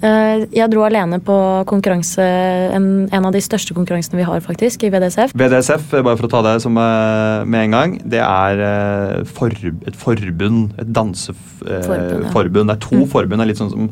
Eh, 0.00 0.46
jeg 0.56 0.70
dro 0.72 0.80
alene 0.86 1.18
på 1.20 1.34
konkurranse, 1.68 2.24
en, 2.72 2.86
en 3.12 3.26
av 3.28 3.34
de 3.34 3.40
største 3.44 3.74
konkurransene 3.76 4.16
vi 4.16 4.24
har 4.24 4.40
faktisk, 4.40 4.86
i 4.86 4.90
VDSF. 4.94 5.34
VDSF, 5.36 5.90
bare 6.00 6.16
for 6.16 6.24
å 6.24 6.30
ta 6.32 6.40
det 6.46 6.54
som 6.64 6.78
eh, 6.80 7.42
med 7.44 7.66
en 7.66 7.74
gang, 7.76 7.96
det 8.08 8.22
er 8.24 8.62
eh, 8.64 9.24
for, 9.28 9.52
et 9.52 9.98
forbund. 10.00 10.72
Et 10.80 10.88
danseforbund. 10.96 12.64
Ja. 12.64 12.72
Det 12.72 12.78
er 12.78 12.80
to 12.86 12.96
Mm. 13.02 13.08
forbund. 13.12 13.38
Det 13.42 13.44
er 13.44 13.50
litt 13.52 13.60
sånn, 13.60 13.70
som, 13.74 13.90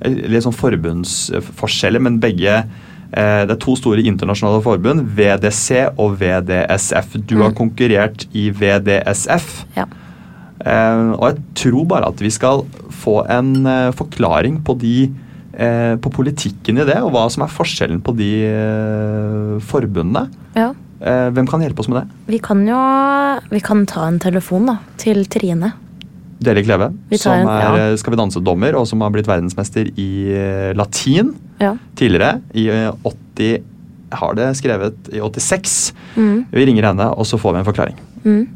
eh, 0.00 0.14
litt 0.30 0.46
sånn 0.46 0.54
forbundsforskjeller, 0.54 2.00
men 2.06 2.20
begge 2.22 2.54
eh, 3.10 3.44
Det 3.48 3.50
er 3.54 3.60
to 3.64 3.74
store 3.74 4.02
internasjonale 4.04 4.62
forbund, 4.62 5.06
VDC 5.16 5.88
og 5.98 6.18
VDSF. 6.20 7.16
Du 7.26 7.38
har 7.42 7.50
Mm. 7.50 7.56
konkurrert 7.56 8.26
i 8.34 8.50
VDSF. 8.50 9.64
Ja. 9.76 9.86
Eh, 10.60 11.12
og 11.18 11.24
jeg 11.32 11.42
tror 11.54 11.84
bare 11.88 12.06
at 12.08 12.20
vi 12.20 12.30
skal 12.30 12.62
få 12.90 13.24
en 13.28 13.66
eh, 13.66 13.90
forklaring 13.92 14.62
på 14.62 14.78
de 14.78 15.10
eh, 15.58 15.96
på 16.00 16.12
politikken 16.14 16.78
i 16.80 16.86
det, 16.88 16.96
og 17.02 17.10
hva 17.14 17.26
som 17.30 17.44
er 17.44 17.52
forskjellen 17.52 18.00
på 18.06 18.14
de 18.18 18.30
eh, 18.46 19.58
forbundene. 19.68 20.28
Ja. 20.56 20.70
Eh, 20.98 21.28
hvem 21.34 21.46
kan 21.50 21.62
hjelpe 21.62 21.82
oss 21.84 21.90
med 21.90 22.00
det? 22.02 22.16
Vi 22.32 22.38
kan 22.42 22.64
jo 22.66 22.78
vi 23.52 23.60
kan 23.62 23.84
ta 23.86 24.06
en 24.08 24.18
telefon 24.22 24.66
da, 24.70 24.78
til 24.98 25.24
Trine. 25.30 25.72
Dere 26.38 26.62
Kleve, 26.62 26.92
som 27.18 27.32
en- 27.34 27.48
er 27.50 27.62
ja. 27.66 27.86
eh, 27.90 27.96
Skal 27.98 28.12
vi 28.14 28.18
danse-dommer, 28.20 28.76
og 28.78 28.86
som 28.86 29.00
har 29.02 29.10
blitt 29.10 29.26
verdensmester 29.26 29.90
i 29.98 30.08
eh, 30.34 30.72
latin 30.78 31.34
Ja. 31.60 31.76
tidligere. 31.98 32.40
I 32.54 32.68
eh, 32.70 32.92
80 33.02 33.62
Jeg 34.08 34.16
har 34.22 34.34
det 34.34 34.46
skrevet 34.56 34.94
i 35.12 35.18
86. 35.20 35.92
Mm. 36.16 36.46
Vi 36.50 36.64
ringer 36.64 36.86
henne, 36.88 37.10
og 37.12 37.26
så 37.26 37.36
får 37.38 37.52
vi 37.52 37.58
en 37.58 37.66
forklaring. 37.66 37.96
Mm. 38.24 38.46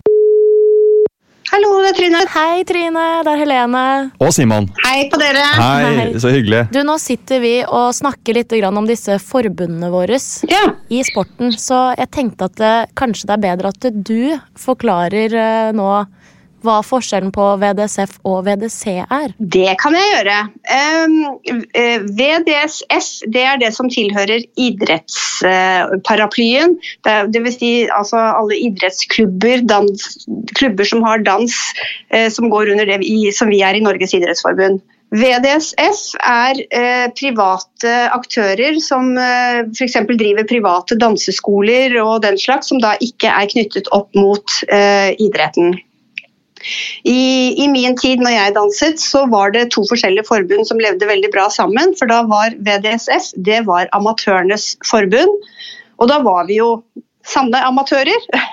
Hallo, 1.53 1.69
det 1.85 1.91
er 1.91 1.97
Trine. 1.99 2.21
Hei, 2.33 2.63
Trine. 2.65 3.01
Det 3.27 3.33
er 3.35 3.41
Helene. 3.43 3.81
Og 4.25 4.31
Simon. 4.33 4.71
Hei 4.87 5.03
på 5.13 5.19
dere. 5.21 5.43
Hei, 5.59 6.07
så 6.17 6.31
hyggelig. 6.33 6.63
Du, 6.73 6.79
Nå 6.89 6.95
sitter 6.97 7.43
vi 7.43 7.51
og 7.67 7.91
snakker 7.93 8.39
litt 8.39 8.55
om 8.71 8.89
disse 8.89 9.19
forbundene 9.21 9.91
våre 9.93 10.17
i 10.17 11.03
sporten. 11.05 11.53
Så 11.53 11.83
jeg 11.99 12.09
tenkte 12.17 12.49
at 12.49 12.57
det, 12.57 12.73
kanskje 12.97 13.29
det 13.29 13.37
er 13.37 13.45
bedre 13.45 13.73
at 13.75 13.89
du 13.93 14.33
forklarer 14.65 15.37
eh, 15.37 15.75
nå 15.77 15.91
hva 16.65 16.81
forskjellen 16.87 17.33
på 17.35 17.45
VDSF 17.63 18.13
og 18.29 18.39
VDC 18.47 18.83
er. 19.03 19.29
Det 19.39 19.77
kan 19.83 19.95
jeg 19.97 20.07
gjøre. 20.13 20.39
Um, 20.73 21.15
eh, 21.79 22.01
VDSF 22.07 23.07
det 23.35 23.45
er 23.47 23.57
det 23.63 23.73
som 23.77 23.87
tilhører 23.93 24.41
idrettsparaplyen. 24.61 26.71
vil 27.33 27.55
si 27.55 27.73
altså 27.91 28.17
alle 28.17 28.57
idrettsklubber, 28.69 29.59
dans, 29.69 30.19
klubber 30.59 30.85
som 30.89 31.03
har 31.07 31.19
dans 31.27 31.53
eh, 32.11 32.29
som 32.33 32.51
går 32.51 32.69
under 32.75 32.87
det 32.87 32.99
vi, 33.03 33.33
som 33.35 33.49
vi 33.53 33.63
er 33.63 33.75
i 33.75 33.85
Norges 33.85 34.15
idrettsforbund. 34.15 34.81
VDSF 35.13 36.15
er 36.25 36.57
eh, 36.73 37.07
private 37.13 37.93
aktører 38.17 38.79
som 38.81 39.11
eh, 39.21 39.61
f.eks. 39.69 39.99
driver 40.09 40.47
private 40.49 40.97
danseskoler 40.97 41.99
og 42.01 42.23
den 42.25 42.39
slags, 42.41 42.69
som 42.73 42.81
da 42.81 42.95
ikke 43.05 43.29
er 43.29 43.51
knyttet 43.51 43.91
opp 43.93 44.09
mot 44.17 44.57
eh, 44.73 45.13
idretten. 45.21 45.77
I, 47.09 47.21
I 47.65 47.69
min 47.73 47.97
tid 47.99 48.23
når 48.23 48.37
jeg 48.37 48.57
danset, 48.57 49.03
så 49.03 49.25
var 49.31 49.55
det 49.55 49.69
to 49.75 49.85
forskjellige 49.91 50.29
forbund 50.29 50.69
som 50.69 50.83
levde 50.83 51.09
veldig 51.09 51.33
bra 51.35 51.49
sammen. 51.53 51.97
For 51.99 52.11
da 52.11 52.23
var 52.29 52.57
VDSF 52.59 53.33
det 53.49 53.63
var 53.69 53.91
amatørenes 53.97 54.75
forbund. 54.89 55.41
Og 56.01 56.11
da 56.11 56.19
var 56.25 56.47
vi 56.49 56.59
jo 56.61 56.75
sanne 57.27 57.61
amatører. 57.67 58.29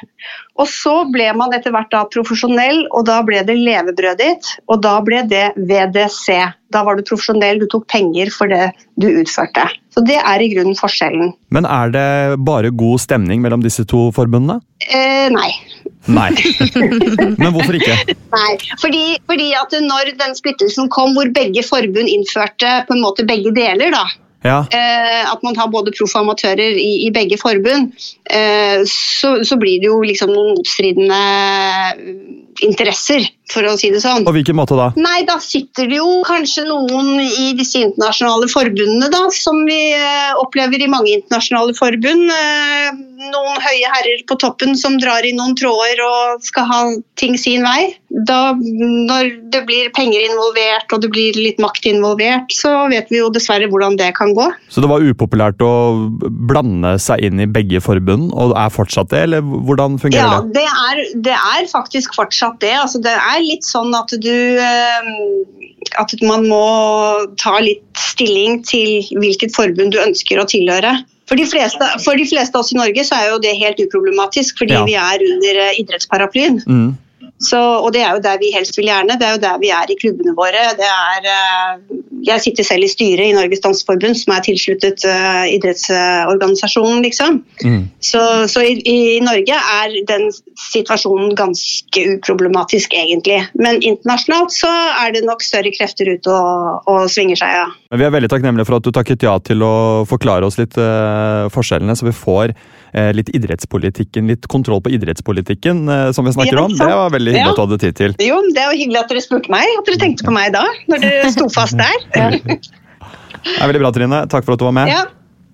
Og 0.59 0.67
så 0.67 0.91
ble 1.07 1.29
man 1.39 1.53
etter 1.55 1.71
hvert 1.71 1.91
da 1.93 2.01
profesjonell, 2.11 2.81
og 2.91 3.05
da 3.07 3.21
ble 3.23 3.39
det 3.47 3.55
levebrødet 3.55 4.19
ditt. 4.19 4.49
Og 4.67 4.81
da 4.83 4.97
ble 5.05 5.21
det 5.31 5.53
VDC. 5.55 6.35
Da 6.73 6.81
var 6.83 6.99
du 6.99 7.05
profesjonell, 7.07 7.61
du 7.61 7.67
tok 7.71 7.87
penger 7.89 8.31
for 8.35 8.51
det 8.51 8.73
du 8.99 9.07
utførte. 9.07 9.63
Så 9.95 10.03
det 10.05 10.19
er 10.19 10.43
i 10.43 10.49
grunnen 10.51 10.75
forskjellen. 10.77 11.31
Men 11.55 11.65
er 11.65 11.95
det 11.95 12.09
bare 12.43 12.73
god 12.75 12.99
stemning 13.05 13.39
mellom 13.45 13.63
disse 13.63 13.87
to 13.87 14.09
forbundene? 14.15 14.59
Eh, 14.83 15.31
nei. 15.31 15.49
Nei. 16.07 16.29
Men 17.41 17.51
hvorfor 17.53 17.75
ikke? 17.75 17.97
Nei, 18.31 18.53
fordi, 18.81 19.03
fordi 19.29 19.49
at 19.59 19.75
når 19.83 20.13
den 20.21 20.33
splittelsen 20.37 20.87
kom 20.93 21.13
hvor 21.17 21.29
begge 21.35 21.61
forbund 21.67 22.09
innførte 22.09 22.79
på 22.87 22.95
en 22.95 23.03
måte 23.03 23.27
begge 23.27 23.51
deler, 23.55 23.91
da, 23.93 24.05
Ja. 24.47 24.61
eh, 24.71 25.25
at 25.27 25.43
man 25.43 25.57
har 25.59 25.67
både 25.67 25.91
proff 25.91 26.15
og 26.15 26.21
amatører 26.23 26.77
i, 26.79 27.05
i 27.05 27.09
begge 27.11 27.37
forbund, 27.41 27.91
eh, 28.31 28.79
så, 28.87 29.35
så 29.43 29.57
blir 29.59 29.81
det 29.83 29.89
jo 29.91 29.99
liksom 30.01 30.31
noen 30.31 30.55
motstridende 30.55 31.19
interesser, 32.65 33.23
for 33.49 33.65
å 33.65 33.75
si 33.79 33.89
det 33.93 34.01
sånn. 34.03 34.25
På 34.27 34.33
hvilken 34.35 34.57
måte 34.57 34.75
da? 34.79 34.89
Nei, 34.99 35.21
da 35.27 35.37
sitter 35.43 35.87
det 35.89 35.99
jo 35.99 36.19
kanskje 36.27 36.65
noen 36.67 37.19
i 37.23 37.51
disse 37.57 37.79
internasjonale 37.85 38.49
forbundene, 38.51 39.07
da, 39.13 39.21
som 39.35 39.61
vi 39.67 39.79
eh, 39.95 40.18
opplever 40.41 40.81
i 40.81 40.89
mange 40.91 41.13
internasjonale 41.17 41.75
forbund. 41.77 42.31
Eh, 42.33 42.89
noen 43.29 43.63
høye 43.63 43.93
herrer 43.95 44.25
på 44.29 44.39
toppen 44.41 44.77
som 44.79 44.97
drar 45.01 45.25
i 45.27 45.35
noen 45.35 45.57
tråder 45.59 46.03
og 46.05 46.45
skal 46.45 46.69
ha 46.69 46.83
ting 47.19 47.37
sin 47.39 47.65
vei. 47.67 47.98
Da, 48.09 48.55
når 48.57 49.27
det 49.53 49.59
blir 49.67 49.91
penger 49.93 50.23
involvert 50.25 50.89
og 50.95 51.03
det 51.03 51.11
blir 51.13 51.35
litt 51.37 51.59
makt 51.61 51.85
involvert, 51.91 52.49
så 52.55 52.71
vet 52.89 53.11
vi 53.13 53.19
jo 53.19 53.27
dessverre 53.29 53.67
hvordan 53.69 53.99
det 53.99 54.07
kan 54.17 54.31
gå. 54.33 54.47
Så 54.73 54.81
det 54.81 54.89
var 54.89 55.03
upopulært 55.05 55.61
å 55.61 56.09
blande 56.49 56.95
seg 57.01 57.21
inn 57.27 57.43
i 57.43 57.45
begge 57.45 57.77
forbund, 57.85 58.31
og 58.33 58.55
er 58.57 58.71
fortsatt 58.73 59.11
det, 59.13 59.21
eller 59.27 59.45
hvordan 59.45 59.99
fungerer 60.01 60.25
Ja, 60.25 60.39
det? 60.41 60.57
det 60.57 60.65
er, 60.65 61.03
det 61.29 61.35
er 61.37 61.67
faktisk 61.69 62.17
fortsatt 62.17 62.57
det. 62.63 62.73
Altså, 62.81 63.01
det 63.05 63.13
er 63.13 63.43
litt 63.45 63.67
sånn 63.67 63.93
at 63.97 64.09
du 64.17 64.33
eh, 64.57 65.11
At 66.01 66.11
man 66.25 66.43
må 66.49 66.63
ta 67.39 67.55
litt 67.63 67.85
stilling 67.97 68.59
til 68.67 69.05
hvilket 69.21 69.53
forbund 69.55 69.93
du 69.95 69.99
ønsker 70.01 70.41
å 70.41 70.47
tilhøre. 70.49 70.95
For 71.29 71.37
de, 71.37 71.45
fleste, 71.45 71.85
for 72.03 72.17
de 72.17 72.25
fleste 72.25 72.57
av 72.57 72.65
oss 72.65 72.73
i 72.73 72.77
Norge 72.77 73.03
så 73.05 73.19
er 73.21 73.29
jo 73.29 73.37
det 73.43 73.53
helt 73.61 73.77
uproblematisk, 73.85 74.57
fordi 74.57 74.73
Ja. 74.73 74.81
vi 74.89 74.97
er 74.97 75.23
under 75.29 75.61
eh, 75.67 75.77
idrettsparaplyen. 75.83 76.57
Mm. 76.65 76.89
Så, 77.39 77.59
og 77.79 77.93
det 77.95 78.01
er 78.03 78.11
jo 78.15 78.21
der 78.23 78.39
vi 78.41 78.51
helst 78.51 78.77
vil 78.77 78.89
gjerne. 78.89 79.15
Det 79.19 79.27
er 79.27 79.35
jo 79.37 79.41
der 79.43 79.59
vi 79.61 79.71
er 79.71 79.91
i 79.91 79.95
klubbene 80.01 80.35
våre. 80.35 80.63
Det 80.79 80.89
er, 80.89 81.29
eh, 81.35 81.99
jeg 82.27 82.41
sitter 82.43 82.65
selv 82.67 82.85
i 82.85 82.89
styret 82.91 83.29
i 83.29 83.35
Norges 83.35 83.61
Danseforbund, 83.63 84.17
som 84.19 84.33
er 84.35 84.43
tilsluttet 84.45 85.03
uh, 85.07 85.45
idrettsorganisasjonen, 85.49 87.01
liksom. 87.05 87.41
Mm. 87.63 87.83
Så, 88.03 88.21
så 88.51 88.63
i, 88.65 88.75
i 88.87 89.19
Norge 89.23 89.55
er 89.55 89.95
den 90.09 90.29
situasjonen 90.69 91.35
ganske 91.39 92.05
uproblematisk, 92.15 92.95
egentlig. 92.97 93.39
Men 93.59 93.81
internasjonalt 93.85 94.55
så 94.55 94.71
er 95.05 95.15
det 95.15 95.23
nok 95.27 95.43
større 95.45 95.71
krefter 95.75 96.11
ute 96.11 96.33
og, 96.33 96.89
og 96.89 97.07
svinger 97.11 97.39
seg, 97.39 97.55
ja. 97.61 97.67
Vi 97.97 98.05
er 98.05 98.13
veldig 98.13 98.29
takknemlige 98.31 98.69
for 98.69 98.79
at 98.79 98.85
du 98.85 98.91
takket 98.95 99.25
ja 99.25 99.37
til 99.43 99.63
å 99.65 99.73
forklare 100.09 100.45
oss 100.47 100.59
litt 100.59 100.77
uh, 100.79 101.47
forskjellene, 101.53 101.95
så 101.97 102.09
vi 102.09 102.15
får 102.15 102.53
uh, 102.53 103.11
litt 103.15 103.31
idrettspolitikken, 103.35 104.29
litt 104.29 104.49
kontroll 104.51 104.83
på 104.85 104.93
idrettspolitikken 104.97 105.85
som 106.15 106.27
vi 106.27 106.33
snakker 106.35 106.57
Ja, 106.57 106.65
om. 106.67 106.75
Det 106.75 106.85
var 106.85 107.13
veldig 107.13 107.33
hyggelig 107.33 107.45
Ja. 107.45 107.53
at 107.53 107.57
du 107.57 107.65
hadde 107.65 107.81
tid 107.81 107.97
til. 107.97 108.15
Jo, 108.23 108.39
det 108.53 108.61
er 108.61 108.73
jo 108.73 108.81
hyggelig 108.83 108.99
at 109.03 109.11
dere 109.13 109.23
spurte 109.23 109.51
meg, 109.53 109.65
at 109.79 109.87
dere 109.87 110.01
tenkte 110.01 110.25
på 110.27 110.33
meg 110.35 110.53
da, 110.55 110.65
når 110.91 111.03
dere 111.05 111.31
sto 111.33 111.47
fast 111.53 111.77
der. 111.83 112.08
Det 113.39 113.55
er 113.61 113.69
veldig 113.69 113.81
bra, 113.81 113.91
Trine. 113.95 114.17
Takk 114.29 114.43
for 114.45 114.53
at 114.55 114.59
du 114.61 114.65
var 114.67 114.73
med. 114.75 114.89
Ja. 114.91 115.05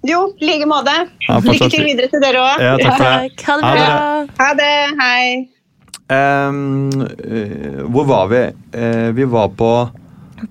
Jo, 0.06 0.20
i 0.38 0.46
like 0.46 0.66
måte. 0.70 0.94
Ja, 1.26 1.40
Lykke 1.42 1.68
til 1.74 1.86
videre 1.86 2.10
til 2.12 2.22
dere 2.22 2.42
òg. 2.42 2.62
Ja, 2.62 2.74
takk 2.78 2.98
for 2.98 3.06
det. 3.06 3.46
Ha 3.46 3.56
det 3.58 3.70
bra. 3.74 4.00
Ha 4.40 4.50
det. 4.60 4.72
Hei. 5.02 5.28
Ehm, 6.14 6.90
eh, 7.26 7.80
hvor 7.90 8.06
var 8.10 8.28
vi? 8.30 8.42
Uh, 8.76 9.10
vi 9.18 9.26
var 9.30 9.50
på 9.58 9.70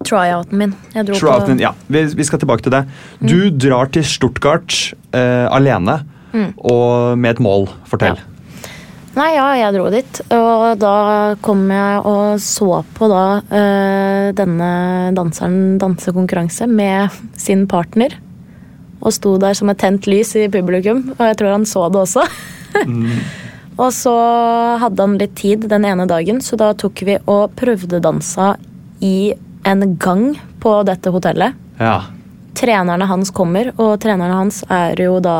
Tryouten 0.02 0.58
min. 0.58 0.72
Jeg 0.94 1.06
dro 1.06 1.18
Trouten. 1.20 1.58
på 1.60 1.62
Ja, 1.62 1.70
vi, 1.86 2.02
vi 2.18 2.26
skal 2.26 2.40
tilbake 2.42 2.64
til 2.66 2.74
det. 2.74 2.82
Du 3.22 3.50
drar 3.50 3.90
til 3.94 4.02
Stuttgart 4.06 4.74
uh, 5.14 5.46
alene 5.54 6.00
Mm. 6.34 6.48
og 6.66 7.14
med 7.22 7.36
et 7.36 7.40
mål. 7.46 7.68
Fortell. 7.86 8.16
Nei, 9.14 9.28
ja, 9.36 9.46
jeg 9.54 9.74
dro 9.76 9.86
dit. 9.94 10.20
Og 10.34 10.64
da 10.82 10.94
kom 11.44 11.62
jeg 11.70 12.02
og 12.10 12.42
så 12.42 12.80
på 12.96 13.08
da 13.10 13.24
eh, 13.46 14.28
denne 14.34 14.70
danseren 15.14 15.76
dansekonkurranse 15.82 16.66
med 16.70 17.14
sin 17.38 17.68
partner. 17.70 18.16
Og 19.04 19.14
sto 19.14 19.36
der 19.38 19.54
som 19.54 19.70
et 19.70 19.78
tent 19.78 20.08
lys 20.10 20.34
i 20.40 20.48
publikum, 20.50 21.06
og 21.14 21.22
jeg 21.28 21.38
tror 21.38 21.54
han 21.54 21.68
så 21.68 21.86
det 21.92 22.02
også. 22.02 22.24
og 23.82 23.90
så 23.94 24.14
hadde 24.82 25.06
han 25.06 25.18
litt 25.20 25.36
tid 25.38 25.68
den 25.70 25.86
ene 25.86 26.08
dagen, 26.10 26.42
så 26.42 26.58
da 26.58 26.72
tok 26.78 27.04
vi 27.06 27.18
og 27.30 27.54
prøvdedansa 27.58 28.54
i 29.04 29.34
en 29.68 29.94
gang 30.00 30.32
på 30.62 30.74
dette 30.88 31.12
hotellet. 31.14 31.54
Ja. 31.78 32.00
Trenerne 32.58 33.06
hans 33.10 33.30
kommer, 33.34 33.70
og 33.76 33.98
trenerne 34.02 34.40
hans 34.40 34.62
er 34.72 34.98
jo 35.04 35.20
da 35.22 35.38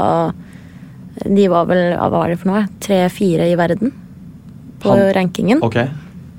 De 1.25 1.49
var 1.49 1.67
vel 1.71 1.95
hva 1.97 2.09
var 2.11 2.29
det 2.33 2.39
for 2.41 2.51
noe? 2.51 2.65
Tre-fire 2.83 3.47
i 3.51 3.55
verden 3.59 3.93
på 4.83 4.91
Han- 4.91 5.13
rankingen. 5.15 5.63
Okay. 5.63 5.89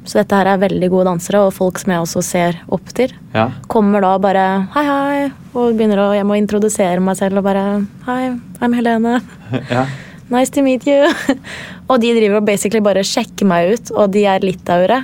Så 0.06 0.20
dette 0.20 0.36
her 0.38 0.46
er 0.52 0.60
veldig 0.62 0.90
gode 0.94 1.06
dansere, 1.08 1.40
og 1.48 1.54
folk 1.56 1.80
som 1.82 1.92
jeg 1.92 2.02
også 2.04 2.22
ser 2.24 2.58
opp 2.70 2.92
til. 2.94 3.10
Ja. 3.34 3.48
Kommer 3.68 4.02
da 4.06 4.12
bare 4.22 4.44
hei, 4.76 4.84
hei, 4.86 5.32
og 5.56 5.74
begynner 5.80 5.98
å 6.04 6.14
Jeg 6.14 6.26
må 6.30 6.38
introdusere 6.38 7.00
meg 7.02 7.18
selv 7.18 7.38
og 7.42 7.44
bare 7.48 7.64
Hei, 8.06 8.36
I'm 8.62 8.76
Helene. 8.78 9.22
ja. 9.72 9.88
Nice 10.30 10.52
to 10.52 10.62
meet 10.62 10.86
you. 10.86 11.08
og 11.90 12.02
de 12.02 12.14
driver 12.14 12.38
og 12.38 12.46
basically 12.46 12.82
bare 12.82 13.02
sjekker 13.06 13.46
meg 13.50 13.74
ut, 13.74 13.92
og 13.96 14.12
de 14.14 14.26
er 14.26 14.40
litauere. 14.46 15.02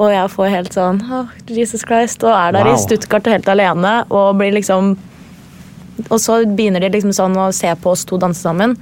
Og 0.00 0.10
jeg 0.10 0.28
får 0.34 0.48
helt 0.50 0.72
sånn 0.74 1.00
oh, 1.12 1.28
Jesus 1.46 1.84
Christ, 1.86 2.24
og 2.24 2.32
er 2.34 2.52
der 2.56 2.64
Wow. 2.66 2.74
i 2.74 2.80
Stuttgart 2.80 3.26
helt 3.30 3.48
alene 3.48 4.02
og 4.10 4.36
blir 4.40 4.52
liksom 4.56 4.96
Og 6.10 6.18
så 6.18 6.40
begynner 6.48 6.80
de 6.80 6.88
liksom 6.90 7.12
sånn 7.12 7.36
å 7.36 7.52
se 7.54 7.68
på 7.76 7.90
oss 7.92 8.04
to 8.08 8.16
danse 8.18 8.40
sammen. 8.42 8.76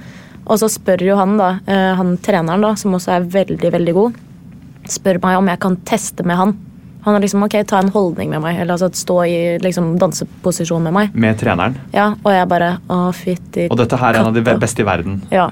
Og 0.51 0.59
så 0.59 0.67
spør 0.67 1.05
jo 1.05 1.15
han, 1.15 1.37
da, 1.39 1.53
eh, 1.65 1.93
han 1.95 2.17
treneren, 2.19 2.63
da, 2.65 2.73
som 2.75 2.97
også 2.97 3.15
er 3.15 3.29
veldig, 3.31 3.71
veldig 3.71 3.95
god, 3.95 4.19
spør 4.91 5.21
meg 5.23 5.39
om 5.39 5.47
jeg 5.47 5.61
kan 5.63 5.77
teste 5.87 6.25
med 6.27 6.39
han. 6.39 6.53
Han 7.05 7.15
er 7.17 7.23
liksom 7.23 7.41
ok, 7.47 7.55
ta 7.65 7.79
en 7.81 7.89
holdning 7.89 8.29
med 8.29 8.43
meg, 8.43 8.59
eller 8.61 8.75
altså 8.75 8.91
stå 8.93 9.15
i 9.25 9.37
liksom 9.63 9.95
danseposisjon 10.01 10.83
med 10.85 10.93
meg. 10.93 11.15
Med 11.17 11.39
treneren. 11.39 11.79
Ja, 11.95 12.11
Og 12.19 12.35
jeg 12.35 12.49
bare 12.51 12.75
å, 12.91 13.07
fytti 13.15 13.69
Og 13.71 13.79
dette 13.79 13.97
her 13.97 14.13
er 14.13 14.21
en 14.21 14.29
av 14.29 14.37
de 14.37 14.43
beste 14.45 14.83
i 14.83 14.85
verden. 14.85 15.21
Ja. 15.33 15.49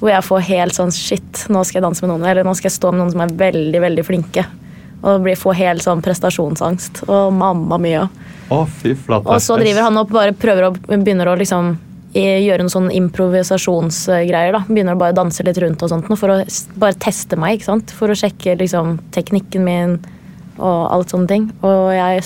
Hvor 0.00 0.10
jeg 0.10 0.24
får 0.26 0.46
helt 0.48 0.76
sånn 0.76 0.90
shit, 0.92 1.44
nå 1.52 1.62
skal 1.64 1.78
jeg 1.78 1.86
danse 1.86 2.02
med 2.02 2.14
noen, 2.14 2.26
eller 2.32 2.46
nå 2.46 2.56
skal 2.56 2.70
jeg 2.70 2.78
stå 2.80 2.90
med 2.92 3.04
noen 3.04 3.14
som 3.14 3.22
er 3.26 3.36
veldig, 3.44 3.82
veldig 3.84 4.06
flinke. 4.08 4.46
Og 5.06 5.22
blir, 5.22 5.36
får 5.38 5.60
helt 5.60 5.84
sånn 5.84 6.02
prestasjonsangst. 6.02 7.04
Og 7.06 7.30
mamma 7.36 7.78
mia. 7.78 8.06
Å, 8.50 8.64
fy 8.80 8.96
flate. 8.96 9.28
Og 9.28 9.44
så 9.44 9.60
driver 9.60 9.86
han 9.86 10.00
opp 10.00 10.10
bare 10.16 10.34
prøver 10.34 10.70
å 10.70 10.72
begynner 10.96 11.30
å 11.30 11.36
liksom 11.38 11.76
gjøre 12.16 12.64
noen 12.64 12.72
sånn 12.72 12.90
improvisasjonsgreier. 12.94 14.52
da. 14.56 14.62
Begynner 14.68 14.96
å 14.96 15.00
bare 15.00 15.16
danse 15.16 15.44
litt 15.46 15.58
rundt 15.62 15.82
og 15.82 15.90
sånt, 15.92 16.06
for 16.18 16.28
å 16.32 16.40
bare 16.80 16.94
teste 17.02 17.36
meg. 17.38 17.58
ikke 17.58 17.68
sant? 17.70 17.90
For 17.96 18.08
å 18.12 18.16
sjekke 18.18 18.56
liksom 18.58 18.98
teknikken 19.16 19.64
min 19.66 19.96
og 20.58 20.92
alt 20.92 21.12
sånne 21.12 21.28
ting. 21.28 21.48
Og 21.62 21.90
jeg, 21.92 22.22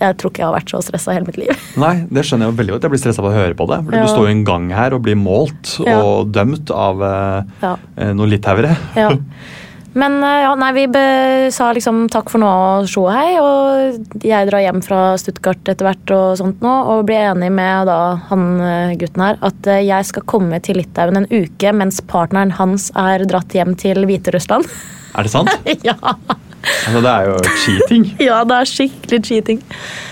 jeg 0.00 0.16
tror 0.18 0.32
ikke 0.32 0.42
jeg 0.42 0.48
har 0.48 0.56
vært 0.56 0.72
så 0.74 0.80
stressa 0.82 1.12
hele 1.14 1.26
mitt 1.28 1.38
liv. 1.38 1.52
Nei, 1.84 1.94
det 2.10 2.24
skjønner 2.26 2.48
jeg 2.50 2.58
veldig 2.58 2.74
godt. 2.76 2.82
Jeg 2.88 2.94
blir 2.96 3.02
stressa 3.04 3.22
av 3.22 3.30
å 3.30 3.34
høre 3.36 3.54
på 3.58 3.68
det. 3.70 3.80
Fordi 3.86 3.96
Ja. 4.00 4.04
Du 4.06 4.12
står 4.14 4.26
jo 4.26 4.32
i 4.32 4.36
en 4.38 4.44
gang 4.48 4.70
her 4.74 4.94
og 4.96 5.02
blir 5.06 5.18
målt 5.20 5.76
Ja. 5.86 6.00
og 6.02 6.32
dømt 6.34 6.70
av 6.74 7.02
eh, 7.02 7.42
Ja. 7.62 7.76
eh, 7.96 8.12
noen 8.12 8.30
litauere. 8.34 8.76
Ja. 8.98 9.12
Men 9.98 10.22
eh, 10.24 10.42
ja, 10.44 10.52
nei, 10.56 10.70
vi 10.76 10.84
sa 11.52 11.68
liksom 11.76 12.06
takk 12.12 12.30
for 12.32 12.40
nå 12.40 12.48
og 12.48 12.88
sjå 12.90 13.04
hei, 13.12 13.28
og 13.42 14.22
jeg 14.24 14.48
drar 14.48 14.64
hjem 14.64 14.80
fra 14.84 15.00
Stuttgart 15.20 15.68
etter 15.68 15.88
hvert 15.88 16.14
og 16.16 16.38
sånt 16.40 16.64
nå, 16.64 16.72
og 16.94 17.04
blir 17.08 17.28
enig 17.32 17.50
med 17.52 17.90
da 17.90 17.98
han 18.30 18.46
eh, 18.64 18.94
gutten 19.00 19.26
her 19.26 19.40
at 19.44 19.68
eh, 19.68 19.84
jeg 19.84 20.08
skal 20.08 20.26
komme 20.28 20.62
til 20.64 20.80
Litauen 20.80 21.20
en 21.20 21.28
uke 21.28 21.74
mens 21.76 22.00
partneren 22.08 22.54
hans 22.56 22.88
er 22.96 23.26
dratt 23.28 23.52
hjem 23.56 23.76
til 23.80 24.06
Hviterussland. 24.08 24.68
Er 25.12 25.28
det 25.28 25.34
sant? 25.34 25.52
ja. 25.88 25.98
Altså, 26.62 27.00
det 27.02 27.12
er 27.12 27.28
jo 27.28 27.36
cheating. 27.64 28.04
ja, 28.28 28.38
det 28.46 28.58
er 28.58 28.70
skikkelig 28.70 29.20
cheating. 29.26 29.62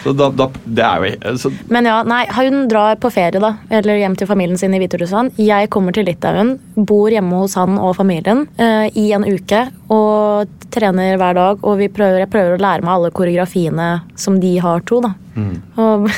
Så 0.05 0.15
da, 0.17 0.31
da, 0.35 0.49
det 0.65 0.85
er 0.87 1.05
jo 1.05 1.13
altså, 1.33 1.53
Men 1.71 1.89
ja, 1.89 2.01
nei, 2.07 2.23
hun 2.37 2.65
drar 2.71 2.99
på 3.01 3.13
ferie 3.15 3.43
da, 3.43 3.53
eller 3.81 4.01
hjem 4.01 4.17
til 4.19 4.31
familien 4.31 4.59
sin 4.61 4.75
i 4.75 4.81
Hviterussland. 4.83 5.39
Jeg 5.41 5.71
kommer 5.73 5.95
til 5.97 6.09
Litauen, 6.09 6.57
bor 6.77 7.11
hjemme 7.13 7.43
hos 7.43 7.57
han 7.61 7.79
og 7.79 7.95
familien 7.99 8.47
uh, 8.61 8.87
i 8.89 9.11
en 9.17 9.27
uke 9.27 9.67
og 9.91 10.51
trener 10.75 11.19
hver 11.21 11.39
dag. 11.39 11.65
Og 11.67 11.79
vi 11.81 11.91
prøver, 11.93 12.25
jeg 12.25 12.33
prøver 12.33 12.57
å 12.57 12.63
lære 12.63 12.87
meg 12.87 12.97
alle 12.97 13.15
koreografiene 13.15 13.91
som 14.19 14.39
de 14.43 14.57
har 14.63 14.87
to. 14.89 15.03
da. 15.07 15.15
Mm. 15.35 15.57
Og, 15.77 16.09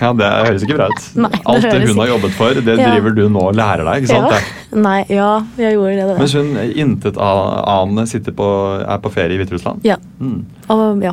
Ja, 0.00 0.12
Det 0.18 0.28
høres 0.48 0.62
ikke 0.66 0.76
bra 0.78 0.86
ut. 0.90 1.08
Nei, 1.24 1.30
det 1.30 1.42
Alt 1.46 1.66
det 1.68 1.88
hun 1.88 2.00
har 2.02 2.08
jobbet 2.14 2.36
for, 2.38 2.54
det 2.54 2.78
Ja. 2.78 2.90
driver 2.90 3.14
du 3.16 3.28
nå 3.28 3.42
og 3.50 3.54
lærer 3.58 3.84
deg. 3.86 4.02
ikke 4.02 4.12
sant? 4.14 4.32
ja, 4.32 4.78
nei, 4.86 5.00
ja, 5.12 5.32
jeg 5.58 5.76
gjorde 5.76 6.06
det. 6.08 6.16
Mens 6.18 6.32
hun 6.38 6.56
intetanende 6.86 8.06
sitter 8.10 8.32
på, 8.32 8.48
er 8.82 8.98
på 9.04 9.12
ferie 9.12 9.36
i 9.36 9.42
Hviterussland. 9.42 9.84
Ja. 9.86 9.96
Mm. 10.20 10.44
Og, 10.68 11.02
ja. 11.04 11.12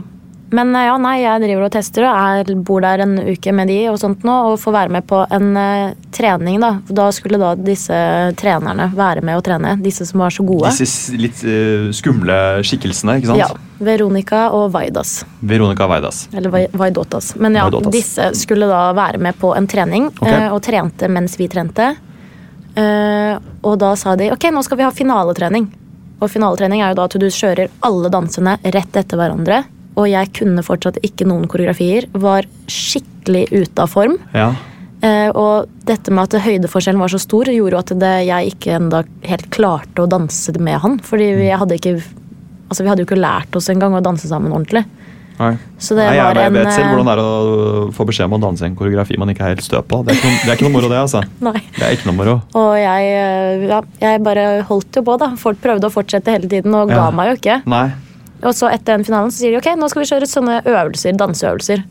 Men 0.51 0.75
eh, 0.75 0.85
ja, 0.87 0.95
nei, 1.01 1.15
jeg 1.21 1.41
driver 1.43 1.67
og 1.67 1.71
tester 1.73 2.05
og 2.09 2.17
er, 2.17 2.51
bor 2.65 2.81
der 2.81 3.03
en 3.03 3.15
uke 3.21 3.53
med 3.53 3.69
de 3.69 3.77
og 3.91 3.99
sånt 4.01 4.23
nå, 4.25 4.35
og 4.49 4.57
får 4.61 4.75
være 4.75 4.93
med 4.95 5.05
på 5.09 5.21
en 5.35 5.49
uh, 5.57 5.93
trening. 6.15 6.59
Da 6.61 6.71
Da 6.87 7.09
skulle 7.15 7.39
da 7.41 7.53
disse 7.55 7.95
trenerne 8.39 8.89
være 8.97 9.23
med 9.25 9.37
og 9.37 9.45
trene, 9.45 9.75
disse 9.83 10.07
som 10.09 10.23
var 10.23 10.33
så 10.33 10.45
gode. 10.47 10.71
Disse 10.79 11.17
litt 11.19 11.43
uh, 11.45 11.89
skumle 11.95 12.39
skikkelsene, 12.65 13.19
ikke 13.21 13.31
sant? 13.31 13.43
Ja, 13.43 13.49
Veronica 13.85 14.47
og 14.57 14.71
Vaidas. 14.73 15.19
Veronica 15.39 15.87
Vaidas. 15.89 16.25
Eller 16.33 16.53
Vai- 16.53 16.67
Vaidotas. 16.73 17.35
Men 17.37 17.57
ja, 17.57 17.67
Vaidotas. 17.69 17.93
disse 17.93 18.31
skulle 18.41 18.69
da 18.69 18.87
være 18.97 19.21
med 19.21 19.37
på 19.39 19.53
en 19.55 19.69
trening, 19.69 20.09
okay. 20.17 20.47
uh, 20.47 20.55
og 20.57 20.63
trente 20.65 21.09
mens 21.11 21.37
vi 21.39 21.49
trente. 21.51 21.93
Og 22.79 23.73
da 23.81 23.89
sa 23.99 24.13
de 24.15 24.29
ok, 24.31 24.45
nå 24.55 24.61
skal 24.63 24.77
vi 24.79 24.85
ha 24.85 24.91
finaletrening. 24.93 25.65
Og 26.21 26.29
finaletrening 26.31 26.79
er 26.79 26.93
jo 26.93 26.99
da 27.01 27.07
at 27.09 27.17
du 27.19 27.25
kjører 27.27 27.67
alle 27.83 28.11
dansene 28.13 28.53
rett 28.63 28.99
etter 29.01 29.19
hverandre. 29.19 29.57
Og 29.99 30.07
jeg 30.07 30.31
kunne 30.37 30.63
fortsatt 30.65 30.99
ikke 31.03 31.27
noen 31.27 31.47
koreografier. 31.51 32.07
Var 32.15 32.47
skikkelig 32.71 33.47
ute 33.51 33.83
av 33.83 33.91
form. 33.91 34.15
Ja. 34.33 34.53
Eh, 35.03 35.29
og 35.31 35.69
dette 35.87 36.11
med 36.11 36.27
at 36.27 36.43
høydeforskjellen 36.43 36.99
var 36.99 37.11
så 37.11 37.19
stor, 37.23 37.47
gjorde 37.51 37.75
jo 37.75 37.81
at 37.81 37.93
det, 38.01 38.13
jeg 38.27 38.53
ikke 38.53 38.77
enda 38.79 39.03
helt 39.27 39.47
klarte 39.55 40.03
å 40.03 40.09
danse 40.11 40.55
med 40.59 40.79
han. 40.83 40.97
Fordi 41.03 41.33
vi 41.39 41.51
hadde 41.51 41.79
ikke 41.79 41.99
Altså, 42.69 42.83
vi 42.85 42.89
hadde 42.91 43.01
jo 43.01 43.07
ikke 43.07 43.15
lært 43.17 43.55
oss 43.57 43.65
engang 43.73 43.95
å 43.97 43.99
danse 44.05 44.27
sammen 44.29 44.51
ordentlig. 44.53 44.83
Nei. 45.39 45.55
Så 45.81 45.95
det 45.97 46.03
Nei, 46.05 46.17
jeg, 46.19 46.25
var 46.27 46.37
jeg 46.37 46.51
vet 46.53 46.67
selv 46.75 46.83
eh, 46.83 46.89
hvordan 46.91 47.07
det 47.07 47.13
er 47.15 47.21
å 47.23 47.85
få 47.97 48.05
beskjed 48.05 48.27
om 48.27 48.35
å 48.35 48.39
danse 48.43 48.67
en 48.67 48.75
koreografi 48.77 49.15
man 49.17 49.31
ikke 49.33 49.47
er 49.47 49.55
helt 49.55 49.65
stø 49.65 49.79
på. 49.81 50.03
Det 50.05 50.13
er 50.13 50.19
ikke 50.19 50.29
noe, 50.29 50.41
det 50.43 50.51
er 50.51 50.59
ikke 50.59 50.67
noe 50.67 50.73
moro, 50.75 50.91
det. 50.91 50.99
altså. 51.01 51.21
Nei. 51.47 51.55
Det 51.79 51.87
er 51.87 51.95
ikke 51.95 52.09
noe 52.11 52.17
moro. 52.19 52.35
Og 52.59 52.75
jeg, 52.77 53.07
eh, 53.15 53.63
ja, 53.71 53.79
jeg 54.03 54.21
bare 54.27 54.43
holdt 54.69 54.99
jo 55.01 55.03
på, 55.07 55.15
da. 55.23 55.31
Folk 55.41 55.63
prøvde 55.63 55.89
å 55.89 55.95
fortsette 55.95 56.35
hele 56.35 56.51
tiden 56.51 56.77
og 56.77 56.91
ga 56.93 57.07
Ja. 57.07 57.09
meg 57.15 57.31
jo 57.31 57.39
ikke. 57.39 57.57
Nei. 57.73 57.87
Og 58.43 58.55
så 58.55 58.69
etter 58.71 58.95
den 58.95 59.05
finalen 59.07 59.31
så 59.33 59.43
sier 59.43 59.55
de 59.55 59.59
ok, 59.61 59.73
nå 59.79 59.89
skal 59.91 60.03
vi 60.03 60.09
kjøre 60.11 60.29
sånne 60.29 60.59
øvelser, 60.63 61.17
danseøvelser. 61.19 61.83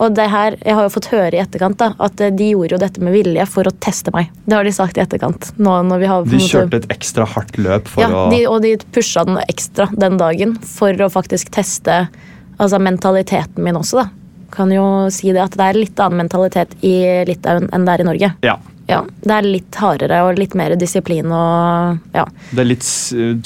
Og 0.00 0.14
det 0.16 0.26
her, 0.32 0.54
jeg 0.64 0.76
har 0.76 0.86
jo 0.86 0.92
fått 0.94 1.10
høre 1.12 1.36
i 1.36 1.40
etterkant 1.42 1.76
da, 1.80 1.90
at 2.00 2.22
eh, 2.24 2.32
de 2.32 2.52
gjorde 2.54 2.72
jo 2.76 2.80
dette 2.80 3.02
med 3.04 3.12
vilje 3.12 3.44
for 3.52 3.68
å 3.68 3.72
teste 3.84 4.12
meg. 4.14 4.30
Det 4.46 4.56
har 4.56 4.64
de 4.64 4.72
sagt 4.72 4.96
i 4.96 5.02
etterkant. 5.02 5.50
Nå, 5.60 5.74
har, 5.92 6.24
De 6.30 6.40
kjørte 6.40 6.80
et 6.80 6.88
ekstra 6.94 7.26
hardt 7.28 7.60
løp 7.60 7.90
for 7.90 8.06
ja, 8.06 8.08
å 8.08 8.22
de, 8.32 8.40
og 8.48 8.62
de 8.64 8.72
pusha 8.94 9.26
den 9.28 9.42
ekstra 9.44 9.90
den 9.92 10.16
dagen 10.20 10.56
for 10.64 10.96
å 11.04 11.10
faktisk 11.12 11.52
teste 11.52 12.06
altså, 12.56 12.80
mentaliteten 12.80 13.60
min 13.66 13.76
også, 13.80 14.04
da. 14.04 14.08
Kan 14.50 14.72
jo 14.74 14.84
si 15.14 15.30
det 15.30 15.44
at 15.44 15.54
det 15.54 15.68
er 15.68 15.76
litt 15.78 16.00
annen 16.02 16.24
mentalitet 16.24 16.72
i 16.82 16.94
Litauen 17.28 17.68
enn 17.70 17.84
det 17.86 17.92
er 17.92 18.02
i 18.02 18.08
Norge. 18.08 18.30
Ja. 18.42 18.56
Ja, 18.90 19.00
Det 19.22 19.34
er 19.36 19.46
litt 19.46 19.78
hardere 19.80 20.20
og 20.26 20.38
litt 20.40 20.54
mer 20.58 20.74
disiplin 20.80 21.30
og 21.30 21.98
ja. 22.16 22.24
Det 22.50 22.62
er 22.64 22.68
litt 22.68 22.86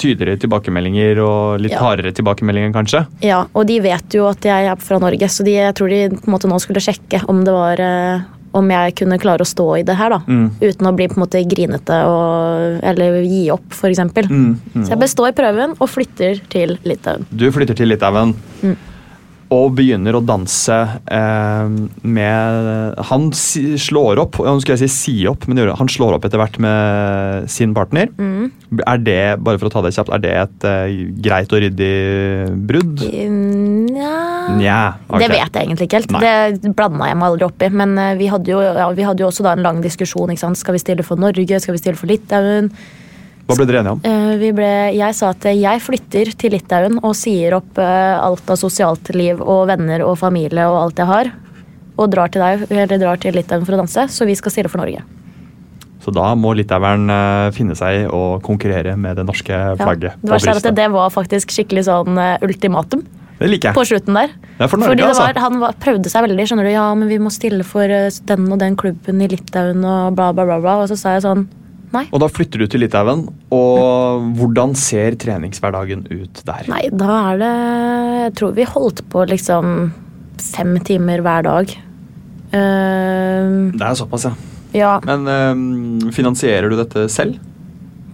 tydeligere 0.01 0.39
tilbakemeldinger 0.41 1.21
og 1.25 1.61
litt 1.63 1.71
Ja. 1.75 1.81
hardere 1.85 2.11
tilbakemeldinger, 2.15 2.73
kanskje? 2.75 3.05
ja. 3.21 3.43
Og 3.55 3.67
de 3.69 3.79
vet 3.83 4.15
jo 4.17 4.27
at 4.29 4.41
jeg 4.45 4.67
er 4.71 4.75
fra 4.81 4.97
Norge, 4.99 5.27
så 5.31 5.43
de, 5.45 5.51
jeg 5.59 5.75
tror 5.77 5.89
de 5.89 6.09
på 6.15 6.27
en 6.27 6.33
måte 6.35 6.49
nå 6.49 6.59
skulle 6.61 6.81
sjekke 6.83 7.23
om 7.29 7.43
det 7.45 7.53
var 7.53 7.79
eh, 7.79 8.21
om 8.55 8.69
jeg 8.71 8.95
kunne 8.95 9.17
klare 9.19 9.43
å 9.43 9.47
stå 9.49 9.65
i 9.81 9.83
det 9.83 9.97
her, 9.99 10.09
da. 10.15 10.19
Mm. 10.31 10.45
Uten 10.61 10.87
å 10.87 10.95
bli 10.95 11.07
på 11.11 11.17
en 11.17 11.23
måte 11.25 11.41
grinete 11.51 11.97
og, 12.07 12.79
eller 12.87 13.17
gi 13.27 13.49
opp, 13.51 13.65
f.eks. 13.75 13.99
Mm, 13.99 14.55
mm. 14.71 14.85
Så 14.85 14.93
jeg 14.93 14.99
består 15.01 15.33
prøven 15.35 15.75
og 15.75 15.89
flytter 15.91 16.39
til 16.53 16.77
Litauen. 16.87 17.25
Du 17.35 17.49
flytter 17.51 17.75
til 17.75 17.91
Litauen 17.91 18.31
Mm. 18.63 18.77
Og 19.53 19.75
begynner 19.77 20.17
å 20.17 20.23
danse 20.25 20.75
eh, 21.13 21.73
med 22.01 23.01
Han 23.11 23.27
si, 23.37 23.75
slår 23.81 24.21
opp, 24.23 24.39
nå 24.41 24.55
skulle 24.61 24.77
jeg 24.79 24.89
si 24.89 24.95
si 24.95 25.15
opp, 25.29 25.45
men 25.49 25.61
han 25.69 25.91
slår 25.91 26.17
opp 26.17 26.25
etter 26.25 26.41
hvert 26.41 26.57
med 26.61 27.49
sin 27.51 27.75
partner. 27.77 28.09
Mm. 28.17 28.49
Er 28.81 29.03
det 29.05 29.19
bare 29.45 29.61
for 29.61 29.69
å 29.69 29.73
ta 29.75 29.85
det 29.85 29.93
kjapt, 29.95 30.13
er 30.15 30.23
det 30.23 30.33
et 30.41 30.67
eh, 30.69 30.97
greit 31.25 31.53
og 31.53 31.61
ryddig 31.65 31.93
brudd? 32.69 33.05
Nja 33.05 34.15
Nja. 34.53 34.95
ok. 35.09 35.19
Det 35.21 35.29
vet 35.31 35.57
jeg 35.57 35.65
egentlig 35.65 35.87
ikke 35.87 36.01
helt. 36.01 36.13
Nei. 36.13 36.21
Det 36.53 36.73
blanda 36.77 37.09
jeg 37.09 37.19
meg 37.19 37.31
aldri 37.31 37.47
opp 37.47 37.65
i. 37.65 37.71
Men 37.81 37.95
eh, 38.01 38.13
vi 38.19 38.29
hadde 38.31 38.53
jo, 38.53 38.61
ja, 38.65 38.89
vi 38.95 39.07
hadde 39.07 39.25
jo 39.25 39.29
også 39.31 39.45
da 39.45 39.55
en 39.55 39.65
lang 39.65 39.81
diskusjon. 39.83 40.33
ikke 40.33 40.43
sant? 40.45 40.59
Skal 40.59 40.77
vi 40.77 40.83
stille 40.83 41.05
for 41.07 41.21
Norge? 41.21 41.61
Skal 41.63 41.77
vi 41.77 41.81
stille 41.81 41.99
for 41.99 42.11
Litauen? 42.11 42.71
Hva 43.45 43.55
ble 43.59 43.65
dere 43.69 43.81
enige 43.83 43.93
om? 43.93 43.99
Eh, 44.03 44.37
Vi 44.41 44.51
ble, 44.57 44.69
jeg 44.97 45.15
sa 45.17 45.29
at 45.35 45.45
jeg 45.45 45.81
flytter 45.85 46.31
til 46.41 46.55
Litauen 46.55 46.97
og 47.05 47.13
sier 47.17 47.53
opp 47.59 47.77
eh, 47.77 48.15
alt 48.17 48.47
av 48.49 48.57
sosialt 48.57 49.11
liv 49.13 49.41
og 49.41 49.67
venner 49.69 50.01
og 50.05 50.17
familie 50.17 50.65
og 50.65 50.79
alt 50.87 51.01
jeg 51.03 51.09
har. 51.11 51.29
Og 51.95 52.09
drar 52.11 52.31
til 52.33 52.41
deg, 52.41 52.65
eller 52.73 52.97
drar 52.99 53.19
til 53.21 53.35
Litauen 53.37 53.63
for 53.67 53.77
å 53.77 53.83
danse, 53.83 54.07
så 54.11 54.25
vi 54.27 54.33
skal 54.35 54.51
stille 54.51 54.71
for 54.71 54.81
Norge. 54.81 55.03
Så 56.03 56.11
da 56.13 56.31
må 56.37 56.51
litaueren 56.57 57.05
eh, 57.09 57.51
finne 57.55 57.77
seg 57.77 58.01
i 58.03 58.07
å 58.09 58.39
konkurrere 58.45 58.95
med 58.97 59.17
det 59.21 59.25
norske 59.25 59.53
Ja. 59.53 59.75
flagget. 59.79 60.17
Det 60.21 60.31
verste 60.33 60.49
er 60.51 60.59
at 60.59 60.63
det, 60.67 60.73
det 60.81 60.89
var 60.93 61.13
faktisk 61.13 61.53
skikkelig 61.53 61.85
sånn 61.87 62.17
ultimatum 62.45 63.05
Det 63.39 63.49
liker 63.49 63.73
på 63.77 63.85
slutten 63.85 64.13
der. 64.17 64.33
Det 64.57 64.65
er 64.65 64.69
for 64.71 64.77
Norge, 64.81 64.91
Fordi 64.93 65.01
det 65.01 65.07
var, 65.17 65.29
altså. 65.33 65.41
Han 65.45 65.59
var, 65.61 65.73
prøvde 65.81 66.09
seg 66.09 66.25
veldig. 66.27 66.45
skjønner 66.49 66.65
du, 66.65 66.71
ja, 66.73 66.87
men 66.95 67.09
vi 67.09 67.17
må 67.21 67.29
stille 67.33 67.63
for 67.67 67.85
den 67.89 68.49
og 68.51 68.57
den 68.61 68.75
klubben 68.75 69.21
i 69.21 69.27
Litauen 69.31 69.85
og 69.85 70.15
bla, 70.17 70.31
bla, 70.33 70.45
bla. 70.49 70.59
bla. 70.65 70.75
Og 70.83 70.89
så 70.89 70.97
sa 70.97 71.13
jeg 71.17 71.25
sånn 71.25 71.45
Nei. 71.93 72.05
Og 72.11 72.21
da 72.23 72.27
flytter 72.31 72.61
du 72.61 72.67
til 72.71 72.81
Litauen, 72.83 73.25
og 73.53 74.25
hvordan 74.39 74.73
ser 74.79 75.15
treningshverdagen 75.21 76.05
ut 76.09 76.41
der? 76.47 76.65
Nei, 76.71 76.83
da 76.91 77.19
er 77.31 77.41
det 77.41 77.53
Jeg 78.25 78.33
tror 78.39 78.55
vi 78.57 78.65
holdt 78.67 79.03
på 79.11 79.25
liksom 79.29 79.75
fem 80.41 80.75
timer 80.83 81.21
hver 81.23 81.45
dag. 81.45 81.75
Uh, 82.55 83.71
Det 83.75 83.83
er 83.85 83.97
såpass, 83.97 84.25
ja. 84.27 84.33
ja, 84.75 84.93
Men 85.05 85.27
uh, 85.27 86.11
finansierer 86.15 86.69
du 86.71 86.77
dette 86.79 87.07
selv? 87.11 87.39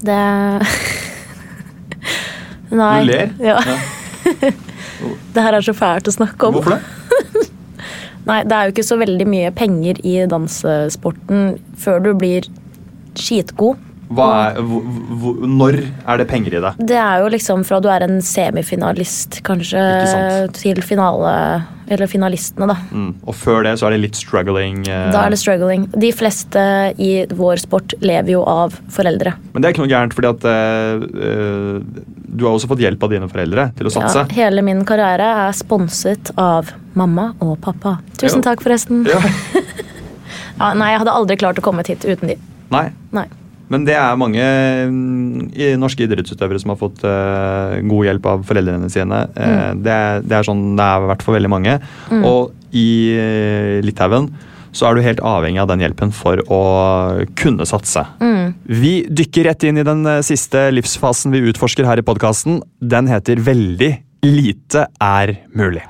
det 0.02 0.18
Nei. 2.72 3.02
Du 3.04 3.12
ler? 3.12 3.34
Ja. 3.44 3.60
det 5.34 5.44
her 5.44 5.58
er 5.58 5.66
så 5.66 5.74
fælt 5.76 6.08
å 6.10 6.14
snakke 6.16 6.48
om. 6.48 6.58
Hvorfor 6.58 6.78
det? 6.78 7.48
Nei, 8.30 8.40
det 8.48 8.56
er 8.56 8.68
jo 8.68 8.74
ikke 8.76 8.86
så 8.86 8.98
veldig 9.02 9.28
mye 9.30 9.52
penger 9.58 10.00
i 10.08 10.16
dansesporten 10.30 11.56
før 11.82 12.04
du 12.06 12.12
blir 12.18 12.48
skitgod. 13.20 13.88
Er, 14.12 14.58
når 15.48 15.78
er 16.04 16.18
det 16.20 16.26
penger 16.28 16.58
i 16.58 16.60
det? 16.60 16.72
Det 16.90 16.98
er 17.00 17.22
jo 17.24 17.30
liksom 17.32 17.62
fra 17.64 17.78
du 17.80 17.86
er 17.88 18.04
en 18.04 18.18
semifinalist, 18.20 19.38
kanskje, 19.48 19.80
til 20.58 20.82
finale 20.84 21.32
Eller 21.92 22.08
finalistene, 22.12 22.68
da. 22.68 22.76
Mm. 22.92 23.14
Og 23.24 23.36
før 23.40 23.64
det 23.64 23.74
så 23.80 23.88
er 23.88 23.96
det 23.96 24.02
litt 24.02 24.20
struggling. 24.20 24.82
eh, 24.88 25.10
Da 25.16 25.24
er 25.26 25.32
det 25.32 25.40
struggling. 25.40 25.86
De 25.96 26.12
fleste 26.16 26.60
i 27.00 27.26
vår 27.32 27.64
sport 27.64 27.96
lever 28.04 28.32
jo 28.36 28.44
av 28.48 28.76
foreldre. 28.92 29.34
Men 29.54 29.62
det 29.64 29.70
er 29.70 29.74
ikke 29.76 29.84
noe 29.86 29.92
gærent, 29.92 30.16
fordi 30.16 30.32
at 30.32 30.46
eh, 30.52 31.08
eh, 31.32 32.06
du 32.32 32.46
har 32.48 32.54
også 32.56 32.68
fått 32.72 32.84
hjelp 32.84 33.04
av 33.04 33.12
dine 33.16 33.28
foreldre 33.32 33.70
til 33.80 33.88
å 33.88 33.96
satse. 33.96 34.24
Ja, 34.28 34.36
hele 34.44 34.64
min 34.64 34.84
karriere 34.88 35.32
er 35.48 35.56
sponset 35.56 36.32
av 36.40 36.72
mamma 37.00 37.34
og 37.44 37.58
pappa. 37.64 37.98
Tusen 38.20 38.40
jo. 38.40 38.48
takk, 38.52 38.64
forresten. 38.64 39.06
Ja. 39.08 39.20
Ja, 40.62 40.76
nei, 40.78 40.92
jeg 40.92 41.00
hadde 41.02 41.14
aldri 41.16 41.36
klart 41.42 41.58
å 41.58 41.64
komme 41.66 41.82
hit 41.88 42.04
uten 42.06 42.30
de. 42.30 42.36
Nei. 42.74 42.88
Nei. 43.16 43.28
Men 43.72 43.86
det 43.88 43.94
er 43.96 44.18
mange 44.20 44.44
mm, 44.92 45.52
i 45.56 45.70
norske 45.80 46.04
idrettsutøvere 46.04 46.60
som 46.60 46.74
har 46.74 46.80
fått 46.82 47.04
uh, 47.08 47.78
god 47.88 48.08
hjelp 48.10 48.26
av 48.28 48.42
foreldrene 48.50 48.90
sine. 48.92 49.22
Eh, 49.32 49.70
det, 49.80 49.94
er- 49.96 50.26
det 50.28 50.36
er 50.42 50.48
sånn 50.48 50.66
det 50.76 50.88
har 50.90 51.06
vært 51.14 51.24
for 51.24 51.38
veldig 51.38 51.52
mange. 51.54 51.78
Mm. 52.12 52.26
Og 52.28 52.52
i 52.76 52.88
uh, 53.16 53.78
Litauen 53.86 54.28
så 54.76 54.88
er 54.88 54.96
du 54.96 55.04
helt 55.04 55.24
avhengig 55.28 55.60
av 55.64 55.68
den 55.72 55.82
hjelpen 55.84 56.12
for 56.16 56.40
å 56.52 56.60
kunne 57.40 57.66
satse. 57.68 58.04
Mm. 58.24 58.54
Vi 58.68 58.94
dykker 59.12 59.48
rett 59.50 59.66
inn 59.68 59.80
i 59.80 59.88
den 59.88 60.04
siste 60.24 60.70
livsfasen 60.72 61.32
vi 61.36 61.44
utforsker 61.52 61.88
her 61.88 62.00
i 62.00 62.06
podkasten. 62.08 62.62
Den 62.80 63.08
heter 63.12 63.40
Veldig 63.44 63.92
lite 64.28 64.86
er 65.04 65.34
mulig. 65.56 65.84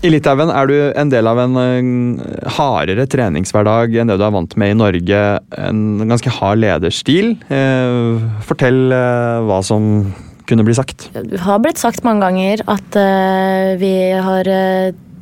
I 0.00 0.08
Litauen 0.08 0.48
er 0.48 0.68
du 0.70 0.76
en 0.96 1.10
del 1.12 1.28
av 1.28 1.38
en 1.42 1.56
eh, 1.60 2.52
hardere 2.56 3.04
treningshverdag 3.10 3.98
enn 4.00 4.08
det 4.08 4.16
du 4.16 4.24
er 4.24 4.32
vant 4.32 4.54
med 4.56 4.72
i 4.72 4.78
Norge. 4.78 5.18
En 5.60 5.82
ganske 6.08 6.32
hard 6.38 6.62
lederstil. 6.62 7.34
Eh, 7.52 8.22
Fortell 8.48 8.94
eh, 8.96 9.42
hva 9.44 9.58
som 9.66 10.08
kunne 10.48 10.64
bli 10.64 10.76
sagt. 10.78 11.10
Det 11.12 11.42
har 11.44 11.60
blitt 11.60 11.82
sagt 11.82 12.00
mange 12.06 12.24
ganger 12.24 12.64
at 12.72 12.96
vi 13.78 13.92
har 14.18 14.48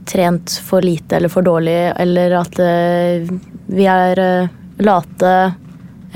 trent 0.09 0.55
for 0.65 0.81
lite 0.81 1.19
eller 1.19 1.29
for 1.29 1.45
dårlig, 1.45 1.75
eller 2.01 2.33
at 2.39 2.57
vi 2.57 3.85
er 3.93 4.23
late, 4.81 5.35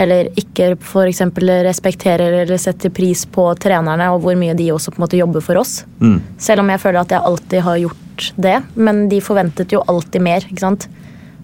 eller 0.00 0.30
ikke 0.40 0.72
f.eks. 0.78 1.20
respekterer 1.66 2.42
eller 2.42 2.60
setter 2.60 2.92
pris 2.94 3.26
på 3.28 3.44
trenerne, 3.60 4.08
og 4.14 4.22
hvor 4.24 4.36
mye 4.38 4.54
de 4.56 4.70
også 4.72 4.92
på 4.92 5.00
en 5.00 5.04
måte 5.04 5.20
jobber 5.20 5.44
for 5.44 5.60
oss. 5.60 5.82
Mm. 6.00 6.18
Selv 6.40 6.64
om 6.64 6.72
jeg 6.72 6.80
føler 6.80 7.02
at 7.02 7.12
jeg 7.12 7.26
alltid 7.28 7.64
har 7.66 7.82
gjort 7.82 8.32
det, 8.36 8.56
men 8.74 9.04
de 9.10 9.20
forventet 9.24 9.72
jo 9.72 9.82
alltid 9.88 10.24
mer. 10.24 10.46
ikke 10.48 10.64
sant? 10.64 10.88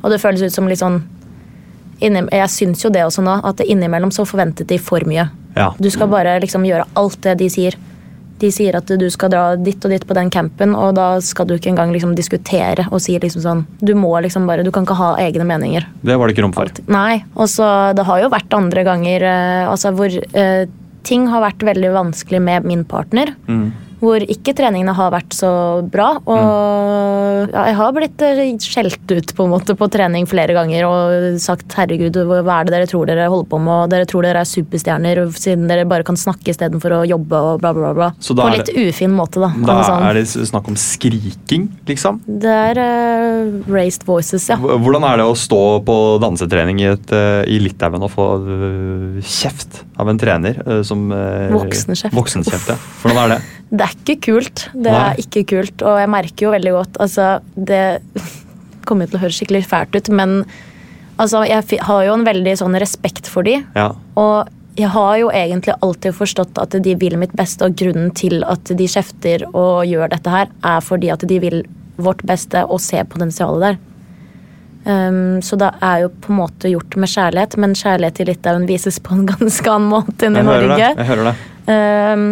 Og 0.02 0.10
det 0.12 0.20
føles 0.22 0.42
ut 0.42 0.54
som 0.54 0.68
litt 0.70 0.80
sånn 0.80 1.02
Jeg 1.98 2.50
syns 2.54 2.84
jo 2.84 2.92
det 2.94 3.02
også 3.02 3.24
nå, 3.26 3.40
at 3.42 3.60
innimellom 3.64 4.12
så 4.14 4.22
forventet 4.28 4.68
de 4.70 4.78
for 4.78 5.02
mye. 5.08 5.24
Ja. 5.56 5.72
Du 5.78 5.88
skal 5.90 6.06
bare 6.06 6.36
liksom 6.38 6.62
gjøre 6.62 6.86
alt 6.94 7.18
det 7.24 7.34
de 7.40 7.48
sier. 7.50 7.74
De 8.38 8.50
sier 8.54 8.76
at 8.78 8.86
du 8.86 9.06
skal 9.10 9.32
dra 9.32 9.44
ditt 9.58 9.82
og 9.84 9.92
ditt 9.92 10.06
på 10.06 10.16
den 10.16 10.30
campen, 10.30 10.74
og 10.78 10.94
da 10.98 11.08
skal 11.24 11.48
du 11.48 11.56
ikke 11.56 11.72
engang 11.72 11.92
liksom 11.94 12.14
diskutere 12.18 12.86
og 12.90 13.02
si 13.02 13.16
liksom 13.18 13.42
sånn 13.44 13.64
Du 13.82 13.94
må 13.98 14.12
liksom 14.22 14.46
bare 14.46 14.66
Du 14.66 14.70
kan 14.74 14.86
ikke 14.86 14.98
ha 14.98 15.14
egne 15.22 15.46
meninger. 15.48 15.86
Det 16.02 16.18
var 16.18 16.28
det 16.28 16.36
ikke 16.36 16.46
rom 16.46 16.54
for. 16.56 16.70
Nei. 16.86 17.24
Og 17.34 17.50
så 17.50 17.94
Det 17.98 18.06
har 18.06 18.22
jo 18.22 18.32
vært 18.32 18.54
andre 18.54 18.84
ganger 18.86 19.26
eh, 19.26 19.64
altså 19.68 19.92
hvor 19.96 20.12
eh, 20.12 20.68
ting 21.08 21.28
har 21.32 21.44
vært 21.44 21.64
veldig 21.64 21.92
vanskelig 21.94 22.40
med 22.42 22.66
min 22.68 22.84
partner. 22.88 23.32
Mm. 23.48 23.70
Hvor 23.98 24.22
ikke 24.22 24.54
treningene 24.56 24.94
har 24.94 25.12
vært 25.14 25.34
så 25.34 25.50
bra. 25.90 26.10
Og 26.22 27.52
ja, 27.52 27.64
jeg 27.70 27.76
har 27.78 27.94
blitt 27.96 28.24
eh, 28.24 28.42
skjelt 28.62 29.12
ut 29.12 29.32
på 29.36 29.46
en 29.46 29.52
måte 29.52 29.74
på 29.78 29.88
trening 29.92 30.26
flere 30.28 30.54
ganger 30.56 30.86
og 30.88 31.38
sagt 31.42 31.74
'herregud, 31.76 32.16
hva 32.26 32.58
er 32.58 32.68
det 32.68 32.74
dere 32.74 32.88
tror 32.90 33.08
dere 33.08 33.28
holder 33.30 33.48
på 33.50 33.60
med', 33.62 33.84
og 33.84 33.92
'dere 33.92 34.08
tror 34.10 34.26
dere 34.26 34.42
er 34.42 34.48
superstjerner 34.48 35.22
siden 35.34 35.68
dere 35.70 35.86
bare 35.88 36.06
kan 36.06 36.18
snakke 36.18 36.52
istedenfor 36.52 36.98
å 36.98 37.00
jobbe', 37.08 37.42
og 37.52 37.62
bla, 37.62 37.72
bla, 37.76 37.92
bla. 37.96 38.10
På 38.18 38.46
er 38.46 38.58
litt 38.58 38.72
ufin 38.74 39.14
måte, 39.14 39.42
da. 39.42 39.52
Da 39.68 39.78
sånn. 39.86 40.06
er 40.08 40.18
det 40.18 40.26
snakk 40.28 40.70
om 40.70 40.78
skriking, 40.78 41.68
liksom. 41.88 42.22
det 42.26 42.54
er 42.72 42.82
uh, 42.82 43.70
raised 43.70 44.06
voices, 44.08 44.48
ja. 44.50 44.58
Hvordan 44.58 45.06
er 45.08 45.22
det 45.22 45.28
å 45.28 45.36
stå 45.38 45.62
på 45.86 45.98
dansetrening 46.22 46.82
i, 46.82 46.90
et, 46.94 47.14
uh, 47.14 47.42
i 47.48 47.60
Litauen 47.62 48.02
og 48.02 48.12
få 48.14 48.28
uh, 48.42 49.22
kjeft 49.22 49.82
av 49.98 50.10
en 50.10 50.18
trener 50.18 50.60
som 50.86 51.08
Voksenkjeft. 51.10 52.14
Voksenkjeft, 52.14 52.70
ja. 52.70 52.76
Hvordan 53.02 53.24
er 53.24 53.34
det? 53.36 53.40
Det 53.68 53.84
er 53.88 53.94
ikke 53.96 54.16
kult. 54.28 54.66
Det 54.74 54.92
Nei. 54.92 55.00
er 55.12 55.22
ikke 55.24 55.44
kult, 55.54 55.82
og 55.82 55.98
jeg 56.02 56.10
merker 56.12 56.46
jo 56.46 56.52
veldig 56.54 56.72
godt 56.76 57.00
Altså, 57.04 57.28
det 57.56 57.82
kommer 58.88 59.06
jo 59.06 59.12
til 59.14 59.18
å 59.18 59.22
høres 59.26 59.40
skikkelig 59.40 59.64
fælt 59.68 59.96
ut, 59.98 60.08
men 60.16 60.36
altså, 61.18 61.42
jeg 61.48 61.80
har 61.88 62.04
jo 62.06 62.14
en 62.14 62.24
veldig 62.28 62.54
sånn 62.60 62.78
respekt 62.80 63.26
for 63.28 63.44
de, 63.48 63.58
Ja. 63.76 63.90
og 64.16 64.48
jeg 64.78 64.92
har 64.94 65.16
jo 65.18 65.28
egentlig 65.34 65.74
alltid 65.82 66.14
forstått 66.14 66.58
at 66.62 66.76
de 66.84 66.92
vil 66.94 67.16
mitt 67.18 67.32
beste, 67.34 67.66
og 67.66 67.74
grunnen 67.74 68.12
til 68.14 68.44
at 68.46 68.70
de 68.78 68.86
kjefter 68.86 69.42
og 69.50 69.82
gjør 69.90 70.12
dette 70.12 70.30
her, 70.30 70.46
er 70.62 70.84
fordi 70.86 71.10
at 71.10 71.24
de 71.26 71.38
vil 71.42 71.64
vårt 71.98 72.22
beste 72.22 72.62
og 72.70 72.78
ser 72.80 73.02
potensialet 73.10 73.64
der. 73.72 73.78
Um, 74.86 75.42
så 75.42 75.58
det 75.58 75.72
er 75.84 76.04
jo 76.04 76.12
på 76.22 76.30
en 76.32 76.38
måte 76.38 76.70
gjort 76.70 76.94
med 76.96 77.10
kjærlighet, 77.10 77.56
men 77.60 77.74
kjærlighet 77.76 78.20
i 78.22 78.26
Litauen 78.30 78.68
vises 78.70 79.00
på 79.02 79.16
en 79.18 79.26
ganske 79.34 79.66
annen 79.74 79.90
måte 79.90 80.28
enn 80.30 80.38
i 80.38 80.44
Norge. 80.46 80.78
det. 80.78 80.92
Jeg 81.02 81.08
hører 81.10 81.32
det. 81.32 81.34
Um, 81.68 82.28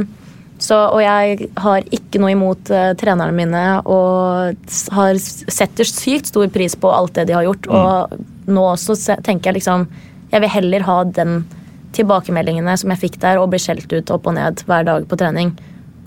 Så, 0.58 0.76
og 0.88 1.02
jeg 1.02 1.50
har 1.60 1.84
ikke 1.92 2.20
noe 2.22 2.32
imot 2.32 2.70
uh, 2.72 2.94
trenerne 2.96 3.34
mine 3.36 3.62
og 3.84 4.56
har, 4.96 5.18
setter 5.20 5.88
sykt 5.88 6.30
stor 6.32 6.48
pris 6.52 6.76
på 6.80 6.92
alt 6.92 7.16
det 7.18 7.26
de 7.28 7.36
har 7.36 7.44
gjort. 7.44 7.68
Og 7.68 8.48
nå 8.48 8.64
også 8.72 8.96
tenker 9.26 9.50
jeg 9.50 9.60
liksom 9.60 9.88
Jeg 10.32 10.42
vil 10.42 10.50
heller 10.50 10.86
ha 10.86 11.02
den 11.04 11.44
tilbakemeldingene 11.96 12.74
som 12.76 12.90
jeg 12.92 13.02
fikk 13.04 13.20
der, 13.22 13.38
og 13.40 13.52
bli 13.52 13.60
skjelt 13.62 13.92
ut 13.92 14.10
opp 14.12 14.26
og 14.28 14.34
ned 14.36 14.64
hver 14.68 14.84
dag 14.84 15.06
på 15.08 15.18
trening, 15.20 15.52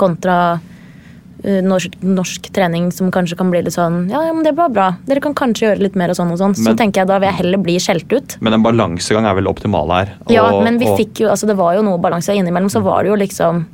kontra 0.02 0.36
uh, 0.58 1.62
norsk, 1.66 1.95
norsk 2.02 2.50
trening 2.56 2.89
som 2.93 3.14
kanskje 3.14 3.38
kan 3.39 3.54
bli 3.54 3.64
litt 3.64 3.78
sånn 3.78 4.04
Ja, 4.12 4.26
ja, 4.28 4.34
men 4.36 4.43
det 4.45 4.58
var 4.58 4.74
bra. 4.74 4.91
Dere 5.08 5.24
kan 5.24 5.38
kanskje 5.38 5.70
gjøre 5.70 5.86
litt 5.86 5.97
mer 5.97 6.10
og 6.10 6.20
sånn 6.20 6.34
og 6.34 6.41
sånn. 6.41 6.58
Så 6.58 6.74
tenker 6.74 7.04
jeg 7.04 7.14
da 7.14 7.22
vil 7.22 7.30
jeg 7.30 7.39
heller 7.43 7.66
bli 7.70 7.78
skjelt 7.82 8.18
ut. 8.18 8.39
Men 8.41 8.58
en 8.58 8.66
balansegang 8.66 9.30
er 9.30 9.38
vel 9.38 9.50
optimal 9.52 9.93
her. 9.93 10.16
Ja, 10.34 10.50
men 10.66 10.82
vi 10.82 10.89
og- 10.89 10.97
fikk 11.00 11.22
jo, 11.22 11.30
altså 11.30 11.50
det 11.50 11.58
var 11.62 11.78
jo 11.78 11.86
noe 11.86 12.02
balanse 12.02 12.34
innimellom. 12.34 12.74
Så 12.74 12.82
var 12.82 13.06
det 13.06 13.14
jo 13.14 13.20
liksom 13.28 13.68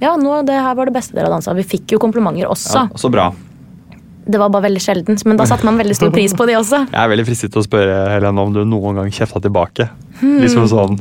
Ja, 0.00 0.14
nå, 0.20 0.38
det 0.46 0.54
her 0.54 0.74
var 0.78 0.86
det 0.86 0.94
beste 0.94 1.14
dere 1.16 1.26
har 1.28 1.34
dansa. 1.38 1.54
Vi 1.58 1.64
fikk 1.66 1.94
jo 1.96 1.98
komplimenter 2.02 2.46
også. 2.50 2.74
ja, 2.86 2.98
Så 2.98 3.10
bra. 3.10 3.32
Det 4.28 4.36
var 4.38 4.50
bare 4.52 4.66
veldig 4.68 4.80
sjeldent, 4.84 5.22
men 5.24 5.38
da 5.40 5.46
satte 5.48 5.64
man 5.64 5.78
veldig 5.80 5.94
stor 5.96 6.10
pris 6.12 6.34
på 6.36 6.44
de 6.46 6.52
også. 6.58 6.82
Jeg 6.92 7.00
er 7.00 7.08
veldig 7.08 7.24
fristet 7.24 7.50
til 7.54 7.62
å 7.62 7.64
spørre 7.64 7.94
Helene 8.12 8.42
om 8.44 8.52
du 8.52 8.60
noen 8.68 8.98
gang 9.00 9.08
kjefta 9.10 9.40
tilbake. 9.40 9.86
Hmm. 10.20 10.34
Liksom 10.42 10.66
sånn 10.68 10.98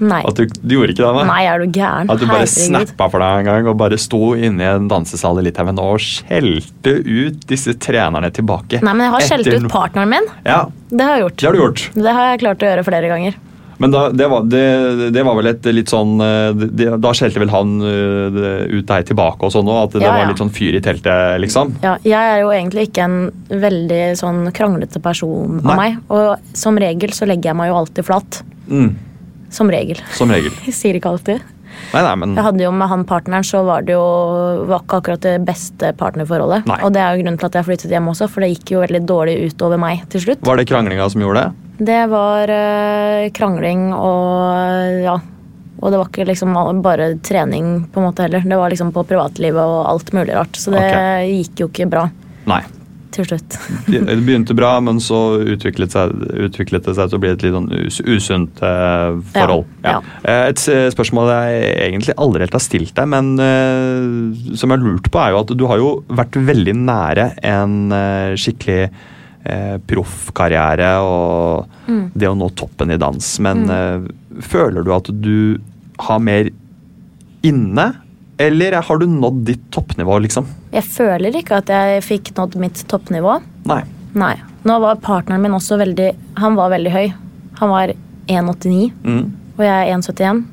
Nei. 0.00 0.22
at 0.24 0.32
du, 0.38 0.46
du 0.64 0.72
gjorde 0.78 0.94
ikke 0.94 1.04
det? 1.04 1.10
nei? 1.18 1.24
Nei, 1.28 1.42
er 1.52 1.60
du 1.60 1.66
gæren? 1.76 2.08
At 2.08 2.22
du 2.22 2.24
bare 2.24 2.46
Herregud. 2.46 2.88
snappa 2.88 3.10
for 3.12 3.20
deg 3.20 3.42
en 3.42 3.48
gang 3.50 3.68
og 3.68 3.76
bare 3.82 3.98
sto 4.00 4.30
inne 4.32 4.64
i 4.64 4.70
en 4.78 4.88
dansesal 4.88 5.36
i 5.42 5.44
Litauen 5.44 5.76
og 5.82 6.00
skjelte 6.00 6.94
ut 7.04 7.44
disse 7.52 7.74
trenerne 7.76 8.32
tilbake. 8.32 8.80
Nei, 8.80 8.94
men 8.96 9.04
jeg 9.10 9.12
har 9.18 9.26
skjelt 9.28 9.52
ut 9.52 9.68
partneren 9.76 10.08
min. 10.16 10.30
Ja, 10.48 10.62
Det 10.88 11.04
har 11.04 11.18
jeg 11.18 11.26
gjort. 11.26 11.36
det 11.36 11.46
har 11.50 11.52
du 11.52 11.60
gjort. 11.66 11.84
Det 12.00 12.16
har 12.16 12.30
jeg 12.32 12.40
klart 12.46 12.64
å 12.64 12.70
gjøre 12.72 12.86
flere 12.88 13.12
ganger. 13.12 13.36
Men 13.80 13.94
da, 13.94 14.00
det, 14.12 14.26
var, 14.28 14.42
det, 14.52 15.10
det 15.16 15.22
var 15.24 15.36
vel 15.38 15.48
et 15.54 15.64
litt 15.72 15.88
sånn 15.88 16.18
eh, 16.20 16.50
det, 16.52 16.88
Da 17.00 17.14
skjelte 17.16 17.40
vel 17.40 17.48
han 17.52 17.70
eh, 17.80 18.66
ut 18.76 18.84
deg 18.90 19.06
tilbake 19.08 19.46
og 19.48 19.54
sånn 19.54 19.70
òg? 19.72 19.78
At 19.86 19.94
det 19.96 20.02
Ja, 20.04 20.10
ja. 20.10 20.16
var 20.20 20.28
litt 20.28 20.42
sånn 20.42 20.52
fyr 20.52 20.76
i 20.76 20.82
teltet, 20.84 21.38
liksom? 21.40 21.72
Ja, 21.84 21.94
jeg 22.04 22.34
er 22.34 22.42
jo 22.42 22.50
egentlig 22.52 22.88
ikke 22.90 23.06
en 23.08 23.16
veldig 23.48 24.02
sånn 24.20 24.42
kranglete 24.56 25.00
person 25.00 25.62
av 25.64 25.78
meg. 25.80 25.96
Og 26.12 26.52
som 26.56 26.76
regel 26.80 27.14
så 27.16 27.24
legger 27.30 27.54
jeg 27.54 27.60
meg 27.62 27.72
jo 27.72 27.78
alltid 27.80 28.06
flat. 28.10 28.42
Mm, 28.68 28.90
Som 29.50 29.72
regel. 29.72 29.98
som 30.14 30.30
regel. 30.30 30.52
Sier 30.82 31.00
ikke 31.00 31.10
alltid. 31.16 31.40
Nei, 31.90 32.02
nei, 32.06 32.12
men 32.22 32.36
Jeg 32.38 32.46
hadde 32.46 32.62
jo 32.62 32.70
Med 32.74 32.90
han 32.92 33.06
partneren 33.08 33.46
så 33.46 33.62
var 33.66 33.86
det 33.86 33.96
jo 33.96 34.04
var 34.70 34.84
ikke 34.84 35.00
akkurat 35.00 35.24
det 35.24 35.34
beste 35.46 35.92
partnerforholdet. 35.98 36.68
Nei. 36.70 36.78
Og 36.86 36.94
det 36.94 37.02
er 37.02 37.14
jo 37.16 37.24
grunnen 37.24 37.40
til 37.40 37.50
at 37.50 37.58
jeg 37.58 37.68
flyttet 37.70 37.94
hjem 37.94 38.12
også, 38.12 38.28
for 38.30 38.44
det 38.44 38.52
gikk 38.52 38.74
jo 38.76 38.84
veldig 38.84 39.02
dårlig 39.08 39.36
utover 39.50 39.80
meg 39.80 40.06
til 40.12 40.24
slutt. 40.26 40.46
Var 40.46 40.60
det 40.60 40.68
kranglinga 40.70 41.08
som 41.12 41.24
gjorde 41.24 41.44
det? 41.44 41.68
Det 41.90 42.00
var 42.12 42.52
øh, 42.52 43.28
krangling 43.36 43.90
og 43.96 45.04
ja. 45.06 45.20
Og 45.80 45.88
det 45.88 45.96
var 45.96 46.10
ikke 46.10 46.26
liksom 46.28 46.52
bare 46.84 47.14
trening 47.24 47.86
på 47.88 48.02
en 48.02 48.10
måte 48.10 48.26
heller. 48.26 48.44
Det 48.44 48.58
var 48.60 48.68
liksom 48.68 48.90
på 48.92 49.06
privatlivet 49.08 49.62
og 49.64 49.88
alt 49.88 50.12
mulig 50.12 50.36
rart. 50.36 50.60
Så 50.60 50.74
det 50.74 50.84
gikk 51.30 51.64
jo 51.64 51.70
ikke 51.72 51.88
bra 51.88 52.04
Nei. 52.50 52.60
Til 53.14 53.26
slutt. 53.28 53.56
Det 53.90 54.16
begynte 54.24 54.54
bra, 54.56 54.72
men 54.84 55.00
så 55.02 55.18
utviklet, 55.42 55.92
seg, 55.94 56.12
utviklet 56.46 56.84
det 56.86 56.94
seg 56.98 57.10
til 57.10 57.18
å 57.18 57.22
bli 57.22 57.30
et 57.34 57.42
litt 57.44 57.54
sånn 57.56 57.68
us, 57.76 58.00
usunt 58.06 58.62
eh, 58.62 59.20
forhold. 59.34 59.66
Ja, 59.84 59.98
Eh, 60.24 60.42
Et 60.50 60.64
eh, 60.72 60.88
spørsmål 60.94 61.30
jeg 61.34 61.70
egentlig 61.88 62.14
aldri 62.20 62.44
helt 62.46 62.56
har 62.58 62.62
stilt 62.64 62.94
deg, 62.96 63.08
men 63.12 63.32
eh, 63.40 64.54
som 64.56 64.70
jeg 64.70 64.76
har 64.78 64.84
lurt 64.84 65.10
på, 65.10 65.20
er 65.22 65.34
jo 65.34 65.40
at 65.44 65.54
du 65.58 65.64
har 65.70 65.80
jo 65.82 65.90
vært 66.08 66.36
veldig 66.50 66.74
nære 66.84 67.28
en 67.50 67.76
eh, 67.96 68.34
skikkelig 68.40 68.82
eh, 68.86 69.76
proffkarriere 69.90 70.92
og 71.04 71.66
Mm. 71.90 72.04
det 72.14 72.28
å 72.30 72.36
nå 72.38 72.46
toppen 72.54 72.92
i 72.94 72.98
dans. 73.00 73.26
Men 73.42 73.64
eh, 73.74 74.04
føler 74.46 74.84
du 74.86 74.92
at 74.94 75.08
du 75.10 75.58
har 76.06 76.20
mer 76.22 76.50
inne, 77.42 77.86
eller 78.40 78.78
har 78.82 78.98
du 79.00 79.06
nådd 79.10 79.42
ditt 79.48 79.64
toppnivå, 79.74 80.16
liksom? 80.24 80.46
Jeg 80.72 80.86
føler 80.88 81.34
ikke 81.40 81.58
at 81.60 81.70
jeg 81.72 82.04
fikk 82.06 82.32
nådd 82.38 82.56
mitt 82.62 82.80
toppnivå. 82.90 83.38
Nei. 83.68 83.82
Nei. 84.16 84.34
Nå 84.64 84.76
var 84.82 84.98
partneren 85.00 85.40
min 85.44 85.54
også 85.56 85.78
veldig 85.80 86.10
Han 86.40 86.56
var 86.58 86.72
veldig 86.72 86.92
høy. 86.92 87.12
Han 87.60 87.70
var 87.72 87.92
1,89, 88.30 88.90
Mm. 89.04 89.32
og 89.58 89.64
jeg 89.64 89.74
er 89.88 89.92
1,71. 89.94 90.44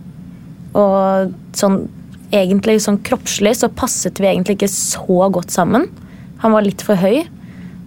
Og 0.75 1.33
sånn 1.57 1.87
egentlig 2.35 2.81
sånn 2.83 2.99
kroppslig 3.07 3.53
så 3.55 3.69
passet 3.71 4.19
vi 4.19 4.27
egentlig 4.27 4.57
ikke 4.57 4.69
så 4.73 5.29
godt 5.31 5.53
sammen. 5.53 5.87
Han 6.43 6.51
var 6.51 6.61
litt 6.65 6.81
for 6.83 6.95
høy, 6.99 7.23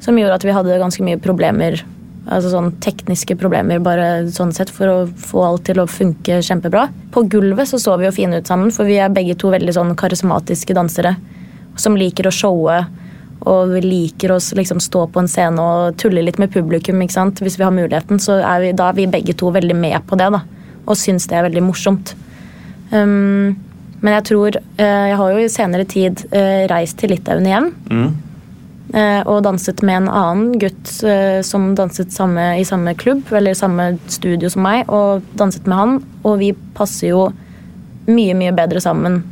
som 0.00 0.16
gjorde 0.16 0.38
at 0.38 0.44
vi 0.48 0.54
hadde 0.56 0.78
ganske 0.80 1.04
mye 1.04 1.20
problemer. 1.20 1.82
Altså 2.28 2.50
sånn 2.52 2.74
tekniske 2.84 3.34
problemer 3.40 3.80
bare 3.82 4.26
sånn 4.30 4.52
sett 4.52 4.70
for 4.70 4.90
å 4.92 4.96
få 5.08 5.44
alt 5.46 5.64
til 5.70 5.80
å 5.80 5.88
funke 5.88 6.42
kjempebra. 6.44 6.88
På 7.14 7.24
gulvet 7.30 7.70
så 7.70 7.80
så 7.80 7.96
vi 7.98 8.06
jo 8.06 8.14
fine 8.14 8.40
ut 8.40 8.50
sammen, 8.50 8.72
for 8.74 8.88
vi 8.88 8.98
er 9.00 9.12
begge 9.14 9.38
to 9.40 9.52
veldig 9.54 9.74
sånn 9.74 9.94
karismatiske 9.98 10.76
dansere. 10.76 11.14
Som 11.80 11.96
liker 11.96 12.28
å 12.28 12.34
showe, 12.34 12.76
og 13.48 13.72
vi 13.72 13.80
liker 13.86 14.34
å 14.34 14.38
liksom 14.38 14.82
stå 14.84 15.06
på 15.12 15.22
en 15.22 15.30
scene 15.30 15.64
og 15.64 15.96
tulle 16.00 16.22
litt 16.26 16.38
med 16.42 16.52
publikum. 16.52 17.00
ikke 17.00 17.16
sant? 17.16 17.40
Hvis 17.40 17.56
vi 17.58 17.64
har 17.64 17.74
muligheten, 17.74 18.20
så 18.20 18.40
er 18.44 18.66
vi, 18.66 18.72
da 18.76 18.90
er 18.90 18.98
vi 18.98 19.08
begge 19.10 19.34
to 19.34 19.50
veldig 19.54 19.76
med 19.76 20.04
på 20.06 20.18
det. 20.20 20.28
da, 20.34 20.42
Og 20.86 20.98
syns 20.98 21.26
det 21.30 21.38
er 21.38 21.48
veldig 21.48 21.64
morsomt. 21.64 22.14
Um, 22.92 23.56
men 24.00 24.16
jeg 24.16 24.24
tror 24.26 24.56
uh, 24.56 25.06
Jeg 25.06 25.16
har 25.20 25.30
jo 25.30 25.38
i 25.38 25.50
senere 25.52 25.84
tid 25.86 26.24
uh, 26.32 26.66
reist 26.72 26.98
til 27.00 27.14
Litauen 27.14 27.46
igjen. 27.46 27.70
Mm. 27.88 28.10
Eh, 28.94 29.20
og 29.24 29.42
danset 29.46 29.82
med 29.86 30.02
en 30.02 30.08
annen 30.08 30.56
gutt 30.60 30.92
eh, 31.06 31.40
som 31.46 31.72
danset 31.78 32.12
samme, 32.14 32.52
i 32.60 32.66
samme 32.68 32.94
klubb, 32.98 33.24
eller 33.36 33.58
samme 33.58 33.92
studio 34.10 34.50
som 34.52 34.64
meg, 34.66 34.88
og 34.88 35.26
danset 35.40 35.68
med 35.70 35.80
han. 35.80 36.00
Og 36.24 36.40
vi 36.42 36.52
passer 36.76 37.12
jo 37.12 37.28
mye, 38.10 38.34
mye 38.38 38.54
bedre 38.56 38.82
sammen 38.82 39.22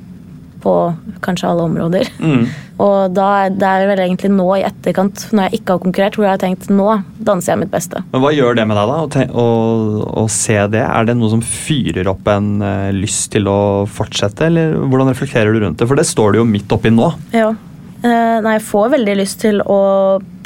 på 0.62 0.74
kanskje 1.22 1.50
alle 1.50 1.68
områder. 1.68 2.08
Mm. 2.18 2.48
Og 2.78 3.10
da 3.10 3.48
det 3.50 3.66
er 3.66 3.88
vel 3.90 4.00
egentlig 4.04 4.30
nå 4.30 4.46
i 4.54 4.64
etterkant, 4.66 5.24
når 5.34 5.48
jeg 5.48 5.58
ikke 5.58 5.74
har 5.74 5.82
konkurrert, 5.82 6.18
hvor 6.18 6.28
jeg 6.28 6.36
har 6.36 6.42
tenkt 6.42 6.68
nå 6.70 6.86
danser 7.26 7.52
jeg 7.52 7.62
mitt 7.64 7.72
beste. 7.72 8.04
Men 8.12 8.22
Hva 8.22 8.30
gjør 8.34 8.58
det 8.58 8.66
med 8.70 8.78
deg, 8.78 8.92
da? 8.92 9.24
Å 9.34 10.26
se 10.30 10.58
det? 10.70 10.84
Er 10.86 11.08
det 11.08 11.16
noe 11.18 11.32
som 11.32 11.42
fyrer 11.42 12.10
opp 12.10 12.30
en 12.30 12.52
uh, 12.62 12.90
lyst 12.94 13.32
til 13.34 13.50
å 13.50 13.58
fortsette, 13.90 14.46
eller 14.46 14.76
hvordan 14.78 15.10
reflekterer 15.10 15.54
du 15.54 15.64
rundt 15.64 15.82
det? 15.82 15.90
For 15.90 15.98
det 15.98 16.06
står 16.06 16.36
du 16.36 16.42
jo 16.44 16.46
midt 16.46 16.70
oppi 16.74 16.94
nå. 16.94 17.10
Ja. 17.34 17.50
Eh, 17.98 18.36
nei, 18.44 18.54
jeg 18.58 18.66
får 18.68 18.92
veldig 18.94 19.16
lyst 19.18 19.40
til 19.42 19.62
å 19.66 19.80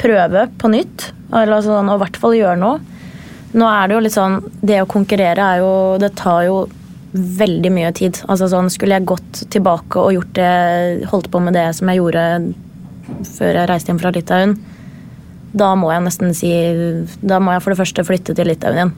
prøve 0.01 0.47
på 0.57 0.71
nytt. 0.73 1.11
Eller 1.33 1.65
sånn, 1.65 1.89
og 1.89 1.99
i 1.99 2.03
hvert 2.03 2.19
fall 2.21 2.37
gjøre 2.37 2.59
noe. 2.61 2.79
Nå 3.53 3.67
er 3.69 3.87
det 3.87 3.93
jo 3.93 4.01
litt 4.01 4.15
sånn 4.15 4.39
Det 4.65 4.79
å 4.81 4.87
konkurrere 4.89 5.45
er 5.45 5.59
jo 5.61 5.73
Det 6.01 6.07
tar 6.17 6.39
jo 6.47 6.55
veldig 7.13 7.69
mye 7.73 7.91
tid. 7.93 8.17
Altså 8.25 8.47
sånn 8.49 8.71
Skulle 8.73 8.97
jeg 8.97 9.09
gått 9.11 9.43
tilbake 9.53 10.01
og 10.01 10.15
gjort 10.15 10.33
det 10.39 11.05
Holdt 11.11 11.29
på 11.29 11.41
med 11.43 11.53
det 11.57 11.67
som 11.77 11.91
jeg 11.91 12.01
gjorde 12.01 12.23
før 13.27 13.59
jeg 13.59 13.67
reiste 13.67 13.91
hjem 13.91 13.99
fra 13.99 14.13
Litauen, 14.15 14.53
da 15.53 15.73
må 15.77 15.89
jeg 15.91 16.05
nesten 16.05 16.31
si 16.33 16.51
Da 17.21 17.37
må 17.43 17.51
jeg 17.53 17.63
for 17.65 17.73
det 17.73 17.79
første 17.81 18.05
flytte 18.07 18.35
til 18.37 18.47
Litauen 18.47 18.79
igjen. 18.79 18.93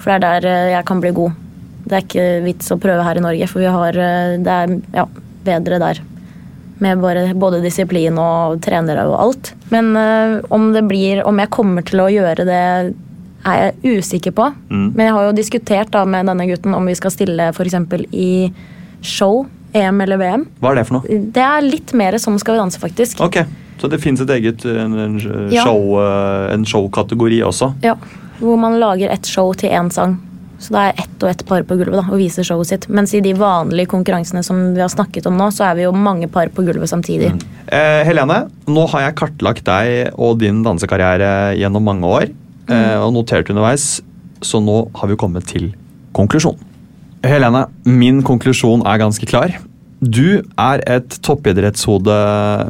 For 0.00 0.12
det 0.12 0.18
er 0.18 0.22
der 0.26 0.48
eh, 0.50 0.72
jeg 0.74 0.86
kan 0.90 1.00
bli 1.02 1.12
god. 1.16 1.38
Det 1.86 1.96
er 1.96 2.04
ikke 2.04 2.26
vits 2.44 2.70
å 2.70 2.78
prøve 2.80 3.06
her 3.06 3.18
i 3.18 3.24
Norge, 3.24 3.48
for 3.50 3.64
vi 3.64 3.72
har 3.72 3.96
eh, 3.96 4.36
Det 4.44 4.58
er 4.58 4.76
ja, 4.94 5.06
bedre 5.48 5.80
der. 5.82 6.02
Med 6.80 7.00
bare, 7.02 7.26
både 7.36 7.60
disiplin 7.60 8.16
og 8.20 8.60
trenere 8.64 9.04
og 9.10 9.18
alt. 9.20 9.52
Men 9.68 9.92
uh, 9.96 10.40
om 10.48 10.70
det 10.72 10.82
blir 10.88 11.20
Om 11.28 11.42
jeg 11.42 11.52
kommer 11.52 11.84
til 11.86 12.00
å 12.00 12.08
gjøre 12.08 12.46
det, 12.48 12.64
er 13.44 13.62
jeg 13.62 14.00
usikker 14.00 14.34
på. 14.36 14.50
Mm. 14.68 14.90
Men 14.96 15.06
jeg 15.06 15.14
har 15.16 15.28
jo 15.28 15.36
diskutert 15.36 15.92
da 15.94 16.04
med 16.08 16.28
denne 16.28 16.46
gutten 16.48 16.76
om 16.76 16.88
vi 16.88 16.96
skal 16.98 17.12
stille 17.14 17.50
f.eks. 17.54 17.76
i 18.12 18.30
show, 19.00 19.44
EM 19.72 20.00
eller 20.04 20.20
VM. 20.20 20.46
Hva 20.60 20.72
er 20.72 20.80
det 20.80 20.86
for 20.88 20.98
noe? 20.98 21.20
Det 21.36 21.44
er 21.44 21.64
litt 21.64 21.94
mer 21.96 22.18
som 22.20 22.38
Skal 22.40 22.56
vi 22.56 22.64
danse, 22.64 22.80
faktisk. 22.82 23.20
Ok, 23.24 23.42
Så 23.80 23.88
det 23.88 24.00
fins 24.02 24.20
et 24.20 24.30
eget 24.30 24.64
en, 24.68 24.96
en 24.98 25.20
show, 25.20 25.84
ja. 25.96 26.50
en 26.52 26.66
showkategori 26.68 27.42
også? 27.48 27.72
Ja, 27.84 27.96
Hvor 28.40 28.56
man 28.60 28.80
lager 28.80 29.12
ett 29.12 29.28
show 29.28 29.52
til 29.54 29.70
én 29.70 29.92
sang. 29.92 30.18
Så 30.60 30.74
det 30.74 30.80
er 30.80 30.98
ett 31.02 31.22
og 31.24 31.30
ett 31.30 31.42
par 31.48 31.64
på 31.64 31.76
gulvet 31.80 31.96
da, 31.96 32.04
og 32.04 32.20
viser 32.20 32.44
showet 32.44 32.68
sitt. 32.68 32.86
Mens 32.92 33.14
i 33.16 33.22
de 33.24 33.32
vanlige 33.38 33.88
konkurransene 33.94 34.42
som 34.44 34.58
vi 34.74 34.82
har 34.82 34.92
snakket 34.92 35.28
om 35.30 35.38
nå, 35.40 35.48
så 35.56 35.70
er 35.70 35.78
vi 35.78 35.86
jo 35.86 35.94
mange 35.96 36.28
par 36.32 36.52
på 36.52 36.64
gulvet 36.66 36.90
samtidig. 36.92 37.32
Eh, 37.72 38.02
Helene, 38.04 38.42
nå 38.68 38.84
har 38.92 39.06
jeg 39.06 39.16
kartlagt 39.22 39.64
deg 39.68 40.12
og 40.20 40.36
din 40.42 40.60
dansekarriere 40.66 41.56
gjennom 41.60 41.88
mange 41.88 42.12
år. 42.20 42.28
Eh, 42.70 42.96
og 43.00 43.14
notert 43.16 43.48
underveis, 43.50 43.98
så 44.44 44.60
nå 44.62 44.82
har 45.00 45.10
vi 45.10 45.18
kommet 45.18 45.48
til 45.50 45.72
konklusjonen. 46.16 46.68
Helene, 47.24 47.66
min 47.84 48.22
konklusjon 48.24 48.84
er 48.88 49.00
ganske 49.00 49.26
klar. 49.28 49.56
Du 50.00 50.40
er 50.40 50.80
et 50.88 51.16
toppidrettshode 51.20 52.14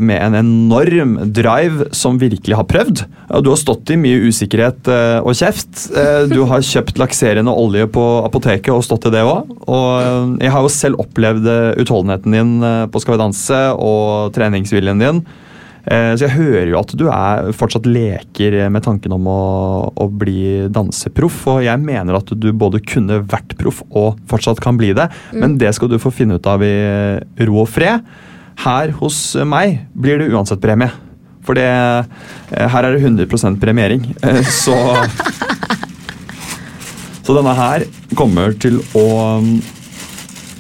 med 0.03 0.19
en 0.19 0.35
enorm 0.35 1.13
drive 1.31 1.87
som 1.95 2.19
virkelig 2.19 2.57
har 2.59 2.67
prøvd. 2.67 3.05
Du 3.45 3.51
har 3.53 3.61
stått 3.61 3.93
i 3.95 3.99
mye 4.01 4.25
usikkerhet 4.27 4.91
eh, 4.91 5.19
og 5.23 5.39
kjeft. 5.39 5.85
Eh, 5.95 6.25
Du 6.31 6.43
har 6.51 6.67
kjøpt 6.67 6.99
lakserende 6.99 7.55
olje 7.55 7.87
på 7.95 8.03
apoteket 8.27 8.75
og 8.75 8.83
stått 8.83 9.07
i 9.07 9.15
det 9.15 9.23
òg. 9.23 9.47
Og 9.63 9.87
eh, 10.01 10.33
jeg 10.43 10.55
har 10.57 10.67
jo 10.67 10.73
selv 10.75 11.05
opplevd 11.05 11.47
utholdenheten 11.79 12.35
din 12.35 12.53
på 12.91 13.03
Skal 13.03 13.15
vi 13.15 13.23
danse 13.23 13.63
og 13.79 14.35
treningsviljen 14.35 15.07
din. 15.07 15.23
Eh, 15.85 16.13
så 16.15 16.27
jeg 16.27 16.37
hører 16.37 16.71
jo 16.71 16.79
at 16.81 16.93
du 16.99 17.07
er, 17.09 17.51
fortsatt 17.57 17.89
leker 17.89 18.57
med 18.73 18.85
tanken 18.85 19.15
om 19.17 19.29
å, 19.31 19.43
å, 19.95 20.09
bli 20.13 20.69
danseproff. 20.73 21.43
Og 21.55 21.63
jeg 21.65 21.81
mener 21.83 22.19
at 22.19 22.33
du 22.37 22.51
både 22.53 22.83
kunne 22.85 23.23
vært 23.31 23.57
proff 23.61 23.83
og 23.89 24.21
fortsatt 24.31 24.61
kan 24.63 24.79
bli 24.81 24.93
det. 24.97 25.09
Mm. 25.33 25.41
Men 25.43 25.59
det 25.61 25.73
skal 25.77 25.93
du 25.93 26.01
få 26.03 26.13
finne 26.15 26.41
ut 26.41 26.51
av 26.51 26.65
i 26.67 26.75
ro 27.49 27.63
og 27.65 27.71
fred. 27.73 28.05
Her 28.61 28.93
hos 28.99 29.23
meg 29.49 29.87
blir 29.97 30.21
det 30.21 30.31
uansett 30.35 30.61
premie. 30.63 30.91
For 31.47 31.57
det, 31.57 31.65
eh, 31.65 32.67
her 32.69 32.85
er 32.87 32.97
det 32.97 33.05
100 33.05 33.57
premiering. 33.61 34.11
Eh, 34.23 34.43
så 34.45 34.77
Så 37.21 37.35
denne 37.37 37.53
her 37.55 37.85
kommer 38.19 38.51
til 38.59 38.81
å 38.97 39.05
mm, 39.39 39.59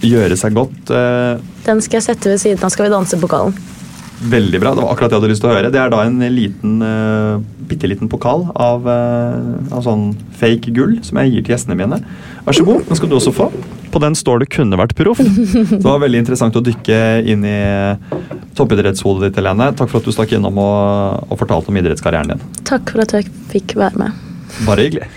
gjøre 0.06 0.36
seg 0.38 0.54
godt. 0.54 0.92
Den 1.66 1.80
skal 1.82 1.98
jeg 1.98 2.04
sette 2.04 2.30
ved 2.30 2.38
siden 2.38 2.62
av 2.62 2.70
Skal 2.70 2.86
vi 2.86 2.92
danse-pokalen. 2.92 3.56
Veldig 4.20 4.60
bra. 4.60 4.74
Det 4.74 4.82
var 4.84 4.92
akkurat 4.92 5.08
det 5.08 5.16
jeg 5.16 5.22
hadde 5.22 5.32
lyst 5.32 5.42
til 5.44 5.48
å 5.50 5.54
høre. 5.54 5.70
Det 5.72 5.80
er 5.80 5.92
da 5.92 6.02
en 6.04 6.18
liten, 6.34 6.74
uh, 6.84 7.40
bitte 7.70 7.88
liten 7.88 8.10
pokal 8.12 8.46
av, 8.52 8.84
uh, 8.84 9.72
av, 9.72 9.80
sånn 9.86 10.10
fake 10.36 10.74
gull 10.76 10.98
som 11.06 11.20
jeg 11.22 11.32
gir 11.32 11.46
til 11.46 11.54
gjestene 11.54 11.78
mine. 11.78 12.02
Vær 12.44 12.56
så 12.58 12.66
god, 12.66 12.84
den 12.88 13.00
skal 13.00 13.10
du 13.10 13.16
også 13.16 13.32
få. 13.36 13.48
På 13.90 14.02
den 14.02 14.14
står 14.14 14.44
det 14.44 14.50
'kunne 14.52 14.78
vært 14.78 14.94
proff'. 14.94 15.18
Det 15.70 15.82
var 15.82 15.98
veldig 16.04 16.20
interessant 16.20 16.54
å 16.54 16.62
dykke 16.62 17.26
inn 17.26 17.44
i 17.44 17.60
toppidrettshodet 18.54 19.30
ditt, 19.30 19.40
Helene. 19.40 19.72
Takk 19.74 19.88
for 19.88 19.98
at 19.98 20.04
du 20.04 20.12
stakk 20.12 20.36
innom 20.36 20.58
og, 20.58 21.26
og 21.30 21.40
fortalte 21.40 21.72
om 21.72 21.80
idrettskarrieren 21.80 22.34
din. 22.34 22.42
Takk 22.62 22.92
for 22.92 23.00
at 23.00 23.16
jeg 23.16 23.32
fikk 23.50 23.74
være 23.80 24.04
med. 24.04 24.12
Bare 24.66 24.84
hyggelig. 24.84 25.08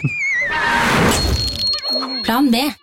Plan 2.23 2.49
B. 2.49 2.82